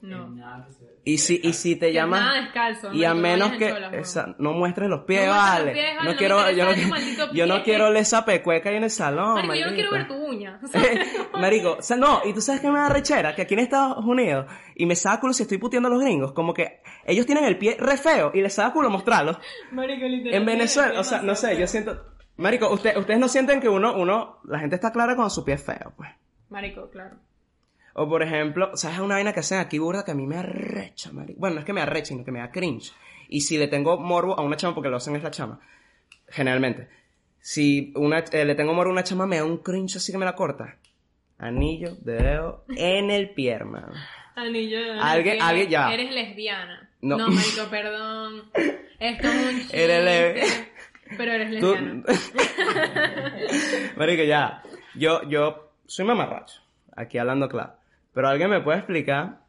No. 0.00 0.28
No. 0.30 0.66
Y 1.04 1.18
si, 1.18 1.40
y 1.42 1.52
si 1.52 1.74
te 1.74 1.92
llaman... 1.92 2.20
Nada 2.20 2.40
descalzo. 2.42 2.92
Y 2.92 3.04
a 3.04 3.12
menos 3.12 3.50
que 3.52 3.74
esa- 3.92 4.36
no 4.38 4.52
muestres 4.52 4.88
los 4.88 5.00
pies, 5.02 5.26
No 5.26 5.32
vale. 5.32 5.64
los 5.64 5.72
pies, 5.74 5.96
vale, 5.96 6.04
no 6.04 6.12
no 6.12 6.16
quiero, 6.16 6.50
yo 6.52 6.64
no, 6.64 7.32
yo 7.32 7.46
no 7.46 7.62
quiero 7.64 7.90
leer 7.90 8.02
esa 8.02 8.24
pecueca 8.24 8.70
ahí 8.70 8.76
en 8.76 8.84
el 8.84 8.90
salón, 8.90 9.34
Marico, 9.34 9.54
yo 9.54 9.66
no 9.66 9.74
quiero 9.74 9.90
ver 9.90 10.06
tu 10.06 10.14
uña. 10.14 10.60
o 10.64 10.66
sea, 10.68 10.80
Marico, 11.40 11.72
o 11.78 11.82
sea, 11.82 11.96
no, 11.96 12.20
y 12.24 12.32
tú 12.32 12.40
sabes 12.40 12.60
que 12.60 12.70
me 12.70 12.78
da 12.78 12.88
rechera, 12.88 13.34
que 13.34 13.42
aquí 13.42 13.54
en 13.54 13.60
Estados 13.60 14.04
Unidos, 14.04 14.46
y 14.76 14.86
me 14.86 14.94
saca 14.94 15.18
culo 15.20 15.32
si 15.32 15.42
estoy 15.42 15.58
puteando 15.58 15.88
a 15.88 15.90
los 15.92 16.00
gringos, 16.00 16.32
como 16.32 16.54
que 16.54 16.80
ellos 17.04 17.26
tienen 17.26 17.46
el 17.46 17.58
pie 17.58 17.76
re 17.80 17.96
feo 17.96 18.30
y 18.32 18.40
les 18.40 18.54
saca 18.54 18.72
culo 18.72 18.88
mostrarlo. 18.88 19.40
Marico, 19.72 20.06
literal. 20.06 20.34
En 20.40 20.46
Venezuela, 20.46 21.00
o 21.00 21.04
sea, 21.04 21.20
no 21.20 21.34
sé, 21.34 21.58
yo 21.58 21.66
siento, 21.66 22.00
Marico, 22.36 22.72
usted, 22.72 22.96
ustedes 22.96 23.18
no 23.18 23.26
sienten 23.26 23.60
que 23.60 23.68
uno, 23.68 23.96
uno, 23.96 24.38
la 24.44 24.60
gente 24.60 24.76
está 24.76 24.92
clara 24.92 25.16
cuando 25.16 25.30
su 25.30 25.44
pie 25.44 25.58
feo, 25.58 25.92
pues. 25.96 26.10
Marico, 26.48 26.88
claro. 26.90 27.16
O 27.94 28.08
por 28.08 28.22
ejemplo, 28.22 28.76
¿sabes 28.76 28.98
una 29.00 29.14
vaina 29.16 29.32
que 29.32 29.40
hacen 29.40 29.58
aquí 29.58 29.78
burda 29.78 30.04
que 30.04 30.12
a 30.12 30.14
mí 30.14 30.26
me 30.26 30.36
arrecha, 30.36 31.12
marico? 31.12 31.38
Bueno, 31.40 31.54
no 31.54 31.60
es 31.60 31.66
que 31.66 31.72
me 31.72 31.80
arrecha, 31.82 32.06
sino 32.08 32.24
que 32.24 32.32
me 32.32 32.38
da 32.40 32.50
cringe. 32.50 32.92
Y 33.28 33.42
si 33.42 33.58
le 33.58 33.68
tengo 33.68 33.98
morbo 33.98 34.38
a 34.38 34.42
una 34.42 34.56
chama, 34.56 34.74
porque 34.74 34.88
lo 34.88 34.96
hacen 34.96 35.16
es 35.16 35.22
la 35.22 35.30
chama, 35.30 35.60
generalmente. 36.28 36.88
Si 37.40 37.92
una, 37.96 38.20
eh, 38.20 38.44
le 38.44 38.54
tengo 38.54 38.72
morbo 38.74 38.90
a 38.90 38.92
una 38.92 39.04
chama, 39.04 39.26
me 39.26 39.36
da 39.36 39.44
un 39.44 39.58
cringe 39.58 39.96
así 39.96 40.12
que 40.12 40.18
me 40.18 40.24
la 40.24 40.34
corta. 40.34 40.76
Anillo 41.38 41.96
de 42.00 42.12
dedo 42.14 42.64
en 42.76 43.10
el 43.10 43.30
pie, 43.30 43.50
hermano. 43.52 43.92
Anillo 44.36 44.78
de 44.80 45.00
Alguien- 45.00 45.36
que 45.36 45.42
alguien- 45.42 45.68
ya. 45.68 45.92
Eres 45.92 46.12
lesbiana. 46.14 46.88
No. 47.02 47.18
No, 47.18 47.28
marico, 47.28 47.68
perdón. 47.68 48.42
Es 49.00 49.20
un 49.24 49.58
chiste. 49.60 49.84
Eres 49.84 50.04
leve. 50.04 50.42
Pero 51.18 51.32
eres 51.32 51.50
lesbiana. 51.50 52.02
Marico, 53.96 54.22
ya. 54.22 54.62
Yo, 54.94 55.22
yo 55.28 55.72
soy 55.86 56.04
mamarracho. 56.04 56.60
Aquí 56.96 57.18
hablando 57.18 57.48
claro. 57.48 57.74
Pero 58.14 58.28
alguien 58.28 58.50
me 58.50 58.60
puede 58.60 58.78
explicar 58.78 59.40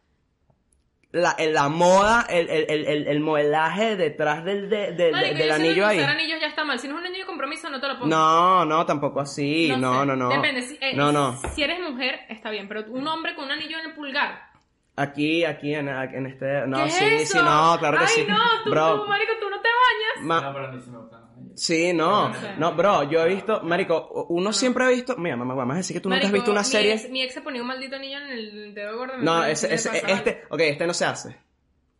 la, 1.11 1.35
la 1.37 1.69
moda, 1.69 2.25
el, 2.29 2.49
el, 2.49 2.65
el, 2.69 2.85
el, 2.87 3.07
el 3.07 3.19
modelaje 3.19 3.95
detrás 3.95 4.43
del, 4.43 4.67
de- 4.69 4.93
de- 4.93 5.11
Marico, 5.11 5.37
del 5.37 5.47
yo 5.47 5.53
anillo 5.53 5.73
que 5.75 5.83
ahí. 5.85 5.97
usar 5.99 6.09
anillos 6.09 6.39
ya 6.41 6.47
está 6.47 6.63
mal. 6.63 6.79
Si 6.79 6.87
no 6.87 6.95
es 6.95 7.01
un 7.01 7.05
anillo 7.05 7.23
de 7.23 7.27
compromiso, 7.27 7.69
no 7.69 7.79
te 7.79 7.87
lo 7.87 7.93
pongas. 7.99 8.09
No, 8.09 8.65
no, 8.65 8.85
tampoco 8.85 9.19
así. 9.19 9.67
No, 9.77 9.99
sé. 9.99 10.05
no, 10.07 10.15
no. 10.15 10.29
Depende. 10.29 10.61
Si, 10.63 10.75
eh, 10.81 10.95
No, 10.95 11.11
no. 11.11 11.39
Si 11.53 11.61
eres 11.61 11.79
mujer, 11.81 12.21
está 12.29 12.49
bien. 12.49 12.67
Pero 12.67 12.85
un 12.89 13.07
hombre 13.07 13.35
con 13.35 13.45
un 13.45 13.51
anillo 13.51 13.77
en 13.79 13.85
el 13.85 13.93
pulgar. 13.93 14.51
Aquí, 14.95 15.43
aquí, 15.45 15.73
en, 15.75 15.87
en 15.89 16.25
este. 16.25 16.65
No, 16.67 16.83
¿Qué 16.85 16.89
sí, 16.91 17.05
es 17.05 17.29
sí, 17.31 17.37
eso? 17.37 17.43
no, 17.45 17.77
claro 17.79 17.97
que 17.97 18.03
Ay, 18.05 18.09
sí. 18.15 18.25
no, 18.27 18.37
tú, 18.63 18.69
Bro, 18.71 19.01
tú, 19.03 19.07
marico, 19.09 19.33
tú 19.39 19.49
no 19.49 19.59
te 19.61 19.67
bañas. 19.69 20.25
ma- 20.27 20.41
No, 20.41 20.53
pero 20.53 20.67
a 20.67 20.71
mí 20.71 20.81
sí 20.83 20.89
me 20.89 20.97
anillos. 20.97 21.22
Sí, 21.55 21.93
no. 21.93 22.29
No 22.29 22.35
sé. 22.35 22.53
No, 22.57 22.73
bro, 22.75 23.03
yo 23.09 23.23
he 23.25 23.29
visto. 23.35 23.61
Marico, 23.61 24.25
uno 24.29 24.51
siempre 24.53 24.83
ha 24.85 24.89
visto. 24.89 25.15
Mira, 25.17 25.35
mamá, 25.35 25.53
vamos 25.53 25.73
a 25.75 25.77
decir 25.77 25.95
que 25.95 26.01
tú 26.01 26.09
nunca 26.09 26.25
has 26.25 26.31
visto 26.31 26.51
una 26.51 26.61
mi 26.61 26.65
serie. 26.65 26.93
ex- 26.93 27.09
mi 27.09 27.21
ex 27.21 27.33
se 27.33 27.41
ponía 27.41 27.61
un 27.61 27.67
maldito 27.67 27.95
anillo 27.95 28.17
en 28.17 28.27
el 28.31 28.73
dedo 28.73 28.97
gordo. 28.97 29.17
No, 29.17 29.43
ese, 29.45 29.73
ese, 29.73 29.89
este. 30.07 30.43
Ok, 30.49 30.59
este 30.61 30.87
no 30.87 30.93
se 30.93 31.05
hace. 31.05 31.35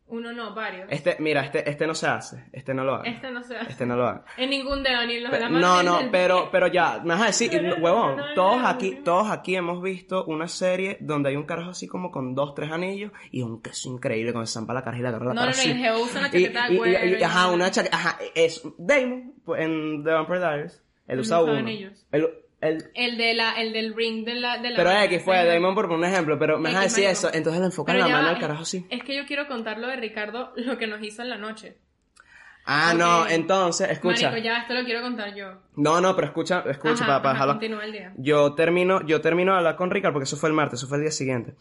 Uno 0.06 0.32
no, 0.32 0.54
varios. 0.54 0.86
Este, 0.92 1.16
mira, 1.20 1.44
este, 1.44 1.68
este 1.68 1.88
no 1.88 1.96
se 1.96 2.06
hace. 2.08 2.46
Este 2.52 2.74
no 2.74 2.84
lo 2.84 2.96
haga. 2.96 3.10
Este 3.10 3.32
no 3.32 3.42
se 3.44 3.58
hace. 3.58 3.72
Este 3.72 3.86
no 3.86 3.96
lo 3.96 4.06
haga. 4.06 4.26
En 4.38 4.50
ningún 4.52 4.84
dedo, 4.84 5.04
ni 5.08 5.16
en 5.16 5.24
los 5.24 5.32
de 5.32 5.40
la 5.40 5.50
mano. 5.50 5.82
No, 5.82 6.02
no, 6.02 6.12
pero, 6.12 6.50
pero 6.52 6.68
ya, 6.68 7.00
me 7.04 7.10
vas 7.16 7.22
a 7.22 7.26
decir, 7.28 7.50
huevón, 7.82 8.18
no, 8.18 8.28
no, 8.28 8.34
todos 8.36 8.62
no, 8.62 8.68
aquí, 8.68 8.92
no. 8.98 9.04
todos 9.04 9.32
aquí 9.32 9.56
hemos 9.56 9.82
visto 9.82 10.26
una 10.26 10.48
serie 10.48 10.98
donde 11.00 11.30
hay 11.30 11.36
un 11.36 11.46
carajo 11.46 11.72
así 11.72 11.88
como 11.88 12.12
con 12.12 12.36
dos, 12.36 12.54
tres 12.54 12.72
anillos 12.72 13.12
y 13.32 13.42
un 13.42 13.62
queso 13.62 13.90
increíble 13.90 14.34
con 14.34 14.42
el 14.42 14.48
zampa 14.48 14.74
la 14.74 14.84
cara 14.84 14.98
y 15.00 15.02
la 15.02 15.10
agarra 15.10 15.26
la 15.28 15.34
No, 15.34 15.40
cara 15.42 15.52
no, 15.52 15.56
no, 15.58 15.62
así. 15.62 15.72
el 15.72 15.78
geo 15.78 16.00
usa 16.04 16.20
una 16.20 16.30
chaqueta 16.32 16.68
de 16.68 16.72
y- 16.72 16.76
y- 16.76 16.78
cuero. 16.78 17.06
y- 17.08 17.14
y 17.20 17.24
ajá, 17.24 17.52
una 17.52 17.72
chaqueta, 17.72 17.96
ajá, 17.98 18.20
es 18.36 18.62
Damon 18.78 19.34
pues, 19.46 19.62
en 19.64 20.04
The 20.04 20.12
Vampire 20.12 20.40
Diaries, 20.40 20.84
él 21.08 21.20
usa 21.22 21.42
uno. 21.42 21.54
anillos. 21.54 22.06
Él, 22.12 22.30
él- 22.68 22.92
El, 22.96 23.18
de 23.18 23.34
la, 23.34 23.54
el 23.54 23.74
del 23.74 23.94
ring 23.96 24.26
de 24.26 24.36
la... 24.36 24.58
De 24.58 24.72
la 24.72 24.76
pero 24.78 24.90
mano, 24.90 25.04
X 25.06 25.22
fue 25.24 25.42
¿sí? 25.42 25.48
Damon 25.48 25.76
por 25.76 25.92
un 25.92 26.04
ejemplo, 26.06 26.38
pero 26.40 26.58
me 26.58 26.70
vas 26.72 26.80
a 26.80 26.84
decir 26.84 27.06
eso, 27.06 27.30
entonces 27.34 27.60
le 27.60 27.68
enfocan 27.68 27.98
la 28.00 28.08
mano 28.08 28.30
al 28.30 28.40
carajo 28.40 28.64
así. 28.64 28.86
Es 28.90 29.04
que 29.04 29.16
yo 29.16 29.26
quiero 29.26 29.48
contar 29.48 29.78
lo 29.78 29.88
de 29.88 29.98
Ricardo, 29.98 30.54
lo 30.56 30.78
que 30.78 30.88
nos 30.88 31.02
hizo 31.04 31.22
en 31.22 31.30
la 31.30 31.38
noche. 31.38 31.78
Ah, 32.66 32.94
no, 32.96 33.28
entonces, 33.28 33.90
escucha. 33.90 34.30
Marico, 34.30 34.46
ya 34.46 34.60
esto 34.60 34.74
lo 34.74 34.86
quiero 34.86 35.02
contar 35.02 35.36
yo. 35.36 35.60
No, 35.76 36.00
no, 36.00 36.16
pero 36.16 36.28
escucha, 36.28 36.64
escucha, 36.70 37.04
Ajá, 37.04 37.22
para, 37.22 37.44
ajá, 37.44 37.60
el 37.62 37.92
día. 37.92 38.14
Yo 38.18 38.54
termino, 38.54 39.06
yo 39.06 39.20
termino 39.20 39.52
de 39.52 39.58
hablar 39.58 39.76
con 39.76 39.92
Ricardo, 39.92 40.14
porque 40.14 40.24
eso 40.24 40.38
fue 40.38 40.48
el 40.48 40.56
martes, 40.56 40.80
eso 40.80 40.88
fue 40.88 40.98
el 40.98 41.04
día 41.04 41.12
siguiente. 41.12 41.56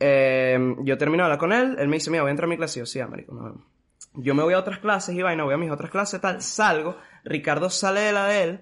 Eh, 0.00 0.58
yo 0.80 0.96
termino 0.96 1.22
de 1.22 1.26
hablar 1.26 1.38
con 1.38 1.52
él, 1.52 1.76
él 1.78 1.88
me 1.88 1.96
dice, 1.96 2.10
mira, 2.10 2.22
voy 2.22 2.30
a 2.30 2.32
entrar 2.32 2.46
a 2.46 2.48
mi 2.48 2.56
clase, 2.56 2.78
y 2.78 2.82
yo, 2.82 2.86
sí, 2.86 3.00
ah, 3.00 3.06
marico, 3.06 3.34
no. 3.34 3.66
Yo 4.14 4.34
me 4.34 4.42
voy 4.42 4.54
a 4.54 4.58
otras 4.58 4.78
clases 4.78 5.14
y 5.14 5.20
vaina, 5.20 5.44
voy 5.44 5.52
a 5.52 5.58
mis 5.58 5.70
otras 5.70 5.90
clases, 5.90 6.20
tal, 6.22 6.40
salgo, 6.40 6.96
Ricardo 7.24 7.68
sale 7.68 8.00
de 8.00 8.12
la 8.12 8.26
de 8.26 8.42
él, 8.44 8.60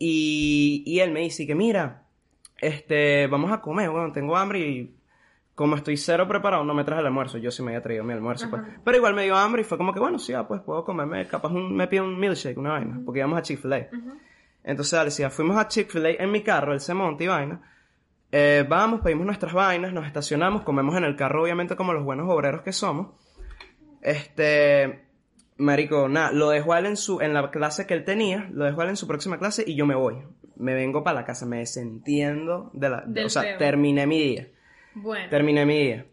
y, 0.00 0.82
y 0.86 0.98
él 0.98 1.12
me 1.12 1.20
dice 1.20 1.46
que, 1.46 1.54
mira, 1.54 2.06
este, 2.58 3.28
vamos 3.28 3.52
a 3.52 3.60
comer, 3.60 3.90
bueno, 3.90 4.10
tengo 4.12 4.36
hambre 4.36 4.58
y 4.58 4.96
como 5.54 5.76
estoy 5.76 5.98
cero 5.98 6.26
preparado, 6.26 6.64
no 6.64 6.72
me 6.72 6.84
traje 6.84 7.00
el 7.00 7.06
almuerzo, 7.06 7.36
yo 7.36 7.50
sí 7.50 7.62
me 7.62 7.72
había 7.72 7.82
traído 7.82 8.02
mi 8.02 8.14
almuerzo, 8.14 8.48
pues. 8.48 8.62
Pero 8.82 8.96
igual 8.96 9.14
me 9.14 9.24
dio 9.24 9.36
hambre 9.36 9.60
y 9.60 9.64
fue 9.64 9.76
como 9.76 9.92
que, 9.92 10.00
bueno, 10.00 10.18
sí, 10.18 10.32
ah, 10.32 10.48
pues 10.48 10.62
puedo 10.62 10.84
comerme, 10.84 11.26
capaz 11.26 11.50
un, 11.50 11.76
me 11.76 11.86
pido 11.86 12.04
un 12.04 12.18
milkshake, 12.18 12.56
una 12.56 12.70
vaina, 12.70 12.98
porque 13.04 13.18
íbamos 13.20 13.38
a 13.38 13.42
Chick-fil-A. 13.42 13.88
Entonces, 14.64 15.18
ya 15.18 15.28
fuimos 15.28 15.58
a 15.58 15.68
Chick-fil-A 15.68 16.12
en 16.12 16.30
mi 16.30 16.42
carro, 16.42 16.72
él 16.72 16.80
se 16.80 16.94
monta 16.94 17.24
y 17.24 17.26
vaina. 17.26 17.60
Eh, 18.32 18.64
vamos, 18.66 19.02
pedimos 19.02 19.26
nuestras 19.26 19.52
vainas, 19.52 19.92
nos 19.92 20.06
estacionamos, 20.06 20.62
comemos 20.62 20.96
en 20.96 21.04
el 21.04 21.14
carro, 21.14 21.42
obviamente, 21.42 21.76
como 21.76 21.92
los 21.92 22.04
buenos 22.04 22.26
obreros 22.30 22.62
que 22.62 22.72
somos. 22.72 23.08
Este, 24.00 25.09
marico, 25.60 26.08
nada, 26.08 26.32
lo 26.32 26.50
dejo 26.50 26.72
a 26.72 26.78
él 26.80 26.86
en 26.86 26.96
su, 26.96 27.20
en 27.20 27.32
la 27.34 27.50
clase 27.50 27.86
que 27.86 27.94
él 27.94 28.04
tenía, 28.04 28.48
lo 28.52 28.64
dejo 28.64 28.80
a 28.80 28.84
él 28.84 28.90
en 28.90 28.96
su 28.96 29.06
próxima 29.06 29.38
clase 29.38 29.64
y 29.66 29.74
yo 29.76 29.86
me 29.86 29.94
voy. 29.94 30.16
Me 30.56 30.74
vengo 30.74 31.02
para 31.04 31.20
la 31.20 31.24
casa, 31.24 31.46
me 31.46 31.58
desentiendo 31.58 32.70
de 32.74 32.88
la, 32.90 33.00
Del 33.06 33.26
o 33.26 33.30
sea, 33.30 33.56
terminé 33.58 34.06
mi 34.06 34.18
día. 34.22 34.48
Bueno. 34.94 35.28
Terminé 35.30 35.64
mi 35.64 35.78
día. 35.78 36.06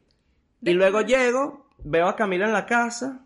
Y 0.62 0.71
luego 0.73 1.01
llego, 1.01 1.67
veo 1.79 2.07
a 2.07 2.15
Camila 2.15 2.45
en 2.45 2.53
la 2.53 2.65
casa 2.65 3.25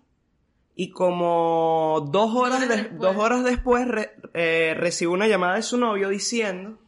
y 0.75 0.89
como 0.91 2.07
dos 2.11 2.33
horas, 2.35 2.61
de- 2.61 2.67
después. 2.75 2.99
dos 2.99 3.15
horas 3.17 3.43
después 3.43 3.87
re- 3.87 4.13
eh, 4.33 4.73
recibo 4.77 5.13
una 5.13 5.27
llamada 5.27 5.55
de 5.55 5.61
su 5.63 5.77
novio 5.77 6.09
diciendo, 6.09 6.79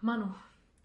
Mano, 0.00 0.36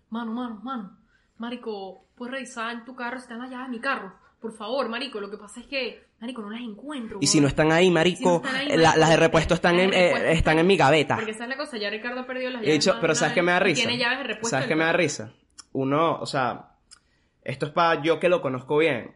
mano, 0.09 0.31
mano, 0.31 0.59
mano. 0.63 0.97
Marico, 1.37 2.05
puedes 2.15 2.33
revisar 2.33 2.71
en 2.73 2.85
tu 2.85 2.95
carro 2.95 3.17
si 3.17 3.23
están 3.23 3.41
allá 3.41 3.65
en 3.65 3.71
mi 3.71 3.79
carro. 3.79 4.13
Por 4.47 4.57
favor, 4.57 4.87
marico. 4.87 5.19
Lo 5.19 5.29
que 5.29 5.37
pasa 5.37 5.59
es 5.59 5.65
que, 5.67 6.03
marico, 6.21 6.41
no 6.41 6.49
las 6.49 6.61
encuentro. 6.61 7.17
y 7.21 7.27
si 7.27 7.41
no 7.41 7.47
están 7.47 7.71
ahí, 7.73 7.91
marico, 7.91 8.17
Si 8.17 8.25
no 8.25 8.35
están 8.37 8.55
ahí, 8.55 8.67
la- 8.69 8.75
marico, 8.89 8.99
las 8.99 9.09
de 9.09 9.17
repuesto 9.17 9.53
están 9.55 9.79
en, 9.79 9.93
eh, 9.93 10.31
están 10.31 10.57
en 10.59 10.67
mi 10.67 10.77
gaveta. 10.77 11.15
Porque 11.15 11.31
esa 11.31 11.43
es 11.43 11.49
la 11.49 11.57
cosa, 11.57 11.77
ya 11.77 11.89
Ricardo 11.89 12.21
ha 12.21 12.25
perdido 12.25 12.49
las 12.51 12.61
llaves. 12.61 12.69
he 12.69 12.73
dicho, 12.79 12.95
pero 13.01 13.13
¿sabes 13.13 13.33
qué 13.33 13.41
me 13.41 13.51
da 13.51 13.59
risa? 13.59 13.81
Tiene 13.81 13.97
llaves 13.97 14.19
de 14.19 14.23
repuesto. 14.23 14.49
¿Sabes 14.49 14.67
qué 14.67 14.75
me 14.75 14.83
da 14.85 14.93
risa? 14.93 15.33
Uno, 15.73 16.17
o 16.19 16.25
sea, 16.25 16.71
esto 17.43 17.65
es 17.65 17.71
para 17.73 18.01
yo 18.01 18.19
que 18.19 18.29
lo 18.29 18.41
conozco 18.41 18.77
bien. 18.77 19.11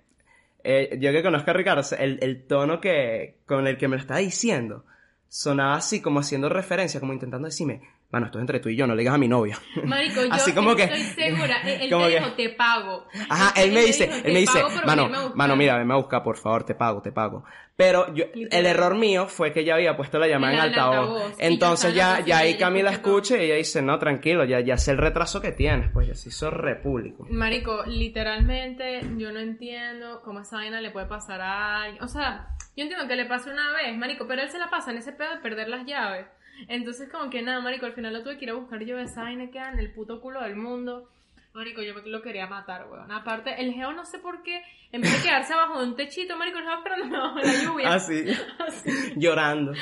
Eh, 0.63 0.97
yo 0.99 1.11
que 1.11 1.23
conozco 1.23 1.49
a 1.49 1.53
Ricardo, 1.53 1.81
el, 1.97 2.19
el 2.21 2.45
tono 2.45 2.79
que, 2.81 3.37
con 3.45 3.65
el 3.67 3.77
que 3.77 3.87
me 3.87 3.95
lo 3.95 4.01
está 4.01 4.17
diciendo, 4.17 4.85
sonaba 5.27 5.75
así 5.75 6.01
como 6.01 6.19
haciendo 6.19 6.49
referencia, 6.49 6.99
como 6.99 7.13
intentando 7.13 7.47
decirme, 7.47 7.81
bueno, 8.11 8.25
esto 8.27 8.37
es 8.39 8.41
entre 8.41 8.59
tú 8.59 8.69
y 8.69 8.75
yo, 8.75 8.85
no 8.87 8.93
le 8.93 8.99
digas 9.01 9.15
a 9.15 9.17
mi 9.17 9.27
novia. 9.27 9.57
Marico, 9.85 10.21
yo 10.25 10.31
Así 10.33 10.53
como 10.53 10.75
que- 10.75 10.83
estoy 10.83 11.01
segura. 11.01 11.61
Él, 11.63 11.89
como 11.89 12.05
te 12.07 12.11
que- 12.13 12.19
dijo, 12.19 12.33
te 12.33 12.49
pago. 12.49 13.07
Ajá, 13.29 13.53
Él- 13.59 13.69
él 13.69 13.73
me 13.73 13.81
dice, 13.81 14.03
dijo, 14.07 14.17
él 14.17 14.23
"Te 14.23 14.31
me 14.33 14.39
dice, 14.39 14.59
mano, 14.85 15.03
venirme 15.03 15.17
a 15.17 15.21
buscar". 15.21 15.37
mano, 15.37 15.55
mira, 15.55 15.77
ven 15.77 15.91
a 15.91 15.95
buscar, 15.95 16.23
por 16.23 16.37
favor, 16.37 16.63
te 16.65 16.75
pago, 16.75 17.01
te 17.01 17.11
pago. 17.11 17.43
Pero 17.77 18.13
yo, 18.13 18.25
el 18.35 18.65
error 18.67 18.93
mío 18.95 19.27
fue 19.27 19.51
que 19.53 19.61
ella 19.61 19.73
había 19.75 19.97
puesto 19.97 20.19
la 20.19 20.27
llamada 20.27 20.53
en 20.53 20.59
En 20.59 20.65
altavoz. 20.65 20.95
altavoz, 21.21 21.37
ya 21.37 21.45
Entonces 21.47 21.93
ya, 21.95 22.19
ya 22.19 22.37
ahí 22.39 22.53
ya 22.53 22.59
Camila 22.59 22.91
escucha 22.91 23.37
y 23.37 23.45
ella 23.45 23.55
dice, 23.55 23.81
no, 23.81 23.97
tranquilo, 23.97 24.43
ya, 24.45 24.59
ya 24.59 24.77
sé 24.77 24.91
el 24.91 24.97
retraso 24.97 25.41
que 25.41 25.51
tienes, 25.51 25.89
pues 25.91 26.07
ya 26.07 26.13
se 26.13 26.29
hizo 26.29 26.51
repúblico. 26.51 27.25
Marico, 27.29 27.83
literalmente 27.87 29.01
yo 29.17 29.31
no 29.31 29.39
entiendo 29.39 30.21
cómo 30.23 30.41
esa 30.41 30.57
vaina 30.57 30.79
le 30.81 30.91
puede 30.91 31.07
pasar 31.07 31.41
a 31.41 31.83
alguien. 31.83 32.03
O 32.03 32.07
sea, 32.07 32.49
yo 32.75 32.83
entiendo 32.83 33.07
que 33.07 33.15
le 33.15 33.25
pase 33.25 33.49
una 33.49 33.71
vez, 33.73 33.97
Marico, 33.97 34.27
pero 34.27 34.41
él 34.43 34.49
se 34.51 34.59
la 34.59 34.69
pasa 34.69 34.91
en 34.91 34.97
ese 34.97 35.11
pedo 35.13 35.31
de 35.31 35.37
perder 35.41 35.67
las 35.69 35.85
llaves. 35.85 36.27
Entonces, 36.67 37.09
como 37.09 37.29
que 37.29 37.41
nada, 37.41 37.59
Marico, 37.61 37.85
al 37.85 37.93
final 37.93 38.13
lo 38.13 38.23
tuve 38.23 38.37
que 38.37 38.45
ir 38.45 38.51
a 38.51 38.55
buscar 38.55 38.81
yo. 38.83 38.97
Esa 38.99 39.23
vaina 39.23 39.49
queda 39.51 39.71
en 39.71 39.79
el 39.79 39.91
puto 39.93 40.21
culo 40.21 40.41
del 40.41 40.55
mundo. 40.55 41.09
Marico, 41.53 41.81
yo 41.81 41.93
lo 42.05 42.21
quería 42.21 42.47
matar, 42.47 42.87
weón. 42.89 43.11
Aparte, 43.11 43.61
el 43.61 43.73
geo 43.73 43.91
no 43.91 44.05
sé 44.05 44.19
por 44.19 44.41
qué, 44.41 44.61
en 44.93 45.01
vez 45.01 45.11
de 45.17 45.27
quedarse 45.27 45.51
abajo 45.53 45.79
de 45.79 45.85
un 45.87 45.95
techito, 45.97 46.37
Marico, 46.37 46.59
él 46.59 46.63
estaba 46.63 46.79
esperando 46.81 47.17
abajo 47.17 47.39
de 47.39 47.45
la 47.47 47.63
lluvia. 47.63 47.93
Así, 47.93 48.25
llorando, 49.17 49.73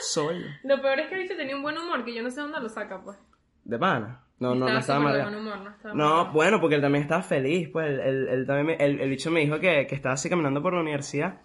solo, 0.00 0.46
Lo 0.62 0.80
peor 0.80 1.00
es 1.00 1.08
que 1.08 1.14
el 1.16 1.22
bicho 1.22 1.36
tenía 1.36 1.56
un 1.56 1.62
buen 1.62 1.76
humor, 1.78 2.04
que 2.04 2.14
yo 2.14 2.22
no 2.22 2.30
sé 2.30 2.40
dónde 2.40 2.60
lo 2.60 2.68
saca, 2.68 3.02
pues. 3.02 3.18
de 3.64 3.78
pana. 3.78 4.20
No, 4.40 4.54
no, 4.54 4.66
no 4.68 4.78
estaba 4.78 4.98
súper 5.00 5.12
de 5.12 5.22
mal. 5.22 5.30
buen 5.30 5.40
humor, 5.46 5.58
no 5.60 5.70
estaba 5.70 5.94
No, 5.94 6.32
bueno, 6.32 6.60
porque 6.60 6.74
él 6.76 6.80
también 6.82 7.02
estaba 7.02 7.22
feliz, 7.22 7.68
pues 7.72 7.86
él, 7.88 8.00
él- 8.00 8.28
él 8.28 8.46
también 8.46 8.66
me- 8.78 8.84
el, 8.84 9.00
el 9.00 9.08
bicho 9.10 9.30
me 9.30 9.40
dijo 9.40 9.60
que, 9.60 9.86
que 9.86 9.94
estaba 9.94 10.14
así 10.14 10.28
caminando 10.28 10.60
por 10.60 10.74
la 10.74 10.80
universidad 10.80 11.40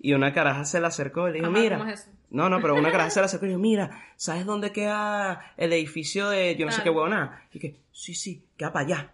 y 0.00 0.14
una 0.14 0.32
caraja 0.32 0.64
se 0.64 0.80
le 0.80 0.86
acercó 0.86 1.28
y 1.28 1.32
le 1.32 1.38
dijo, 1.40 1.50
Ajá, 1.50 1.58
mira, 1.60 1.78
¿cómo 1.78 1.90
es 1.90 2.00
eso? 2.00 2.10
No, 2.30 2.48
no, 2.48 2.60
pero 2.60 2.74
una 2.76 2.90
caraja 2.90 3.10
se 3.28 3.38
dijo, 3.46 3.58
mira, 3.58 3.90
¿sabes 4.16 4.46
dónde 4.46 4.72
queda 4.72 5.52
el 5.56 5.72
edificio 5.72 6.28
de 6.30 6.56
yo 6.56 6.66
no 6.66 6.72
sé 6.72 6.80
Ah. 6.80 6.84
qué 6.84 6.90
huevona? 6.90 7.42
Y 7.52 7.58
que, 7.58 7.80
sí, 7.92 8.14
sí, 8.14 8.44
queda 8.56 8.72
para 8.72 8.86
allá. 8.86 9.10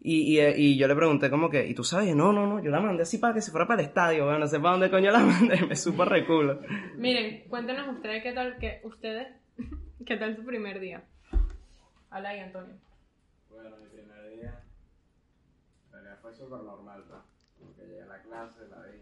Y, 0.00 0.34
y, 0.34 0.38
eh, 0.40 0.54
y 0.56 0.76
yo 0.76 0.86
le 0.86 0.94
pregunté 0.94 1.30
como 1.30 1.48
que, 1.48 1.66
¿y 1.66 1.74
tú 1.74 1.82
sabes? 1.82 2.14
No, 2.14 2.30
no, 2.32 2.46
no, 2.46 2.62
yo 2.62 2.70
la 2.70 2.78
mandé 2.80 3.04
así 3.04 3.16
para 3.18 3.32
que 3.32 3.40
se 3.40 3.50
fuera 3.50 3.66
para 3.66 3.80
el 3.80 3.88
estadio, 3.88 4.24
bueno, 4.24 4.38
no 4.40 4.46
sé 4.46 4.58
para 4.60 4.72
dónde 4.72 4.90
coño 4.90 5.10
la 5.10 5.20
mandé, 5.20 5.62
me 5.66 5.74
supo 5.76 6.04
re 6.04 6.26
culo. 6.26 6.60
Miren, 6.96 7.48
cuéntenos 7.48 7.88
ustedes 7.88 8.22
qué 8.22 8.32
tal, 8.32 8.58
que 8.58 8.80
ustedes, 8.84 9.28
qué 10.06 10.16
tal 10.16 10.36
tu 10.36 10.44
primer 10.44 10.78
día. 10.78 11.02
Habla 12.10 12.28
ahí, 12.28 12.40
Antonio. 12.40 12.74
Bueno, 13.50 13.70
mi 13.78 13.86
primer 13.88 14.30
día. 14.30 14.60
En 15.86 15.92
realidad 15.92 16.18
fue 16.20 16.34
súper 16.34 16.60
normal, 16.60 17.02
pues. 17.08 17.20
Como 17.58 17.74
que 17.74 17.82
llegué 17.86 18.02
a 18.02 18.06
la 18.06 18.22
clase, 18.22 18.60
la 18.70 18.82
vi. 18.86 18.98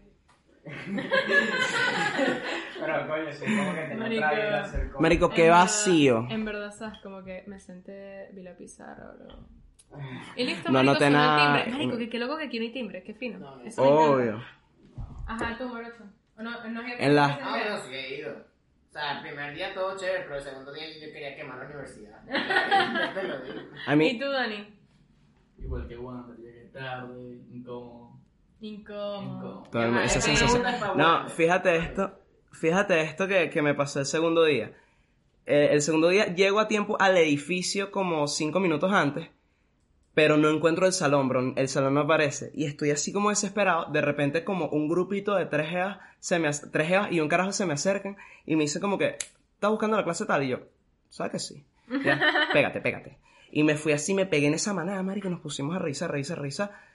Pero 2.79 3.07
coño, 3.07 3.33
sí, 3.33 3.45
como 3.45 3.73
que 3.73 3.81
tenía 3.81 4.21
Marico. 4.21 4.99
Marico, 5.01 5.29
qué 5.29 5.41
En 5.41 5.47
verdad- 5.47 5.61
vacío. 5.63 6.27
En 6.29 6.45
verdad, 6.45 6.71
sabes, 6.71 6.99
como 6.99 7.23
que 7.23 7.43
me 7.47 7.59
senté, 7.59 8.29
vi 8.33 8.43
la 8.43 8.55
pizarra, 8.55 9.11
bro. 9.17 9.47
Y 10.35 10.45
listo, 10.45 10.69
No 10.69 10.73
marico, 10.79 10.93
noté 10.93 11.07
el 11.07 11.13
nada. 11.13 11.63
timbre. 11.63 11.77
Marico, 11.77 11.97
que 11.97 12.09
qué 12.09 12.19
loco 12.19 12.37
que 12.37 12.45
aquí 12.45 12.59
no 12.59 12.65
hay 12.65 12.71
timbre, 12.71 13.03
qué 13.03 13.13
fino. 13.13 13.39
No, 13.39 13.55
no. 13.57 13.63
Eso. 13.63 13.83
Obvio. 13.83 14.41
Ajá, 15.27 15.57
tú, 15.57 15.67
Morocho. 15.67 16.03
¿O 16.37 16.41
no, 16.43 16.67
no 16.69 16.81
es 16.81 16.99
En 16.99 17.15
la- 17.15 17.39
Ah, 17.41 17.49
bueno, 17.51 17.77
sí 17.85 17.93
he 17.93 18.17
ido. 18.19 18.31
O 18.89 18.93
sea, 18.93 19.17
el 19.17 19.21
primer 19.23 19.55
día 19.55 19.73
todo 19.73 19.97
chévere, 19.97 20.23
pero 20.23 20.35
el 20.35 20.43
segundo 20.43 20.71
día 20.73 20.83
yo 20.93 21.11
quería 21.11 21.35
quemar 21.35 21.57
la 21.59 21.65
universidad. 21.65 22.19
Ya 22.27 23.11
te 23.13 23.23
lo 23.27 23.39
digo. 23.41 23.59
A 23.87 23.95
¿Y 23.95 24.19
tú, 24.19 24.29
Dani? 24.29 24.67
Igual 25.57 25.87
que 25.87 25.97
Wanda, 25.97 26.35
llegué 26.37 26.65
tarde, 26.73 27.39
incómodo. 27.51 28.12
Incómodo. 28.63 29.67
Todo 29.69 29.99
esa 29.99 30.21
sensación. 30.21 30.63
No, 30.95 31.27
fíjate 31.27 31.75
esto, 31.75 32.17
fíjate 32.53 33.01
esto 33.01 33.27
que, 33.27 33.49
que 33.49 33.61
me 33.61 33.73
pasó 33.73 33.99
el 33.99 34.05
segundo 34.05 34.45
día. 34.45 34.71
Eh, 35.45 35.69
el 35.71 35.81
segundo 35.81 36.07
día 36.07 36.33
llego 36.33 36.61
a 36.61 36.69
tiempo 36.69 36.95
al 36.97 37.17
edificio 37.17 37.91
como 37.91 38.25
cinco 38.29 38.61
minutos 38.61 38.93
antes, 38.93 39.27
pero 40.13 40.37
no 40.37 40.49
encuentro 40.49 40.85
el 40.85 40.93
salón, 40.93 41.27
bro. 41.27 41.53
El 41.57 41.67
salón 41.67 41.95
no 41.95 42.01
aparece. 42.01 42.51
Y 42.53 42.63
estoy 42.63 42.91
así 42.91 43.11
como 43.11 43.31
desesperado. 43.31 43.91
De 43.91 43.99
repente 43.99 44.45
como 44.45 44.67
un 44.67 44.87
grupito 44.87 45.35
de 45.35 45.45
tres 45.45 45.69
geas, 45.69 45.97
se 46.21 46.39
me, 46.39 46.49
tres 46.49 46.87
geas 46.87 47.11
y 47.11 47.19
un 47.19 47.27
carajo 47.27 47.51
se 47.51 47.65
me 47.65 47.73
acercan 47.73 48.15
y 48.45 48.55
me 48.55 48.63
dicen 48.63 48.81
como 48.81 48.97
que, 48.97 49.17
¿estás 49.55 49.71
buscando 49.71 49.97
la 49.97 50.05
clase 50.05 50.25
tal? 50.25 50.41
Y 50.43 50.47
yo, 50.47 50.59
¿sabes 51.09 51.33
que 51.33 51.39
sí? 51.39 51.65
Ya, 52.05 52.17
pégate, 52.53 52.79
pégate. 52.79 53.17
Y 53.51 53.63
me 53.63 53.75
fui 53.75 53.91
así, 53.91 54.13
me 54.13 54.25
pegué 54.25 54.47
en 54.47 54.53
esa 54.53 54.73
manera, 54.73 55.03
marico, 55.03 55.29
nos 55.29 55.41
pusimos 55.41 55.75
a 55.75 55.79
revisar, 55.79 56.09
revisar, 56.09 56.37
revisar. 56.37 56.92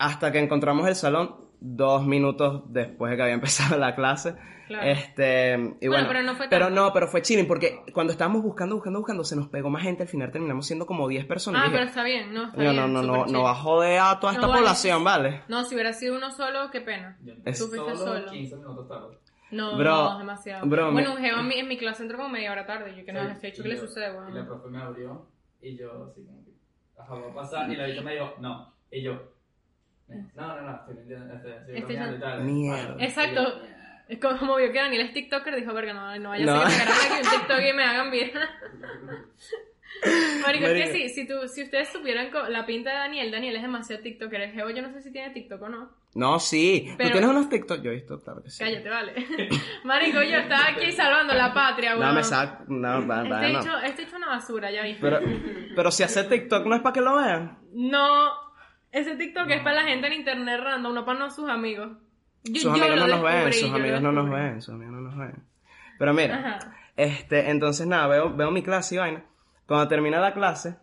Hasta 0.00 0.32
que 0.32 0.38
encontramos 0.40 0.88
el 0.88 0.94
salón 0.96 1.36
dos 1.60 2.04
minutos 2.06 2.62
después 2.72 3.10
de 3.10 3.16
que 3.16 3.22
había 3.22 3.34
empezado 3.40 3.78
la 3.78 3.94
clase. 3.94 4.34
Claro. 4.66 4.86
Este, 4.86 5.54
y 5.80 5.88
Bueno, 5.88 6.04
bueno, 6.04 6.08
pero 6.08 6.22
no 6.22 6.34
fue 6.36 6.48
pero 6.48 6.66
tanto. 6.66 6.80
no, 6.80 6.92
pero 6.92 7.08
fue 7.08 7.22
chilling 7.22 7.48
porque 7.48 7.80
cuando 7.92 8.12
estábamos 8.12 8.42
buscando, 8.42 8.76
buscando, 8.76 9.00
buscando, 9.00 9.24
se 9.24 9.34
nos 9.34 9.48
pegó 9.48 9.68
más 9.68 9.82
gente. 9.82 10.04
Al 10.04 10.08
final 10.08 10.30
terminamos 10.30 10.64
siendo 10.64 10.86
como 10.86 11.08
10 11.08 11.26
personas. 11.26 11.62
Ah, 11.62 11.64
dije, 11.64 11.76
pero 11.76 11.88
está 11.88 12.02
bien, 12.04 12.32
no, 12.32 12.44
está 12.44 12.54
"Coño, 12.56 12.70
bien. 12.70 12.76
no, 12.92 13.02
no, 13.02 13.02
no, 13.02 13.24
chill. 13.24 13.32
no 13.32 13.42
va 13.42 13.50
a 13.50 13.54
joder 13.56 13.98
a 13.98 14.20
toda 14.20 14.32
No 14.32 14.38
esta 14.38 14.46
vale. 14.46 14.60
población, 14.60 15.02
¿vale? 15.04 15.42
No, 15.48 15.64
si 15.64 15.74
hubiera 15.74 15.92
sido 15.92 16.16
uno 16.16 16.30
solo, 16.30 16.70
qué 16.70 16.80
pena. 16.82 17.18
Es- 17.44 17.58
Tú 17.58 17.66
fuiste 17.66 17.96
solo. 17.96 18.30
15 18.30 18.56
minutos 18.56 18.88
tarde. 18.88 19.18
No, 19.50 19.76
Bro, 19.76 19.90
no, 20.12 20.18
demasiado. 20.18 20.64
bro, 20.68 20.92
bueno, 20.92 21.10
me- 21.10 21.16
un 21.16 21.22
geo 21.24 21.40
en 21.40 21.48
mi, 21.48 21.54
en 21.58 21.66
mi 21.66 21.76
clase 21.76 22.04
entró 22.04 22.16
como 22.18 22.28
media 22.30 22.52
hora 22.52 22.64
tarde. 22.64 22.94
Yo 22.96 23.04
que 23.04 23.12
no, 23.12 23.22
Sí, 23.22 23.26
les 23.28 23.42
he 23.42 23.46
dicho 23.48 23.60
y 23.60 23.64
que 23.64 23.68
le 23.70 23.76
sucede, 23.80 24.04
Y 24.10 24.12
la 24.14 24.20
bueno. 24.20 24.46
profe 24.46 24.68
me 24.68 24.80
abrió 24.80 25.26
y 25.60 25.76
yo 25.76 25.90
así 26.08 26.22
como 26.24 26.44
que, 26.44 26.52
ajá, 26.96 27.14
va 27.16 27.28
a 27.28 27.34
pasar. 27.34 27.68
Y 27.68 27.74
la 27.74 27.86
bicha 27.86 28.02
me 28.02 28.12
dijo, 28.12 28.34
no. 28.38 28.72
Y 28.92 29.02
yo, 29.02 29.20
no, 30.34 30.56
no, 30.56 30.60
no, 30.62 30.74
estoy 30.76 30.94
mintiendo, 30.96 31.34
este, 31.34 31.56
estoy 31.56 31.74
Este 31.76 31.92
bromeando 31.94 32.16
y 32.16 32.20
tal. 32.20 32.44
Mierda. 32.44 32.96
Exacto. 33.04 33.62
Es 34.08 34.18
como 34.18 34.56
vio 34.56 34.72
que 34.72 34.78
Daniel 34.78 35.02
es 35.02 35.12
TikToker, 35.12 35.54
dijo, 35.54 35.72
verga, 35.72 35.92
no, 35.92 36.18
no 36.18 36.28
vaya 36.30 36.44
No. 36.44 36.62
a 36.62 36.68
ser 36.70 36.80
que 36.80 36.84
me 36.84 36.92
graben 36.92 37.12
aquí 37.12 37.26
un 37.26 37.30
TikTok 37.40 37.60
y 37.60 37.72
me 37.74 37.84
hagan 37.84 38.10
viral. 38.10 38.48
Marico, 40.42 40.66
es 40.66 40.84
que 40.84 40.92
sí, 40.92 41.08
si, 41.10 41.26
tú, 41.28 41.34
si 41.46 41.62
ustedes 41.64 41.90
supieran 41.90 42.30
co- 42.30 42.48
la 42.48 42.64
pinta 42.64 42.90
de 42.90 42.96
Daniel, 42.96 43.30
Daniel 43.30 43.56
es 43.56 43.62
demasiado 43.62 44.02
TikToker. 44.02 44.40
El 44.40 44.52
geo 44.52 44.70
yo 44.70 44.82
no 44.82 44.90
sé 44.92 45.02
si 45.02 45.12
tiene 45.12 45.30
TikTok 45.30 45.60
o 45.62 45.68
no. 45.68 45.90
No, 46.14 46.38
sí. 46.40 46.86
¿Tú 46.92 46.96
tienes 47.10 47.24
unos 47.28 47.48
TikTok? 47.50 47.82
Yo 47.82 47.90
he 47.90 47.94
visto, 47.96 48.18
claro 48.20 48.42
que 48.42 48.50
sí. 48.50 48.64
Cállate, 48.64 48.88
vale. 48.88 49.12
Marico, 49.84 50.22
yo 50.22 50.38
estaba 50.38 50.68
aquí 50.68 50.90
salvando 50.92 51.34
la 51.34 51.52
patria, 51.52 51.94
No, 51.94 52.00
weón. 52.00 52.14
me 52.14 52.24
saco. 52.24 52.64
No, 52.68 53.06
va, 53.06 53.22
va, 53.24 53.42
Este 53.46 53.52
no. 53.52 53.60
hecho, 53.60 53.78
este 53.80 54.02
hecho 54.04 54.16
una 54.16 54.28
basura, 54.28 54.70
ya 54.70 54.82
viste. 54.84 55.00
Pero, 55.02 55.20
pero 55.76 55.90
si 55.90 56.02
hace 56.02 56.24
TikTok 56.24 56.66
no 56.66 56.76
es 56.76 56.82
para 56.82 56.92
que 56.94 57.00
lo 57.00 57.16
vean. 57.16 57.58
No, 57.74 58.30
ese 58.92 59.16
TikTok 59.16 59.48
es 59.50 59.62
para 59.62 59.82
la 59.82 59.88
gente 59.88 60.06
en 60.08 60.12
internet 60.14 60.60
random, 60.62 60.94
no 60.94 61.04
para 61.04 61.18
no 61.18 61.30
sus 61.30 61.48
amigos. 61.48 61.90
Yo- 62.44 62.54
sus 62.54 62.62
yo 62.62 62.70
amigos 62.84 62.96
no 62.96 63.06
nos 63.06 63.22
ven, 63.22 63.52
sus 63.52 63.72
amigos 63.72 64.00
no 64.02 64.12
nos 64.12 64.30
ven, 64.30 64.62
sus 64.62 64.74
amigos 64.74 64.92
no 64.94 65.00
nos 65.02 65.16
ven. 65.18 65.34
Pero 65.98 66.14
mira, 66.14 66.36
Ajá. 66.56 66.76
este, 66.96 67.50
entonces 67.50 67.86
nada, 67.86 68.06
veo, 68.08 68.34
veo 68.34 68.50
mi 68.50 68.62
clase 68.62 68.94
y 68.94 68.98
vaina. 68.98 69.24
Cuando 69.66 69.86
termina 69.88 70.18
la 70.20 70.32
clase, 70.32 70.76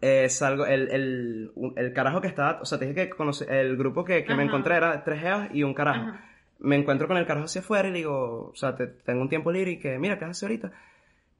eh, 0.00 0.28
salgo, 0.28 0.66
el, 0.66 0.90
el, 0.90 1.50
el 1.76 1.92
carajo 1.92 2.20
que 2.20 2.26
estaba, 2.28 2.60
o 2.60 2.64
sea, 2.64 2.78
te 2.78 2.86
dije 2.86 3.08
que 3.08 3.10
conocí, 3.10 3.44
el 3.48 3.76
grupo 3.76 4.04
que, 4.04 4.24
que 4.24 4.34
me 4.34 4.42
encontré 4.42 4.76
era 4.76 5.02
tres 5.04 5.20
geas 5.20 5.48
y 5.52 5.62
un 5.62 5.74
carajo. 5.74 6.08
Ajá. 6.08 6.24
Me 6.60 6.74
encuentro 6.76 7.06
con 7.06 7.16
el 7.16 7.24
carajo 7.26 7.44
hacia 7.46 7.60
afuera 7.60 7.88
y 7.88 7.92
le 7.92 7.98
digo, 7.98 8.48
o 8.50 8.54
sea, 8.56 8.74
te- 8.74 8.88
tengo 8.88 9.22
un 9.22 9.28
tiempo 9.28 9.52
libre 9.52 9.70
y 9.72 9.78
que, 9.78 9.96
mira, 9.98 10.18
¿qué 10.18 10.24
haces 10.24 10.42
ahorita? 10.42 10.72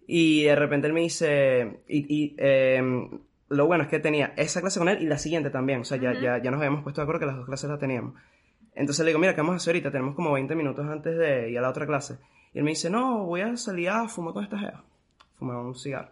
Y 0.07 0.44
de 0.44 0.55
repente 0.55 0.87
él 0.87 0.92
me 0.92 1.01
dice, 1.01 1.81
y, 1.88 2.07
y 2.25 2.37
em, 2.38 3.11
lo 3.48 3.66
bueno 3.66 3.84
es 3.84 3.90
que 3.90 3.98
tenía 3.98 4.32
esa 4.37 4.61
clase 4.61 4.78
con 4.78 4.88
él 4.88 5.02
y 5.02 5.06
la 5.06 5.18
siguiente 5.18 5.50
también, 5.50 5.80
o 5.80 5.84
sea, 5.84 5.98
ya, 5.98 6.12
ya, 6.12 6.42
ya 6.42 6.50
nos 6.50 6.58
habíamos 6.58 6.82
puesto 6.82 7.00
de 7.00 7.04
acuerdo 7.04 7.20
que 7.20 7.26
las 7.26 7.37
dos 7.37 7.46
clases 7.46 7.70
las 7.70 7.78
teníamos. 7.78 8.14
Entonces 8.74 9.04
le 9.04 9.11
digo, 9.11 9.18
mira, 9.18 9.34
¿qué 9.34 9.40
vamos 9.40 9.54
a 9.54 9.56
hacer 9.56 9.72
ahorita? 9.72 9.90
Tenemos 9.90 10.14
como 10.14 10.32
20 10.32 10.54
minutos 10.54 10.87
antes 10.87 11.16
de 11.16 11.50
ir 11.50 11.58
a 11.58 11.62
la 11.62 11.70
otra 11.70 11.87
clase. 11.87 12.18
Y 12.54 12.58
él 12.58 12.64
me 12.64 12.70
dice, 12.70 12.88
no, 12.88 13.24
voy 13.24 13.40
a 13.40 13.56
salir 13.56 13.88
a 13.90 14.06
fumar 14.08 14.34
con 14.34 14.44
esta 14.44 14.58
jeva. 14.58 14.84
Fumar 15.38 15.56
un 15.56 15.74
cigarro. 15.74 16.11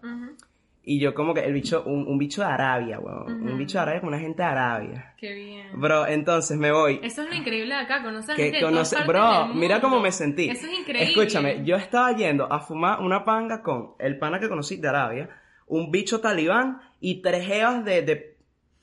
Y 0.83 1.01
yo 1.01 1.14
como 1.14 1.35
que 1.35 1.40
el 1.40 1.53
bicho, 1.53 1.83
un, 1.85 2.07
un 2.07 2.16
bicho 2.16 2.42
de 2.42 2.49
Arabia, 2.49 3.01
weón. 3.01 3.22
Ujú. 3.22 3.53
Un 3.53 3.59
bicho 3.59 3.79
de 3.79 3.83
Arabia 3.83 4.01
con 4.01 4.09
una 4.09 4.18
gente 4.20 4.42
de 4.42 4.49
Arabia. 4.49 5.14
Qué 5.16 5.33
bien. 5.33 5.81
Bro, 5.81 6.07
entonces 6.07 6.57
me 6.57 6.70
voy. 6.70 7.01
Eso 7.03 7.22
es 7.22 7.29
lo 7.29 7.35
increíble 7.35 7.75
de 7.75 7.81
acá, 7.81 8.03
conocer 8.03 8.37
que 8.37 8.42
gente 8.42 8.59
de 8.59 8.62
todas 8.62 8.90
conoce, 8.92 9.07
bro, 9.07 9.49
del 9.49 9.57
mira 9.57 9.81
cómo 9.81 10.01
me 10.01 10.12
sentí. 10.12 10.49
Eso 10.49 10.66
es 10.66 10.79
increíble. 10.79 11.11
Escúchame, 11.11 11.64
yo 11.64 11.75
estaba 11.75 12.12
yendo 12.12 12.53
a 12.53 12.61
fumar 12.61 13.01
una 13.01 13.25
panga 13.25 13.62
con 13.62 13.94
el 13.99 14.18
pana 14.18 14.38
que 14.38 14.49
conocí 14.49 14.77
de 14.77 14.88
Arabia, 14.88 15.29
un 15.66 15.90
bicho 15.90 16.20
talibán 16.20 16.81
y 17.01 17.23
tres 17.23 17.47
jevas 17.47 17.85
de, 17.85 18.03
de 18.03 18.37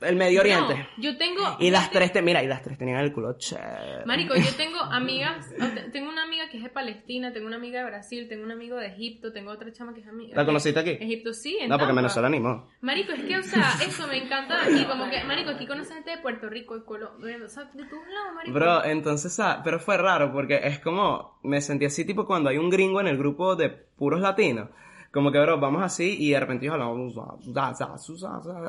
el 0.04 0.16
Medio 0.16 0.42
Oriente. 0.42 0.76
No, 0.76 1.02
yo 1.02 1.18
tengo... 1.18 1.42
Y 1.60 1.72
las 1.72 1.90
tres, 1.92 2.12
te, 2.12 2.22
mira, 2.22 2.44
y 2.44 2.48
las 2.48 2.62
tres 2.62 2.78
tenían 2.78 3.00
el 3.00 3.14
culo 3.14 3.38
chévere. 3.38 4.06
Marico, 4.06 4.36
yo 4.36 4.54
tengo 4.58 4.80
amigas, 4.80 5.48
tengo 5.92 6.10
una 6.10 6.24
amiga 6.24 6.50
que 6.50 6.58
es 6.58 6.64
de 6.64 6.70
Palestina, 6.70 7.32
tengo 7.32 7.48
una 7.48 7.56
amiga 7.56 7.80
de 7.80 7.86
Brasil, 7.86 8.28
tengo 8.28 8.44
un 8.44 8.52
amigo 8.52 8.78
de 8.78 8.88
Egipto, 8.88 9.32
tengo 9.32 9.52
otra 9.52 9.72
chama 9.72 9.94
que 9.94 10.02
es 10.02 10.08
amiga. 10.08 10.36
¿La 10.36 10.46
conociste 10.46 10.80
aquí? 10.80 10.92
Egipto 10.92 11.34
sí, 11.34 11.58
en 11.60 11.70
No, 11.70 11.78
porque. 11.78 11.94
Venezuela 11.94 12.30
ni 12.30 12.40
modo. 12.40 12.68
Marico, 12.82 13.14
es 13.14 13.24
que, 13.24 13.38
o 13.38 13.44
sea, 13.44 13.72
eso 13.88 14.08
me 14.08 14.18
encanta 14.18 14.64
aquí, 14.64 14.84
como 14.86 15.10
que, 15.10 15.24
marico, 15.24 15.52
aquí 15.52 15.68
conoces 15.68 15.94
gente 15.94 16.12
de 16.12 16.18
Puerto 16.18 16.50
Rico, 16.50 16.78
de 16.78 16.86
Colombia, 16.86 17.38
o 17.44 17.48
sea, 17.48 17.66
de 17.66 17.86
todos 17.86 18.08
lados, 18.08 18.36
marico. 18.36 18.54
Bro, 18.54 18.86
entonces, 18.86 19.40
ah, 19.40 19.62
pero 19.64 19.80
fue 19.80 19.98
raro 19.98 20.32
porque 20.34 20.60
es 20.64 20.80
como, 20.80 21.40
me 21.44 21.62
sentí 21.62 21.86
así 21.86 22.06
tipo 22.06 22.26
cuando 22.26 22.50
hay 22.50 22.58
un 22.58 22.70
gringo 22.70 23.00
en 23.00 23.08
el 23.08 23.18
grupo 23.18 23.56
de 23.56 23.70
puros 23.70 24.22
latinos. 24.22 24.70
Como 25.14 25.32
que, 25.32 25.40
bro, 25.40 25.60
vamos 25.60 25.84
así 25.84 26.18
y 26.20 26.32
de 26.32 26.40
repente 26.40 26.66
ellos 26.66 26.74
hablamos 26.74 27.14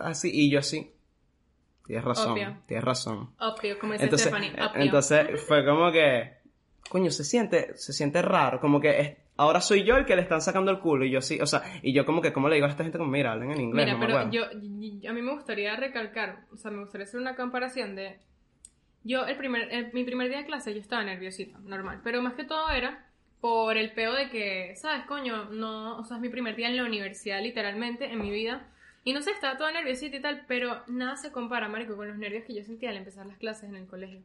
así 0.03 0.31
y 0.33 0.51
yo 0.51 0.59
así. 0.59 0.93
Tienes 1.87 2.05
razón, 2.05 2.33
Obvio. 2.33 2.57
tienes 2.67 2.85
razón. 2.85 3.31
Obvio, 3.39 3.79
como 3.79 3.93
dice 3.95 4.05
Entonces, 4.05 4.29
Stephanie, 4.29 4.51
eh, 4.51 4.63
obvio. 4.71 4.83
entonces 4.83 5.41
fue 5.43 5.65
como 5.65 5.91
que, 5.91 6.35
coño, 6.89 7.11
se 7.11 7.25
siente, 7.25 7.77
se 7.77 7.93
siente 7.93 8.21
raro, 8.23 8.61
como 8.61 8.81
que 8.81 9.01
es- 9.01 9.17
ahora 9.37 9.61
soy 9.61 9.85
yo 9.85 9.97
el 9.97 10.05
que 10.07 10.17
le 10.17 10.23
están 10.23 10.41
sacando 10.41 10.71
el 10.71 10.81
culo 10.81 11.05
y 11.05 11.11
yo 11.11 11.21
sí, 11.21 11.39
o 11.41 11.47
sea, 11.47 11.63
y 11.83 11.93
yo 11.95 12.05
como 12.07 12.21
que, 12.23 12.33
¿cómo 12.33 12.49
le 12.49 12.55
digo 12.57 12.67
a 12.67 12.71
esta 12.71 12.85
gente 12.85 12.99
como, 12.99 13.11
mira, 13.11 13.33
hablen 13.33 13.51
en 13.51 13.61
inglés, 13.61 13.85
Mira, 13.87 13.95
no 13.99 14.01
pero 14.01 14.15
huevo"? 14.17 14.31
yo, 14.31 14.43
y- 14.63 15.07
a 15.07 15.13
mí 15.13 15.23
me 15.23 15.33
gustaría 15.33 15.75
recalcar, 15.77 16.45
o 16.53 16.57
sea, 16.57 16.71
me 16.71 16.81
gustaría 16.81 17.07
hacer 17.07 17.21
una 17.21 17.37
comparación 17.37 17.97
de... 17.97 18.19
Yo, 19.03 19.27
el 19.27 19.37
primer, 19.37 19.71
el- 19.73 19.93
mi 19.93 20.05
primer 20.05 20.29
día 20.29 20.39
de 20.39 20.47
clase, 20.47 20.73
yo 20.75 20.81
estaba 20.81 21.05
nerviosita, 21.05 21.59
normal. 21.61 22.01
Pero 22.03 22.23
más 22.23 22.33
que 22.35 22.45
todo 22.45 22.71
era 22.71 23.07
por 23.45 23.77
el 23.77 23.93
peo 23.93 24.15
de 24.15 24.31
que, 24.31 24.75
¿sabes, 24.75 25.05
coño? 25.05 25.51
No, 25.51 25.99
o 25.99 26.05
sea, 26.07 26.17
es 26.17 26.23
mi 26.23 26.31
primer 26.31 26.57
día 26.57 26.69
en 26.69 26.79
la 26.79 26.85
universidad, 26.85 27.43
literalmente, 27.43 28.07
en 28.07 28.23
mi 28.23 28.31
vida. 28.31 28.63
Y 29.05 29.13
no 29.13 29.21
sé, 29.21 29.33
estaba 29.33 29.59
toda 29.59 29.71
nerviosita 29.71 30.17
y 30.17 30.23
tal, 30.23 30.47
pero 30.49 30.83
nada 30.87 31.17
se 31.17 31.31
compara, 31.31 31.69
marico, 31.69 31.95
con 31.95 32.09
los 32.09 32.17
nervios 32.17 32.45
que 32.47 32.55
yo 32.55 32.65
sentía 32.65 32.89
al 32.89 32.97
empezar 32.97 33.27
las 33.27 33.37
clases 33.37 33.69
en 33.69 33.77
el 33.77 33.87
colegio. 33.87 34.21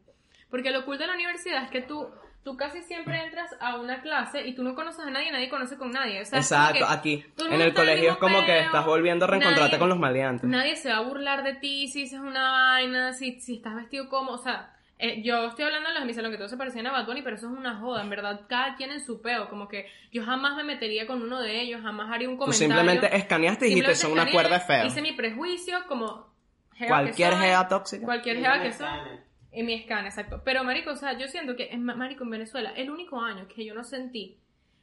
Porque 0.48 0.70
lo 0.70 0.86
cool 0.86 0.96
de 0.96 1.06
la 1.06 1.12
universidad 1.12 1.62
es 1.64 1.68
que 1.70 1.82
tú, 1.82 2.08
tú 2.44 2.56
casi 2.56 2.80
siempre 2.80 3.22
entras 3.22 3.54
a 3.60 3.76
una 3.78 4.00
clase 4.00 4.46
y 4.48 4.54
tú 4.54 4.62
no 4.62 4.74
conoces 4.74 5.04
a 5.04 5.10
nadie, 5.10 5.30
nadie 5.30 5.50
conoce 5.50 5.76
con 5.76 5.90
nadie. 5.90 6.22
O 6.22 6.24
sea, 6.24 6.38
Exacto, 6.38 6.78
que 6.78 6.84
aquí, 6.88 7.24
en 7.50 7.60
el 7.60 7.74
colegio 7.74 8.12
es 8.12 8.16
como 8.16 8.40
que 8.40 8.46
peo, 8.46 8.62
estás 8.62 8.86
volviendo 8.86 9.26
a 9.26 9.28
reencontrarte 9.28 9.72
nadie- 9.72 9.78
con 9.80 9.90
los 9.90 9.98
maleantes. 9.98 10.48
Nadie 10.48 10.76
se 10.76 10.88
va 10.88 10.96
a 10.96 11.00
burlar 11.02 11.42
de 11.42 11.56
ti 11.56 11.88
si 11.88 12.04
dices 12.04 12.20
una 12.20 12.52
vaina, 12.52 13.12
si, 13.12 13.38
si 13.38 13.56
estás 13.56 13.76
vestido 13.76 14.08
como, 14.08 14.30
o 14.32 14.38
sea, 14.38 14.74
eh, 15.00 15.22
yo 15.22 15.46
estoy 15.46 15.64
hablando 15.64 15.88
de 15.88 15.94
los 15.94 16.02
de 16.02 16.06
mi 16.06 16.14
salón 16.14 16.30
que 16.30 16.36
todos 16.36 16.50
se 16.50 16.56
parecían 16.56 16.86
a 16.86 16.92
Bad 16.92 17.06
Bunny, 17.06 17.22
pero 17.22 17.36
eso 17.36 17.46
es 17.46 17.52
una 17.52 17.76
joda, 17.76 18.02
en 18.02 18.10
verdad, 18.10 18.42
cada 18.48 18.76
quien 18.76 18.90
en 18.90 19.00
su 19.00 19.22
peo, 19.22 19.48
como 19.48 19.66
que 19.66 19.86
yo 20.12 20.24
jamás 20.24 20.56
me 20.56 20.64
metería 20.64 21.06
con 21.06 21.22
uno 21.22 21.40
de 21.40 21.60
ellos, 21.60 21.80
jamás 21.80 22.10
haría 22.12 22.28
un 22.28 22.34
Tú 22.36 22.44
comentario. 22.44 22.74
simplemente 22.74 23.16
escaneaste 23.16 23.66
y 23.66 23.70
dijiste, 23.70 23.94
son 23.94 24.12
una 24.12 24.30
cuerda 24.30 24.60
feo. 24.60 24.86
Hice 24.86 25.02
mi 25.02 25.12
prejuicio 25.12 25.78
como 25.88 26.28
jeva 26.74 27.00
Cualquier 27.02 27.34
gea 27.34 27.68
tóxica. 27.68 28.04
Cualquier 28.04 28.36
un 28.36 28.62
que 28.62 28.68
escáner. 28.68 29.30
En 29.52 29.66
mi 29.66 29.82
scan, 29.82 30.06
exacto. 30.06 30.42
Pero, 30.44 30.62
marico, 30.62 30.90
o 30.90 30.96
sea, 30.96 31.18
yo 31.18 31.26
siento 31.26 31.56
que, 31.56 31.70
en, 31.70 31.82
marico, 31.82 32.22
en 32.22 32.30
Venezuela, 32.30 32.72
el 32.76 32.90
único 32.90 33.20
año 33.20 33.48
que 33.48 33.64
yo 33.64 33.74
no 33.74 33.82
sentí 33.82 34.38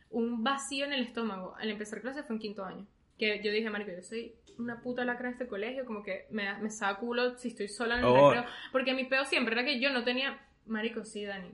un 0.09 0.43
vacío 0.43 0.85
en 0.85 0.93
el 0.93 1.03
estómago 1.03 1.55
al 1.57 1.69
empezar 1.69 2.01
clase 2.01 2.23
fue 2.23 2.35
en 2.35 2.41
quinto 2.41 2.65
año. 2.65 2.85
Que 3.17 3.41
yo 3.43 3.51
dije, 3.51 3.69
marico, 3.69 3.91
yo 3.91 4.01
soy 4.01 4.33
una 4.57 4.81
puta 4.81 5.05
lacra 5.05 5.27
de 5.27 5.33
este 5.33 5.47
colegio, 5.47 5.85
como 5.85 6.03
que 6.03 6.27
me, 6.31 6.57
me 6.59 6.69
saca 6.69 6.99
culo 6.99 7.37
si 7.37 7.49
estoy 7.49 7.67
sola 7.67 7.95
en 7.95 7.99
el 8.01 8.05
Oh. 8.07 8.31
recreo. 8.31 8.49
Porque 8.71 8.93
mi 8.93 9.05
peo 9.05 9.25
siempre 9.25 9.53
era 9.53 9.63
que 9.63 9.79
yo 9.79 9.91
no 9.91 10.03
tenía... 10.03 10.39
Marico, 10.65 11.05
sí, 11.05 11.23
Dani. 11.25 11.51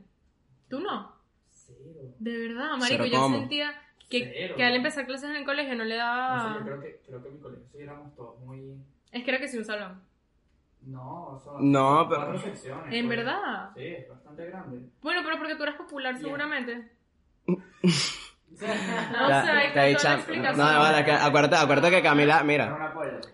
¿Tú 0.70 0.80
no? 0.80 1.16
Cero. 1.52 1.80
De 2.20 2.38
verdad, 2.48 2.72
marico, 2.78 3.04
Cero 3.04 3.06
yo 3.06 3.30
sentía 3.30 3.74
que, 4.10 4.32
Cero. 4.34 4.56
que 4.58 4.64
al 4.64 4.76
empezar 4.76 5.06
clases 5.06 5.30
en 5.30 5.36
el 5.38 5.46
colegio 5.46 5.76
no 5.76 5.84
le 5.84 5.98
No 5.98 6.04
daba... 6.04 6.54
sé, 6.54 6.60
yo 6.60 6.66
creo 6.66 6.82
que, 6.82 7.02
creo 7.06 7.22
que 7.22 7.28
en 7.30 7.34
mi 7.36 7.40
colegio 7.42 7.66
sí 7.72 7.78
éramos 7.80 8.16
todos 8.16 8.40
muy... 8.42 8.76
Es 9.12 9.24
que 9.24 9.30
era 9.32 9.40
que 9.40 9.48
sí 9.48 9.58
un 9.58 9.66
salón. 9.66 10.02
No, 10.82 11.40
son 11.44 11.72
No, 11.72 12.08
pero- 12.10 12.22
cuatro 12.22 12.40
secciones. 12.40 12.94
¿En 12.94 13.06
pues. 13.06 13.18
verdad? 13.18 13.70
Sí, 13.76 13.84
es 13.86 14.10
bastante 14.10 14.46
grande. 14.48 14.80
Bueno, 15.02 15.22
pero 15.24 15.38
porque 15.38 15.56
tú 15.56 15.64
eres 15.64 15.76
popular, 15.76 16.16
Ya. 16.16 16.22
seguramente. 16.22 16.92
No 19.12 19.28
sé, 19.46 19.54
la 19.76 19.84
dicho- 19.86 20.08
explicación. 20.12 20.58
No, 20.58 20.80
vale, 20.80 21.06
que- 21.06 21.12
acuérdate, 21.12 21.56
acuérdate 21.56 21.96
que 21.96 22.02
Camila, 22.02 22.44
mira. 22.44 22.66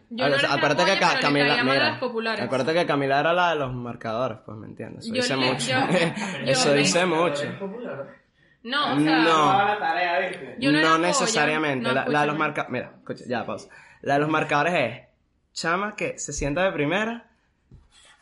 Yo 0.09 0.27
no 0.29 0.35
acuérdate 0.35 0.85
que 0.85 0.99
Ca- 0.99 1.19
Camila, 1.19 1.63
mira, 1.63 1.99
acuérdate 2.43 2.73
que 2.73 2.85
Camila 2.85 3.19
era 3.19 3.33
la 3.33 3.49
de 3.51 3.55
los 3.57 3.73
marcadores, 3.73 4.39
pues, 4.45 4.57
¿me 4.57 4.67
entiendes? 4.67 5.05
Eso 5.05 5.13
Yo 5.13 5.21
dice 5.21 5.37
le- 5.37 5.51
mucho. 5.51 5.67
yo- 5.67 6.45
Eso 6.51 6.69
yo 6.69 6.73
dice 6.75 7.05
mucho. 7.05 7.43
No, 8.63 8.93
o 8.95 8.99
sea... 8.99 9.17
No. 9.19 10.71
No 10.81 10.97
necesariamente. 10.97 11.87
No, 11.87 11.93
la, 11.93 12.05
la 12.07 12.21
de 12.21 12.27
los 12.27 12.37
marcadores. 12.37 12.71
Mira, 12.71 12.91
escucha, 12.97 13.23
ya 13.27 13.45
pausa. 13.45 13.69
La 14.01 14.15
de 14.15 14.19
los 14.21 14.29
marcadores 14.29 14.73
es 14.73 15.01
chama 15.53 15.95
que 15.95 16.17
se 16.19 16.33
sienta 16.33 16.63
de 16.63 16.71
primera, 16.71 17.25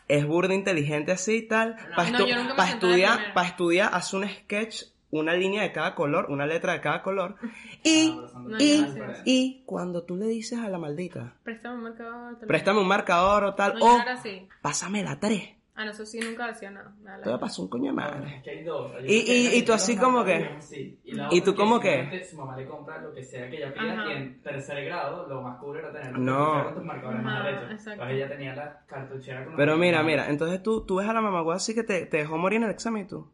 es 0.07 0.25
burda 0.25 0.53
inteligente 0.53 1.11
así 1.11 1.37
y 1.37 1.47
tal. 1.47 1.75
Para 1.95 2.11
No, 2.11 2.19
nunca 2.19 2.35
me 2.35 2.41
senté 2.43 2.61
de 2.61 2.69
estudiar, 2.71 3.33
para 3.33 3.47
estudiar, 3.47 3.89
hace 3.93 4.15
un 4.15 4.27
sketch, 4.29 4.83
una 5.11 5.33
línea 5.33 5.61
de 5.63 5.71
cada 5.71 5.95
color, 5.95 6.27
una 6.29 6.45
letra 6.45 6.73
de 6.73 6.81
cada 6.81 7.01
color. 7.01 7.35
Y, 7.83 8.17
Ah, 8.33 8.39
No, 8.45 8.57
y, 8.59 8.77
sé. 8.79 9.03
y 9.25 9.63
cuando 9.65 10.03
tú 10.03 10.15
le 10.17 10.25
dices 10.27 10.59
a 10.59 10.69
la 10.69 10.77
maldita, 10.77 11.35
Préstame 11.43 11.75
un 11.77 11.83
marcador. 11.83 12.37
tal- 12.39 12.47
préstame 12.47 12.79
un 12.81 12.87
marcador 12.87 13.43
o 13.45 13.53
tal, 13.55 13.77
No, 13.79 13.85
o 13.95 13.99
así. 14.07 14.47
pásame 14.61 15.03
la 15.03 15.19
3. 15.19 15.53
Ah, 15.79 15.85
no, 15.85 15.91
eso 15.91 16.07
sí, 16.07 16.19
nunca 16.19 16.47
decía 16.47 16.71
nada. 16.71 16.91
nada 17.03 17.35
a 17.35 17.39
pasar 17.39 17.61
un 17.65 17.69
coño 17.69 17.83
de 17.83 17.89
diferentes. 17.91 18.23
madre. 18.25 18.41
Que 18.43 18.49
hay 18.49 18.63
dos. 18.63 18.91
Y- 19.05 19.13
y- 19.13 19.57
y 19.59 19.61
tú 19.61 19.73
así 19.73 19.95
como 19.95 20.25
que- 20.25 20.55
y 20.57 20.61
sí. 20.61 20.99
Y, 21.03 21.37
¿Y 21.37 21.41
tú 21.41 21.53
como 21.55 21.79
que? 21.79 22.25
Su 22.27 22.35
mamá 22.35 22.57
le 22.57 22.65
compra 22.65 22.99
lo 22.99 23.13
que 23.13 23.21
sea 23.23 23.47
que 23.47 23.57
ella 23.57 23.71
pida 23.71 23.93
Ajá. 23.93 24.09
y 24.09 24.11
en 24.13 24.41
tercer 24.41 24.83
grado 24.85 25.27
lo 25.27 25.39
más 25.43 25.59
cool 25.59 25.77
era 25.77 25.91
tener 25.93 26.17
No. 26.17 26.63
con 26.65 26.73
tus 26.73 26.83
marcadores 26.83 27.19
Ajá, 27.21 27.43
más. 27.43 27.69
Entonces 27.69 27.99
ella 28.09 28.27
tenía 28.27 28.55
la 28.55 28.81
cartuchera 28.87 29.41
con 29.43 29.51
los 29.53 29.55
Pero 29.57 29.77
mira, 29.77 30.01
mira, 30.01 30.29
entonces 30.31 30.63
tú, 30.63 30.83
tú 30.83 30.95
ves 30.95 31.07
a 31.07 31.13
la 31.13 31.21
mamá 31.21 31.43
así 31.53 31.75
que 31.75 31.83
te, 31.83 32.07
te 32.07 32.17
dejó 32.17 32.39
morir 32.39 32.57
en 32.57 32.63
el 32.63 32.71
examen 32.71 33.03
y 33.03 33.07
tú. 33.07 33.29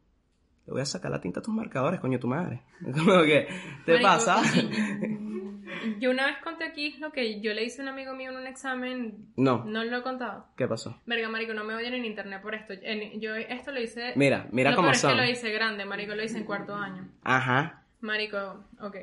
Le 0.66 0.72
voy 0.72 0.82
a 0.82 0.86
sacar 0.86 1.12
la 1.12 1.20
tinta 1.20 1.40
a 1.40 1.44
tus 1.44 1.54
marcadores, 1.54 2.00
coño, 2.00 2.20
tu 2.20 2.28
madre. 2.28 2.62
Como 2.84 3.24
que, 3.24 3.48
¿te 3.86 3.94
Marico, 3.94 4.08
pasa? 4.08 4.42
Yo 6.00 6.12
una 6.12 6.28
vez 6.28 6.38
conté 6.44 6.66
aquí 6.66 6.96
lo 7.00 7.12
que 7.12 7.42
yo 7.42 7.54
le 7.54 7.64
hice 7.64 7.82
a 7.82 7.84
un 7.84 7.90
amigo 7.90 8.14
mío 8.14 8.32
en 8.32 8.38
un 8.38 8.48
examen. 8.48 9.28
No. 9.36 9.66
No 9.66 9.84
lo 9.84 9.98
he 9.98 10.02
contado. 10.02 10.46
¿Qué 10.56 10.68
pasó? 10.68 11.02
Verga, 11.06 11.30
marico, 11.30 11.54
no 11.54 11.64
me 11.64 11.74
oyen 11.76 11.94
en 11.94 12.06
internet 12.06 12.42
por 12.42 12.56
esto. 12.56 12.74
En- 12.74 13.20
yo 13.20 13.36
esto 13.36 13.72
lo 13.72 13.82
hice... 13.82 14.14
Mira, 14.16 14.48
mira 14.52 14.72
lo 14.72 14.76
cómo 14.78 14.88
peor 14.88 14.96
es 14.96 15.02
son. 15.02 15.12
que 15.12 15.18
lo 15.18 15.30
hice 15.30 15.52
grande, 15.52 15.86
marico, 15.86 16.16
lo 16.16 16.24
hice 16.24 16.38
en 16.38 16.46
cuarto 16.46 16.76
año. 16.76 17.10
Ajá. 17.24 17.84
Marico, 18.02 18.64
ok. 18.80 18.98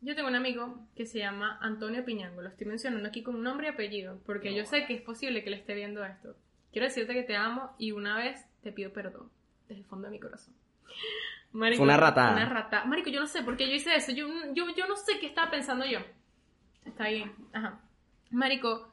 Yo 0.00 0.14
tengo 0.14 0.28
un 0.28 0.34
amigo 0.36 0.86
que 0.96 1.06
se 1.06 1.18
llama 1.18 1.58
Antonio 1.60 2.04
Piñango. 2.04 2.42
Lo 2.42 2.48
estoy 2.48 2.66
mencionando 2.66 3.08
aquí 3.08 3.22
con 3.22 3.42
nombre 3.42 3.66
y 3.66 3.70
apellido, 3.70 4.20
porque 4.24 4.54
yo 4.54 4.64
sé 4.64 4.86
que 4.86 4.94
es 4.94 5.02
posible 5.02 5.42
que 5.44 5.50
le 5.50 5.56
esté 5.56 5.74
viendo 5.74 6.04
esto. 6.04 6.36
Quiero 6.72 6.86
decirte 6.86 7.14
que 7.14 7.22
te 7.22 7.36
amo 7.36 7.74
y 7.78 7.92
una 7.92 8.16
vez 8.16 8.44
te 8.62 8.72
pido 8.72 8.92
perdón 8.92 9.30
desde 9.68 9.82
el 9.82 9.86
fondo 9.86 10.06
de 10.06 10.12
mi 10.12 10.20
corazón. 10.20 10.54
Marico, 11.52 11.78
Fue 11.78 11.84
una 11.86 11.96
ratada. 11.96 12.32
Una 12.32 12.48
ratada. 12.48 12.84
Marico, 12.84 13.10
yo 13.10 13.20
no 13.20 13.26
sé 13.26 13.42
por 13.42 13.56
qué 13.56 13.66
yo 13.68 13.74
hice 13.74 13.94
eso. 13.94 14.12
Yo, 14.12 14.28
yo, 14.52 14.66
yo 14.76 14.86
no 14.86 14.96
sé 14.96 15.18
qué 15.18 15.26
estaba 15.26 15.50
pensando 15.50 15.84
yo. 15.86 16.00
Está 16.84 17.04
ahí. 17.04 17.30
Ajá. 17.52 17.80
Marico, 18.30 18.88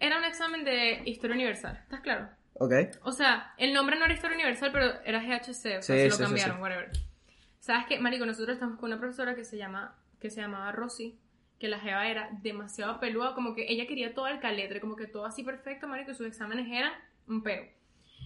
era 0.00 0.18
un 0.18 0.24
examen 0.24 0.64
de 0.64 1.02
historia 1.04 1.34
universal. 1.34 1.78
¿Estás 1.82 2.00
claro? 2.00 2.28
Ok. 2.54 2.72
O 3.02 3.12
sea, 3.12 3.54
el 3.56 3.72
nombre 3.72 3.96
no 3.98 4.04
era 4.04 4.14
Historia 4.14 4.34
Universal, 4.34 4.70
pero 4.72 5.00
era 5.04 5.20
GHC, 5.20 5.48
o 5.48 5.52
sea, 5.52 5.82
Sí, 5.82 5.92
se 5.92 6.08
lo 6.08 6.14
sí, 6.16 6.22
cambiaron, 6.22 6.56
sí. 6.56 6.62
whatever. 6.62 6.90
¿Sabes 7.60 7.86
qué? 7.86 8.00
Marico, 8.00 8.26
nosotros 8.26 8.54
estamos 8.54 8.80
con 8.80 8.90
una 8.90 8.98
profesora 8.98 9.36
que 9.36 9.44
se 9.44 9.56
llama, 9.56 9.94
que 10.20 10.28
se 10.30 10.40
llamaba 10.40 10.72
Rosy, 10.72 11.16
que 11.60 11.68
la 11.68 11.78
jeva 11.78 12.08
era 12.08 12.30
demasiado 12.42 12.98
peluda, 12.98 13.34
como 13.34 13.54
que 13.54 13.66
ella 13.68 13.86
quería 13.86 14.12
todo 14.12 14.26
el 14.26 14.40
caletre, 14.40 14.80
como 14.80 14.96
que 14.96 15.06
todo 15.06 15.24
así 15.24 15.44
perfecto, 15.44 15.86
marico, 15.86 16.10
y 16.10 16.14
sus 16.14 16.26
exámenes 16.26 16.66
eran 16.68 16.92
un 17.28 17.42
peo. 17.44 17.64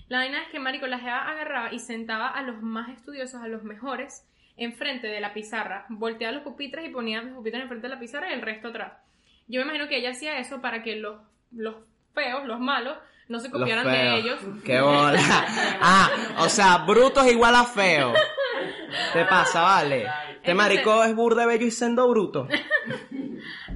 La 0.08 0.18
vaina 0.18 0.42
es 0.42 0.48
que, 0.48 0.58
marico, 0.58 0.86
la 0.86 0.98
jeva 0.98 1.28
agarraba 1.28 1.72
y 1.72 1.78
sentaba 1.78 2.28
a 2.28 2.42
los 2.42 2.60
más 2.62 2.88
estudiosos, 2.90 3.40
a 3.42 3.48
los 3.48 3.62
mejores, 3.62 4.26
enfrente 4.56 5.06
de 5.06 5.20
la 5.20 5.32
pizarra, 5.32 5.86
volteaba 5.88 6.32
los 6.34 6.42
pupitres 6.42 6.84
y 6.84 6.90
ponía 6.90 7.22
los 7.22 7.34
pupitres 7.34 7.62
enfrente 7.62 7.88
de 7.88 7.94
la 7.94 8.00
pizarra 8.00 8.30
y 8.30 8.34
el 8.34 8.42
resto 8.42 8.68
atrás. 8.68 8.92
Yo 9.48 9.60
me 9.60 9.64
imagino 9.64 9.88
que 9.88 9.96
ella 9.98 10.10
hacía 10.10 10.38
eso 10.38 10.60
para 10.60 10.82
que 10.82 10.96
los, 10.96 11.20
los 11.50 11.76
feos, 12.14 12.44
los 12.46 12.60
malos, 12.60 12.96
no 13.28 13.40
se 13.40 13.50
copiaran 13.50 13.86
de 13.86 14.18
ellos. 14.18 14.40
Qué 14.64 14.80
bola. 14.80 15.18
Ah, 15.80 16.10
o 16.38 16.48
sea, 16.48 16.78
bruto 16.78 17.22
es 17.22 17.32
igual 17.32 17.54
a 17.54 17.64
feo. 17.64 18.12
¿Te 19.12 19.24
pasa, 19.24 19.62
vale? 19.62 20.06
Este 20.42 20.50
Entonces- 20.50 20.74
marico 20.74 21.04
es 21.04 21.14
burde 21.14 21.46
bello 21.46 21.66
y 21.66 21.70
sendo 21.70 22.08
bruto. 22.08 22.48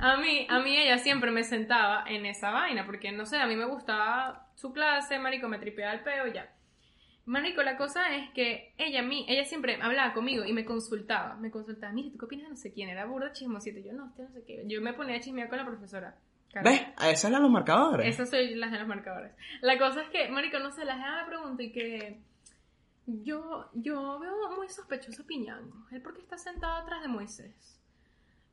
A 0.00 0.16
mí, 0.16 0.46
a 0.48 0.58
mí 0.60 0.76
ella 0.76 0.98
siempre 0.98 1.30
me 1.30 1.44
sentaba 1.44 2.04
en 2.06 2.26
esa 2.26 2.50
vaina, 2.50 2.84
porque 2.86 3.12
no 3.12 3.26
sé, 3.26 3.38
a 3.38 3.46
mí 3.46 3.56
me 3.56 3.66
gustaba 3.66 4.48
su 4.54 4.72
clase, 4.72 5.18
marico, 5.18 5.48
me 5.48 5.58
tripeaba 5.58 5.92
el 5.92 6.00
peo, 6.00 6.26
ya. 6.26 6.50
Marico, 7.26 7.62
la 7.62 7.76
cosa 7.76 8.14
es 8.14 8.30
que 8.30 8.72
ella 8.78 9.00
a 9.00 9.02
mí, 9.02 9.26
ella 9.28 9.44
siempre 9.44 9.78
hablaba 9.82 10.14
conmigo 10.14 10.44
y 10.44 10.52
me 10.52 10.64
consultaba, 10.64 11.34
me 11.34 11.50
consultaba, 11.50 11.92
mire, 11.92 12.10
¿tú 12.10 12.18
qué 12.18 12.24
opinas 12.24 12.44
de 12.44 12.50
no 12.50 12.56
sé 12.56 12.72
quién? 12.72 12.88
Era 12.88 13.04
burda 13.04 13.32
chismosito, 13.32 13.80
yo 13.80 13.92
no, 13.92 14.06
usted 14.06 14.24
no 14.24 14.32
sé 14.32 14.44
qué. 14.46 14.62
Yo 14.66 14.80
me 14.80 14.92
ponía 14.94 15.16
a 15.16 15.20
chismear 15.20 15.48
con 15.48 15.58
la 15.58 15.66
profesora. 15.66 16.16
¿Ves? 16.62 16.82
A 16.96 17.10
esas 17.10 17.30
eran 17.30 17.42
los 17.42 17.50
marcadores. 17.50 18.06
Esas 18.06 18.30
soy 18.30 18.54
las 18.54 18.70
de 18.70 18.78
los 18.78 18.88
marcadores. 18.88 19.32
La 19.60 19.76
cosa 19.76 20.02
es 20.02 20.08
que, 20.08 20.28
marico, 20.28 20.58
no 20.60 20.70
sé, 20.70 20.84
la 20.84 20.94
gente 20.94 21.22
me 21.22 21.28
pregunta 21.28 21.62
y 21.62 21.72
que 21.72 22.20
yo, 23.06 23.70
yo 23.74 24.18
veo 24.18 24.56
muy 24.56 24.68
sospechoso 24.68 25.22
a 25.22 25.26
Piñango. 25.26 25.86
Él 25.90 26.02
porque 26.02 26.20
está 26.20 26.38
sentado 26.38 26.76
atrás 26.76 27.02
de 27.02 27.08
Moisés. 27.08 27.80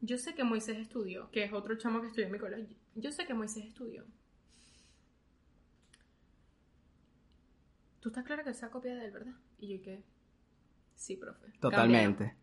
Yo 0.06 0.18
sé 0.18 0.36
que 0.36 0.43
Moisés 0.43 0.78
estudió, 0.80 1.32
que 1.32 1.45
es 1.45 1.54
otro 1.54 1.78
chamo 1.78 2.01
que 2.01 2.08
estudió 2.08 2.26
en 2.26 2.34
mi 2.34 2.38
colegio. 2.38 2.76
Yo 2.95 3.10
sé 3.14 3.26
que 3.26 3.34
Moisés 3.34 3.64
estudió. 3.66 4.04
¿Tú 8.01 8.10
estás 8.10 8.26
clara 8.26 8.43
que 8.43 8.49
esa 8.49 8.70
copia 8.70 8.95
de 8.95 9.06
él, 9.06 9.12
verdad? 9.12 9.32
Y 9.60 9.78
yo 9.78 9.82
que 9.82 10.04
sí, 10.93 11.16
profe. 11.16 11.54
Totalmente. 11.62 12.36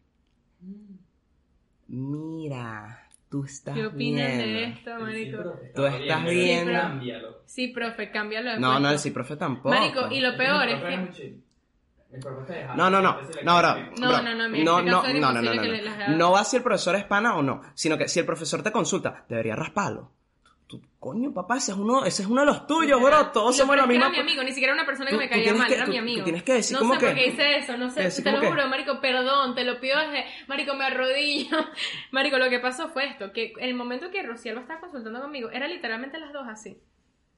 Mira, 1.88 3.06
tú 3.28 3.44
estás 3.44 3.74
¿Qué 3.74 3.84
opinas 3.84 4.38
de 4.38 4.64
esto, 4.64 4.98
marico? 4.98 5.36
sí, 5.36 5.42
profe, 5.42 5.72
Tú 5.74 5.84
está 5.84 5.98
estás 5.98 6.24
bien, 6.30 6.66
viendo. 6.98 7.42
Sí, 7.44 7.68
profe, 7.68 8.10
cámbialo 8.10 8.58
No, 8.58 8.80
no, 8.80 8.90
el 8.90 8.98
sí, 8.98 9.10
profe 9.10 9.36
tampoco. 9.36 9.68
Marico, 9.68 10.10
y 10.10 10.20
lo 10.20 10.34
peor 10.34 10.66
es 10.66 10.82
que... 11.14 11.49
deja. 12.12 12.74
No, 12.74 12.90
no, 12.90 13.00
no, 13.00 13.12
no. 13.12 13.20
No, 13.42 14.22
no, 14.22 14.34
no, 14.34 14.48
no, 14.48 14.48
no, 14.48 14.82
no, 14.82 15.02
no, 15.20 15.20
no, 15.20 15.42
no, 15.42 15.54
no. 15.54 16.16
No 16.16 16.32
va 16.32 16.44
si 16.44 16.56
el 16.56 16.62
profesor 16.62 16.96
es 16.96 17.04
pana 17.04 17.36
o 17.36 17.42
no, 17.42 17.62
sino 17.74 17.96
que 17.96 18.08
si 18.08 18.18
el 18.20 18.26
profesor 18.26 18.62
te 18.62 18.72
consulta, 18.72 19.24
debería 19.28 19.54
rasparlo. 19.56 20.10
tú, 20.66 20.80
coño, 21.00 21.32
papá, 21.34 21.56
ese 21.56 21.72
es 21.72 21.78
uno, 21.78 22.04
ese 22.04 22.22
es 22.22 22.28
uno 22.28 22.42
de 22.42 22.46
los 22.46 22.64
tuyos, 22.68 23.00
bro. 23.02 23.26
Todos 23.32 23.56
somos 23.56 23.76
la 23.76 23.86
misma. 23.86 24.04
Era 24.06 24.12
mi 24.14 24.20
amigo, 24.20 24.42
ni 24.44 24.50
siquiera 24.52 24.72
era 24.72 24.82
una 24.82 24.86
persona 24.86 25.10
que 25.10 25.16
me 25.16 25.28
caía 25.28 25.52
mal, 25.54 25.72
era 25.72 25.86
mi 25.86 25.98
amigo. 25.98 26.22
tienes 26.22 26.44
que 26.44 26.52
decir 26.54 26.74
no 26.74 26.80
como 26.80 26.94
sé 26.94 27.00
que- 27.00 27.06
por 27.06 27.14
qué 27.16 27.26
hice 27.26 27.56
eso, 27.58 27.76
no 27.76 27.90
sé, 27.90 28.22
te 28.22 28.30
lo 28.30 28.38
juro, 28.50 28.68
marico, 28.68 29.00
perdón, 29.00 29.54
te 29.56 29.64
lo 29.64 29.80
pido 29.80 29.98
desde, 29.98 30.26
marico, 30.46 30.74
me 30.74 30.84
arrodillo. 30.84 31.56
Marico, 32.12 32.38
lo 32.38 32.48
que 32.48 32.60
pasó 32.60 32.88
fue 32.88 33.06
esto, 33.06 33.32
que 33.32 33.52
el 33.58 33.74
momento 33.74 34.10
que 34.12 34.22
Rociel 34.22 34.54
lo 34.54 34.60
estaba 34.60 34.78
consultando 34.80 35.20
conmigo, 35.20 35.50
era 35.50 35.66
literalmente 35.66 36.18
las 36.20 36.32
dos 36.32 36.46
así. 36.48 36.78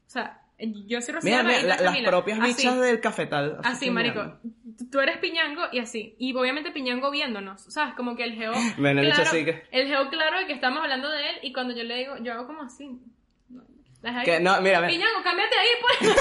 O 0.07 0.11
sea, 0.11 0.41
yo 0.86 1.00
soy 1.00 1.14
Rociel, 1.14 1.32
Mira, 1.34 1.42
mira, 1.42 1.76
la- 1.76 1.82
las 1.82 1.98
propias 1.98 2.38
así. 2.40 2.54
bichas 2.54 2.80
del 2.80 3.00
cafetal. 3.00 3.58
Así, 3.64 3.90
marico. 3.90 4.38
Tú 4.90 5.00
eres 5.00 5.18
piñango 5.18 5.62
y 5.72 5.78
así. 5.80 6.14
Y 6.18 6.34
obviamente 6.34 6.70
piñango 6.70 7.10
viéndonos. 7.10 7.62
¿Sabes? 7.72 7.94
Como 7.94 8.16
que 8.16 8.24
el 8.24 8.34
geo. 8.34 8.52
Ven, 8.78 8.98
el 8.98 9.06
bicho 9.06 9.22
claro, 9.22 9.30
que- 9.44 9.62
El 9.70 9.86
geo 9.88 10.08
claro 10.08 10.38
de 10.38 10.46
que 10.46 10.52
estamos 10.52 10.80
hablando 10.82 11.10
de 11.10 11.30
él. 11.30 11.36
Y 11.42 11.52
cuando 11.52 11.74
yo 11.74 11.82
le 11.84 11.96
digo, 11.96 12.14
yo 12.22 12.32
hago 12.32 12.46
como 12.46 12.62
así. 12.62 12.98
Las 14.02 14.24
Que 14.24 14.40
no, 14.40 14.60
mira, 14.60 14.84
Piñango, 14.86 15.22
cámbiate 15.22 15.54
ahí, 15.56 15.68
pues. 15.80 16.16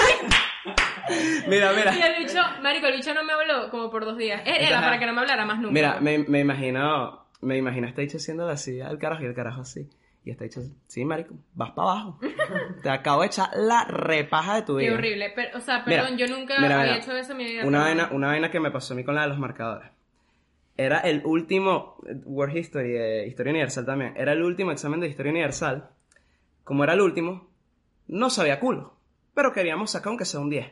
mira, 1.48 1.72
y 1.72 1.76
mira. 1.76 2.06
el 2.16 2.24
bicho, 2.24 2.40
marico, 2.62 2.86
el 2.86 2.94
bicho 2.96 3.12
no 3.12 3.24
me 3.24 3.32
habló 3.32 3.70
como 3.70 3.90
por 3.90 4.04
dos 4.04 4.16
días. 4.16 4.40
Era 4.44 4.56
Entonces, 4.56 4.80
para 4.82 4.98
que 5.00 5.06
no 5.06 5.12
me 5.12 5.20
hablara 5.20 5.44
más 5.44 5.58
nunca. 5.58 5.72
Mira, 5.72 6.00
me, 6.00 6.18
me 6.18 6.40
imagino, 6.40 7.26
me 7.40 7.56
imagino 7.56 7.86
a 7.86 7.90
este 7.90 8.02
dicho 8.02 8.18
haciendo 8.18 8.48
así 8.48 8.80
al 8.80 8.98
carajo 8.98 9.22
y 9.24 9.26
el 9.26 9.34
carajo 9.34 9.62
así. 9.62 9.88
Y 10.24 10.30
este 10.30 10.44
dicho, 10.44 10.60
sí, 10.86 11.04
marico, 11.04 11.34
vas 11.54 11.72
para 11.72 11.90
abajo. 11.90 12.20
Te 12.82 12.90
acabo 12.90 13.22
de 13.22 13.26
echar 13.26 13.48
la 13.56 13.84
repaja 13.84 14.54
de 14.56 14.62
tu 14.62 14.76
Qué 14.76 14.84
vida. 14.84 14.94
horrible. 14.94 15.32
Pero, 15.34 15.58
o 15.58 15.60
sea, 15.60 15.82
Mira, 15.86 16.02
perdón, 16.02 16.18
yo 16.18 16.26
nunca 16.28 16.60
mira, 16.60 16.80
había 16.80 16.92
mira. 16.92 17.02
hecho 17.04 17.16
eso 17.16 17.32
en 17.32 17.38
mi 17.38 17.44
vida. 17.44 17.66
Una 17.66 17.80
vaina, 17.80 18.08
una 18.12 18.28
vaina 18.28 18.50
que 18.50 18.60
me 18.60 18.70
pasó 18.70 18.94
a 18.94 18.96
mí 18.96 19.02
con 19.04 19.14
la 19.16 19.22
de 19.22 19.28
los 19.28 19.38
marcadores. 19.38 19.90
Era 20.76 20.98
el 21.00 21.22
último, 21.26 21.96
eh, 22.06 22.14
World 22.24 22.56
History, 22.56 22.96
eh, 22.96 23.26
Historia 23.26 23.50
Universal 23.50 23.84
también, 23.84 24.14
era 24.16 24.32
el 24.32 24.42
último 24.42 24.70
examen 24.72 25.00
de 25.00 25.08
Historia 25.08 25.30
Universal. 25.32 25.90
Como 26.64 26.84
era 26.84 26.92
el 26.92 27.00
último, 27.00 27.48
no 28.06 28.30
sabía 28.30 28.60
culo. 28.60 28.94
Pero 29.34 29.52
queríamos 29.52 29.90
sacar 29.90 30.08
aunque 30.10 30.24
sea 30.24 30.38
un 30.40 30.50
10. 30.50 30.70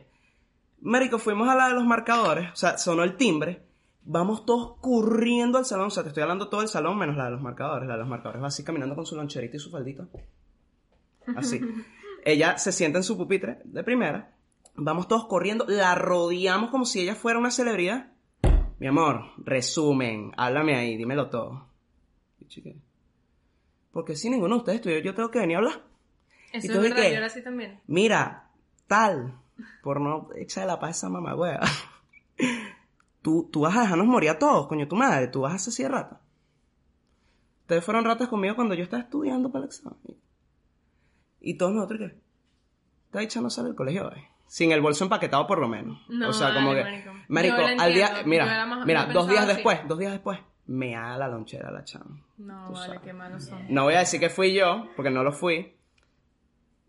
Marico, 0.81 1.19
fuimos 1.19 1.49
a 1.49 1.55
la 1.55 1.67
de 1.67 1.73
los 1.75 1.83
marcadores, 1.83 2.49
o 2.51 2.55
sea, 2.55 2.77
sonó 2.77 3.03
el 3.03 3.17
timbre. 3.17 3.61
Vamos 4.03 4.45
todos 4.45 4.77
corriendo 4.81 5.57
al 5.57 5.65
salón, 5.65 5.87
o 5.87 5.89
sea, 5.91 6.03
te 6.03 6.09
estoy 6.09 6.23
hablando 6.23 6.49
todo 6.49 6.61
el 6.61 6.67
salón 6.67 6.97
menos 6.97 7.15
la 7.15 7.25
de 7.25 7.31
los 7.31 7.41
marcadores. 7.41 7.87
La 7.87 7.93
de 7.93 7.99
los 7.99 8.09
marcadores 8.09 8.41
va 8.41 8.47
así 8.47 8.63
caminando 8.63 8.95
con 8.95 9.05
su 9.05 9.15
loncherita 9.15 9.57
y 9.57 9.59
su 9.59 9.69
faldito. 9.69 10.07
Así. 11.35 11.61
Ella 12.25 12.57
se 12.57 12.71
sienta 12.71 12.99
en 12.99 13.03
su 13.03 13.17
pupitre 13.17 13.59
de 13.63 13.83
primera. 13.83 14.35
Vamos 14.75 15.07
todos 15.07 15.25
corriendo, 15.25 15.65
la 15.67 15.95
rodeamos 15.95 16.69
como 16.69 16.85
si 16.85 17.01
ella 17.01 17.15
fuera 17.15 17.39
una 17.39 17.51
celebridad. 17.51 18.11
Mi 18.79 18.87
amor, 18.87 19.25
resumen, 19.37 20.31
háblame 20.37 20.75
ahí, 20.75 20.97
dímelo 20.97 21.29
todo. 21.29 21.67
Y 22.39 22.75
Porque 23.91 24.15
si 24.15 24.29
ninguno 24.29 24.55
de 24.55 24.59
ustedes 24.59 24.75
estudió, 24.77 24.99
yo 24.99 25.13
tengo 25.13 25.29
que 25.29 25.39
venir 25.39 25.57
a 25.57 25.59
hablar. 25.59 25.81
¿Y 26.53 26.57
Eso 26.57 26.67
tú 26.67 26.73
es 26.73 26.81
verdad, 26.81 26.95
qué? 26.97 27.11
yo 27.11 27.17
era 27.17 27.25
así 27.27 27.43
también. 27.43 27.79
Mira, 27.87 28.49
tal, 28.87 29.39
por 29.83 29.99
no 29.99 30.29
echarle 30.35 30.67
la 30.67 30.79
paz 30.79 30.89
a 30.89 30.91
esa 30.91 31.09
mamá, 31.09 31.35
wea. 31.35 31.59
Tú, 33.21 33.49
tú 33.51 33.61
vas 33.61 33.75
a 33.77 33.81
dejarnos 33.81 34.07
morir 34.07 34.31
a 34.31 34.39
todos, 34.39 34.67
coño, 34.67 34.87
tu 34.87 34.95
madre, 34.95 35.27
tú 35.27 35.41
vas 35.41 35.53
a 35.53 35.57
ser 35.59 35.71
así 35.71 35.83
de 35.83 35.89
rata. 35.89 36.21
Ustedes 37.61 37.85
fueron 37.85 38.03
ratas 38.03 38.27
conmigo 38.27 38.55
cuando 38.55 38.73
yo 38.73 38.83
estaba 38.83 39.03
estudiando 39.03 39.51
para 39.51 39.63
el 39.65 39.69
examen. 39.69 39.97
Y 41.39 41.57
todos 41.57 41.73
nosotros, 41.73 41.99
¿qué? 41.99 42.17
Esta 43.05 43.19
dicha 43.19 43.41
no 43.41 43.49
sale 43.49 43.67
del 43.69 43.75
colegio 43.75 44.07
hoy. 44.07 44.23
Sin 44.47 44.71
el 44.71 44.81
bolso 44.81 45.03
empaquetado 45.05 45.47
por 45.47 45.59
lo 45.59 45.67
menos. 45.67 46.01
No, 46.09 46.29
o 46.29 46.33
sea, 46.33 46.53
como 46.53 46.69
vale, 46.69 47.03
que... 47.03 47.11
marico. 47.29 47.55
Al 47.79 47.93
día... 47.93 48.23
Mira, 48.25 48.65
más- 48.65 48.85
mira, 48.85 49.05
dos 49.05 49.27
días 49.27 49.43
así. 49.45 49.53
después, 49.53 49.87
dos 49.87 49.97
días 49.97 50.11
después, 50.11 50.39
me 50.65 50.93
da 50.93 51.17
la 51.17 51.27
lonchera 51.27 51.71
la 51.71 51.83
chama. 51.83 52.25
No, 52.37 52.71
vale, 52.71 52.85
sabes. 52.85 53.01
qué 53.01 53.13
malos 53.13 53.45
son. 53.45 53.65
No 53.69 53.83
voy 53.83 53.93
a 53.93 53.99
decir 53.99 54.19
que 54.19 54.29
fui 54.29 54.53
yo, 54.53 54.87
porque 54.95 55.11
no 55.11 55.23
lo 55.23 55.31
fui. 55.31 55.77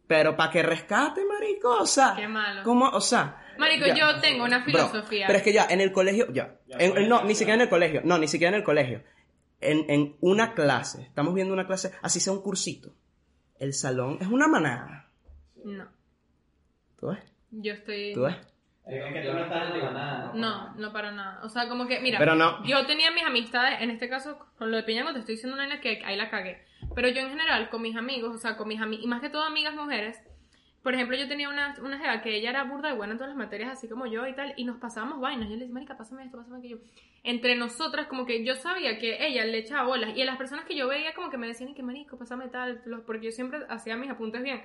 Pero 0.06 0.36
para 0.36 0.50
que 0.50 0.62
rescate, 0.62 1.24
marico, 1.24 1.70
o 1.80 1.86
sea... 1.86 2.14
Qué 2.16 2.26
malo. 2.26 2.62
¿Cómo? 2.64 2.88
O 2.88 3.00
sea... 3.00 3.41
Marico, 3.58 3.86
ya. 3.86 3.94
yo 3.94 4.20
tengo 4.20 4.44
una 4.44 4.58
Bro, 4.58 4.66
filosofía. 4.66 5.26
pero 5.26 5.38
es 5.38 5.44
que 5.44 5.52
ya, 5.52 5.66
en 5.68 5.80
el 5.80 5.92
colegio, 5.92 6.32
ya. 6.32 6.56
Ya 6.66 6.76
En- 6.78 7.08
no, 7.08 7.20
ya 7.20 7.26
ni 7.26 7.34
siquiera 7.34 7.54
en 7.54 7.60
el 7.62 7.68
colegio. 7.68 8.00
No, 8.04 8.18
ni 8.18 8.28
siquiera 8.28 8.48
en 8.54 8.60
el 8.60 8.64
colegio. 8.64 9.02
En, 9.60 9.88
en 9.90 10.16
una 10.20 10.54
clase. 10.54 11.02
Estamos 11.02 11.34
viendo 11.34 11.52
una 11.54 11.66
clase, 11.66 11.92
así 12.02 12.18
sea 12.20 12.32
un 12.32 12.42
cursito. 12.42 12.94
El 13.58 13.72
salón 13.74 14.18
es 14.20 14.26
una 14.28 14.48
manada. 14.48 15.08
No, 15.64 15.86
¿Tú 16.98 17.08
ves? 17.08 17.18
yo 17.50 17.72
estoy... 17.74 18.12
¿Tú 18.14 18.22
ves? 18.22 18.36
Es 18.84 19.12
que 19.12 19.20
tú 19.22 19.32
no 19.32 19.44
estás 19.44 19.72
en 19.72 19.78
la 19.80 19.90
nada. 19.92 20.32
No, 20.34 20.74
no 20.74 20.92
para 20.92 21.12
nada. 21.12 21.40
O 21.44 21.48
sea, 21.48 21.68
como 21.68 21.86
que, 21.86 22.00
mira, 22.00 22.18
Pero 22.18 22.34
no. 22.34 22.64
yo 22.64 22.84
tenía 22.86 23.12
mis 23.12 23.22
amistades, 23.22 23.80
en 23.80 23.90
este 23.90 24.08
caso, 24.08 24.38
con 24.58 24.72
lo 24.72 24.76
de 24.76 24.82
Piñango, 24.82 25.12
te 25.12 25.20
estoy 25.20 25.36
diciendo 25.36 25.56
una 25.56 25.80
que 25.80 26.02
ahí 26.04 26.16
la 26.16 26.28
cagué. 26.30 26.64
Pero 26.96 27.08
yo 27.08 27.20
en 27.20 27.28
general, 27.30 27.70
con 27.70 27.80
mis 27.80 27.94
amigos, 27.94 28.34
o 28.34 28.38
sea, 28.38 28.56
con 28.56 28.66
mis 28.66 28.80
amigas, 28.80 29.04
y 29.04 29.06
más 29.08 29.20
que 29.20 29.30
todo 29.30 29.44
amigas 29.44 29.74
mujeres, 29.76 30.20
por 30.82 30.94
ejemplo, 30.94 31.16
yo 31.16 31.28
tenía 31.28 31.48
una, 31.48 31.74
una 31.82 31.98
jeva 31.98 32.20
que 32.22 32.36
ella 32.36 32.50
era 32.50 32.64
burda 32.64 32.90
y 32.92 32.96
buena 32.96 33.12
en 33.12 33.18
todas 33.18 33.28
las 33.30 33.36
materias, 33.38 33.70
así 33.70 33.88
como 33.88 34.06
yo 34.06 34.26
y 34.26 34.34
tal, 34.34 34.52
y 34.56 34.64
nos 34.64 34.78
pasábamos 34.78 35.20
vainas. 35.20 35.48
Yo 35.48 35.54
le 35.54 35.60
decía, 35.60 35.74
marica, 35.74 35.96
pásame 35.96 36.24
esto, 36.24 36.38
pásame 36.38 36.58
aquello. 36.58 36.78
Entre 37.24 37.54
nosotras, 37.54 38.06
como 38.08 38.26
que 38.26 38.44
yo 38.44 38.54
sabía 38.56 38.98
que 38.98 39.24
ella 39.26 39.44
le 39.44 39.58
echaba 39.58 39.84
bolas, 39.86 40.16
y 40.16 40.22
a 40.22 40.24
las 40.24 40.36
personas 40.36 40.64
que 40.64 40.76
yo 40.76 40.88
veía, 40.88 41.14
como 41.14 41.30
que 41.30 41.38
me 41.38 41.46
decían, 41.46 41.70
y 41.70 41.74
que 41.74 41.82
marico, 41.82 42.16
pásame 42.18 42.48
tal, 42.48 42.82
porque 43.06 43.26
yo 43.26 43.32
siempre 43.32 43.60
hacía 43.68 43.96
mis 43.96 44.10
apuntes 44.10 44.42
bien. 44.42 44.60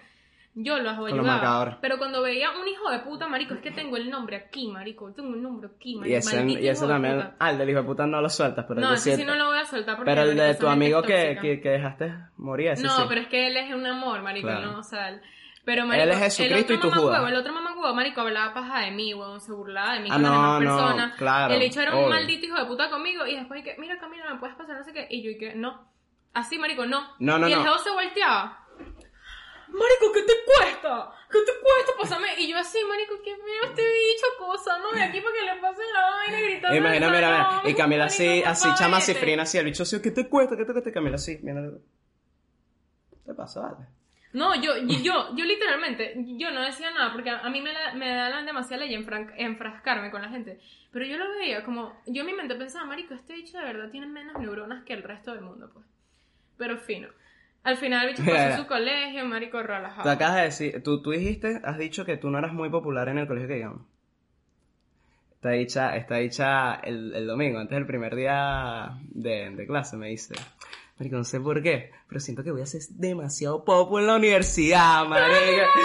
Yo 0.60 0.80
los 0.80 0.98
ayudaba. 0.98 1.78
Pero 1.82 2.00
cuando 2.00 2.24
veía 2.24 2.50
un 2.60 2.68
hijo 2.68 2.90
de 2.90 2.98
puta, 3.00 3.28
marico, 3.28 3.54
es 3.54 3.60
que 3.60 3.70
tengo 3.70 3.96
el 3.96 4.10
nombre 4.10 4.38
aquí, 4.38 4.68
marico. 4.68 5.12
Tengo 5.14 5.36
el 5.36 5.44
nombre 5.44 5.70
aquí, 5.76 5.96
marico. 5.96 6.16
Y 6.16 6.18
ese, 6.18 6.36
maldito 6.36 6.60
y 6.62 6.68
ese 6.68 6.82
de 6.88 6.92
también. 6.94 7.16
puta. 7.18 7.36
Ah, 7.38 7.52
el 7.52 7.60
del 7.60 7.70
hijo 7.70 7.82
de 7.82 7.86
puta 7.86 8.08
no 8.08 8.22
lo 8.22 8.30
sueltas, 8.30 8.66
pero 8.68 8.82
No, 8.82 8.94
ese 8.94 9.16
sí 9.18 9.24
no 9.24 9.36
lo 9.36 9.46
voy 9.50 9.60
a 9.60 9.66
soltar 9.66 9.98
porque 9.98 10.10
Pero 10.10 10.24
el 10.24 10.36
de 10.36 10.56
tu 10.56 10.68
amigo 10.68 11.04
que, 11.04 11.38
que, 11.40 11.62
que 11.62 11.70
dejaste 11.70 12.12
morir, 12.38 12.70
ese 12.70 12.82
No, 12.82 12.90
sí. 12.98 13.04
pero 13.08 13.22
es 13.22 13.28
que 13.28 13.46
él 13.46 13.58
es 13.58 13.72
un 13.72 13.86
amor, 13.86 14.24
marico, 14.24 14.48
Claro. 14.48 14.72
no, 14.72 14.80
o 14.80 14.84
sea, 14.84 15.22
pero 15.68 15.86
marico, 15.86 16.10
es 16.10 16.18
Jesucristo 16.18 16.74
el 16.74 16.80
y 16.80 16.82
tú 16.82 16.88
otro 16.88 17.02
Judas. 17.02 17.04
mamagüevo, 17.20 17.28
el 17.28 17.36
otro 17.36 17.54
mamagüevo, 17.54 17.94
marico, 17.94 18.22
hablaba 18.22 18.54
paja 18.54 18.80
de 18.80 18.92
mí, 18.92 19.14
weón, 19.14 19.42
se 19.42 19.52
burlaba 19.52 19.94
de 19.96 20.00
mí 20.00 20.08
Ah, 20.10 20.14
con 20.14 20.22
las 20.24 20.32
no, 20.32 20.38
demás 20.38 20.62
no, 20.64 20.78
personas. 20.78 21.18
claro, 21.18 21.54
El 21.54 21.62
hecho 21.62 21.82
era 21.82 21.92
un 21.92 21.98
obvio. 22.06 22.10
maldito 22.10 22.46
hijo 22.46 22.58
de 22.58 22.66
puta 22.66 22.90
conmigo 22.90 23.28
y 23.28 23.36
después 23.36 23.64
que, 23.66 23.76
mira 23.78 24.00
Camila, 24.00 24.34
¿me 24.34 24.40
puedes 24.40 24.56
pasar 24.56 24.78
no 24.78 24.84
sé 24.86 24.94
qué? 24.94 25.06
Y 25.12 25.22
yo 25.22 25.30
y 25.32 25.38
que, 25.38 25.54
no. 25.56 25.92
Así, 26.34 26.58
marico, 26.58 26.86
no. 26.86 27.02
No, 27.20 27.38
no, 27.38 27.50
y 27.50 27.54
el 27.54 27.64
no. 27.64 27.78
se 27.80 27.90
volteaba. 27.92 28.64
Marico, 29.68 30.14
¿qué 30.14 30.22
te 30.24 30.34
cuesta? 30.46 31.12
¿Qué 31.30 31.40
te 31.40 31.52
cuesta? 31.62 31.92
Pásame. 32.00 32.28
Y 32.40 32.50
yo 32.50 32.58
así, 32.58 32.78
marico, 32.88 33.16
¿qué 33.22 33.36
mira 33.36 33.66
este 33.66 33.82
bicho 33.82 34.26
cosa? 34.40 34.78
No, 34.78 34.92
de 34.94 35.04
aquí 35.04 35.20
para 35.20 35.36
que 35.36 35.42
le 35.42 35.62
pasen 35.62 35.86
la 35.94 36.10
vaina 36.10 36.40
gritando. 36.40 36.78
Imagina, 36.78 37.10
mira, 37.10 37.28
mira. 37.30 37.70
Y 37.70 37.74
Camila 37.76 38.06
Marico, 38.06 38.24
así, 38.24 38.44
así, 38.44 38.70
chama 38.76 39.02
cifrina, 39.02 39.44
así, 39.44 39.58
el 39.58 39.66
bicho 39.66 39.84
así, 39.84 40.02
¿qué 40.02 40.12
te 40.12 40.30
cuesta? 40.30 40.56
¿Qué 40.56 40.64
te 40.64 40.72
cuesta? 40.72 40.92
Camila 40.94 41.16
así, 41.16 41.38
mira. 41.44 41.62
¿Qué 43.26 43.34
pasa, 43.34 43.60
vale? 43.60 43.97
No, 44.38 44.56
yo, 44.56 44.78
yo, 44.78 45.00
yo, 45.04 45.36
yo 45.36 45.46
literalmente, 45.46 46.14
yo 46.38 46.52
no 46.52 46.62
decía 46.62 46.92
nada 46.92 47.12
porque 47.12 47.30
a 47.32 47.40
a 47.40 47.50
mí 47.50 47.62
me, 47.62 47.74
da- 47.74 47.94
me 47.96 48.08
dan 48.14 48.46
demasiada 48.46 48.84
ley 48.86 48.94
enfran- 48.96 49.34
enfrascarme 49.38 50.12
con 50.12 50.22
la 50.22 50.30
gente. 50.30 50.60
Pero 50.92 51.06
yo 51.06 51.18
lo 51.18 51.30
veía 51.38 51.64
como, 51.64 52.00
yo 52.06 52.22
en 52.22 52.28
mi 52.28 52.34
mente 52.34 52.56
pensaba, 52.56 52.86
marico, 52.86 53.14
este 53.14 53.34
bicho 53.34 53.58
de 53.58 53.66
verdad 53.66 53.90
tiene 53.90 54.08
menos 54.08 54.40
neuronas 54.40 54.84
que 54.84 54.94
el 54.94 55.04
resto 55.04 55.32
del 55.34 55.42
mundo, 55.42 55.70
pues. 55.74 55.86
Pero 56.58 56.78
fino. 56.78 57.08
Al 57.64 57.78
final 57.78 58.04
el 58.08 58.12
bicho 58.14 58.24
pasó 58.24 58.38
mira. 58.46 58.58
su 58.58 58.68
colegio, 58.68 59.26
marico, 59.26 59.60
Tú 59.60 59.68
relajado. 59.68 60.10
acabas 60.10 60.36
de 60.38 60.42
decir, 60.44 60.84
tú, 60.84 61.02
tú 61.02 61.12
dijiste, 61.12 61.60
has 61.64 61.78
dicho 61.78 62.06
que 62.06 62.18
tú 62.18 62.30
no 62.30 62.38
eras 62.38 62.54
muy 62.54 62.70
popular 62.70 63.10
en 63.10 63.18
el 63.18 63.28
colegio 63.28 63.48
que 63.50 63.56
digamos. 63.56 63.82
Está 65.34 65.50
dicha, 65.52 65.96
está 65.98 66.16
dicha 66.18 66.76
el, 66.76 67.14
el 67.14 67.28
domingo, 67.28 67.60
antes 67.60 67.76
del 67.76 67.86
primer 67.86 68.16
día 68.16 68.98
de, 69.10 69.52
de 69.52 69.68
clase, 69.68 69.98
me 69.98 70.08
dice. 70.10 70.34
Marico, 71.00 71.18
no 71.18 71.24
sé 71.24 71.40
por 71.40 71.62
qué, 71.62 71.92
pero 72.08 72.20
siento 72.20 72.44
que 72.44 72.52
voy 72.52 72.62
a 72.62 72.66
ser 72.66 72.82
demasiado 72.90 73.64
popo 73.64 74.00
en 74.00 74.08
la 74.08 74.16
universidad, 74.16 75.06
marica. 75.06 75.68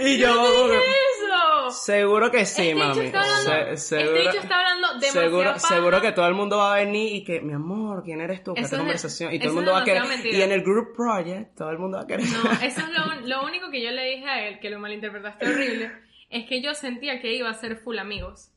Y 0.00 0.16
yo, 0.18 0.28
¡Eso! 0.28 1.70
seguro 1.70 2.30
que 2.30 2.46
sí, 2.46 2.68
este 2.68 2.74
mami. 2.76 3.06
está 3.06 3.20
hablando, 3.20 3.76
Se- 3.76 3.98
seguro, 3.98 4.30
está 4.30 4.56
hablando 4.58 4.88
demasiado 4.94 5.26
seguro, 5.28 5.52
paja. 5.54 5.68
seguro 5.68 6.00
que 6.00 6.12
todo 6.12 6.26
el 6.28 6.34
mundo 6.34 6.58
va 6.58 6.74
a 6.74 6.76
venir 6.76 7.16
y 7.16 7.24
que, 7.24 7.40
mi 7.40 7.52
amor, 7.52 8.04
¿quién 8.04 8.20
eres 8.20 8.44
tú? 8.44 8.52
Esta 8.56 8.76
es- 8.76 8.78
conversación. 8.78 9.32
Y 9.34 9.38
todo 9.40 9.48
el 9.48 9.54
mundo 9.56 9.72
va 9.72 9.80
a 9.80 9.84
querer. 9.84 10.04
mentira. 10.06 10.38
Y 10.38 10.42
en 10.42 10.52
el 10.52 10.62
group 10.62 10.94
project, 10.94 11.56
todo 11.56 11.70
el 11.70 11.78
mundo 11.78 11.96
va 11.98 12.04
a 12.04 12.06
querer. 12.06 12.26
No, 12.26 12.50
eso 12.62 12.80
es 12.80 12.88
lo, 12.90 13.26
lo 13.26 13.44
único 13.44 13.70
que 13.72 13.82
yo 13.82 13.90
le 13.90 14.04
dije 14.04 14.28
a 14.28 14.46
él, 14.46 14.60
que 14.60 14.70
lo 14.70 14.78
malinterpretaste 14.78 15.46
horrible, 15.48 15.90
es 16.30 16.46
que 16.48 16.62
yo 16.62 16.74
sentía 16.74 17.20
que 17.20 17.34
iba 17.34 17.50
a 17.50 17.54
ser 17.54 17.76
full 17.78 17.98
amigos. 17.98 18.50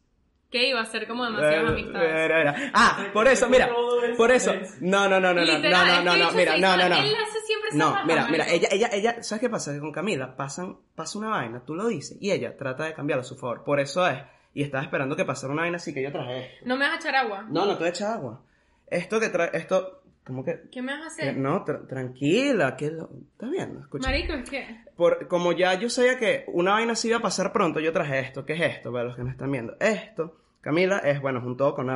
Que 0.52 0.68
iba 0.68 0.82
a 0.82 0.86
ser 0.86 1.08
como 1.08 1.24
demasiadas 1.24 1.70
amistades. 1.72 2.12
Era, 2.14 2.41
era. 2.41 2.56
Ah, 2.74 3.06
por 3.14 3.28
eso, 3.28 3.47
mira, 3.49 3.70
por 4.18 4.32
eso. 4.32 4.54
No, 4.82 5.08
no, 5.08 5.20
no, 5.20 5.34
no, 5.34 5.45
no, 5.45 5.58
no, 5.60 6.04
no, 6.04 6.18
no, 6.18 6.32
mira, 6.34 6.54
se 6.56 6.60
no, 6.60 6.76
no, 6.78 6.89
no. 6.89 6.95
Él 6.97 7.16
hace 7.16 7.39
siempre 7.45 7.70
No, 7.74 7.95
mira, 8.06 8.28
mira, 8.30 8.45
ella, 8.49 8.68
ella, 8.72 8.89
ella, 8.91 9.24
¿sabes 9.24 9.39
qué 9.39 9.49
pasa? 9.49 9.72
Que 9.74 9.80
con 9.80 9.91
Camila 9.93 10.36
pasan, 10.36 10.76
pasa 10.93 11.18
una 11.20 11.30
vaina, 11.30 11.64
tú 11.66 11.74
lo 11.74 11.88
dices, 11.88 12.18
y 12.20 12.32
ella 12.32 12.58
trata 12.58 12.84
de 12.84 12.93
cambiarlo 12.93 13.22
a 13.22 13.26
su 13.26 13.38
favor. 13.38 13.64
Por 13.64 13.80
eso 13.80 14.06
es, 14.06 14.18
y 14.54 14.64
estaba 14.64 14.84
esperando 14.84 15.16
que 15.16 15.24
pasara 15.24 15.54
una 15.54 15.62
vaina 15.62 15.78
así 15.78 15.93
que 15.93 16.04
yo 16.04 16.12
traje 16.12 16.39
esto. 16.56 16.66
No 16.66 16.76
me 16.76 16.86
vas 16.86 16.95
a 16.95 16.97
echar 16.97 17.16
agua. 17.16 17.45
No, 17.49 17.66
no 17.66 17.74
te 17.74 17.80
voy 17.80 17.88
a 17.88 17.91
echar 17.91 18.12
agua. 18.18 18.41
Esto 18.88 19.22
que 19.22 19.30
trae, 19.30 19.52
esto, 19.54 20.02
¿cómo 20.26 20.43
que? 20.43 20.64
¿Qué 20.70 20.82
me 20.82 20.91
vas 20.99 21.14
a 21.14 21.16
que- 21.16 21.30
hacer? 21.30 21.38
no, 21.38 21.64
tra- 21.64 21.88
tranquila, 21.88 22.76
que 22.76 22.91
lo, 22.91 23.10
¿estás 23.32 23.49
viendo? 23.49 23.80
Escucha. 23.80 24.10
Marico, 24.10 24.34
es 24.34 24.49
que... 24.49 24.82
Por, 24.97 25.28
como 25.30 25.54
ya 25.54 25.74
yo 25.76 25.89
sabía 25.89 26.18
que 26.20 26.43
una 26.49 26.74
vaina 26.74 26.91
así 26.91 27.08
iba 27.08 27.18
a 27.20 27.22
pasar 27.22 27.54
pronto, 27.54 27.80
yo 27.80 27.93
traje 27.93 28.20
esto. 28.20 28.45
¿Qué 28.45 28.54
es 28.54 28.62
esto? 28.78 28.91
Para 28.91 29.06
los 29.06 29.16
que 29.16 29.24
no 29.24 29.30
están 29.32 29.49
viendo. 29.49 29.78
Esto, 29.80 30.41
Camila, 30.62 30.99
es, 30.99 31.22
bueno, 31.22 31.39
es 31.39 31.45
un 31.45 31.57
todo 31.57 31.74
con. 31.76 31.88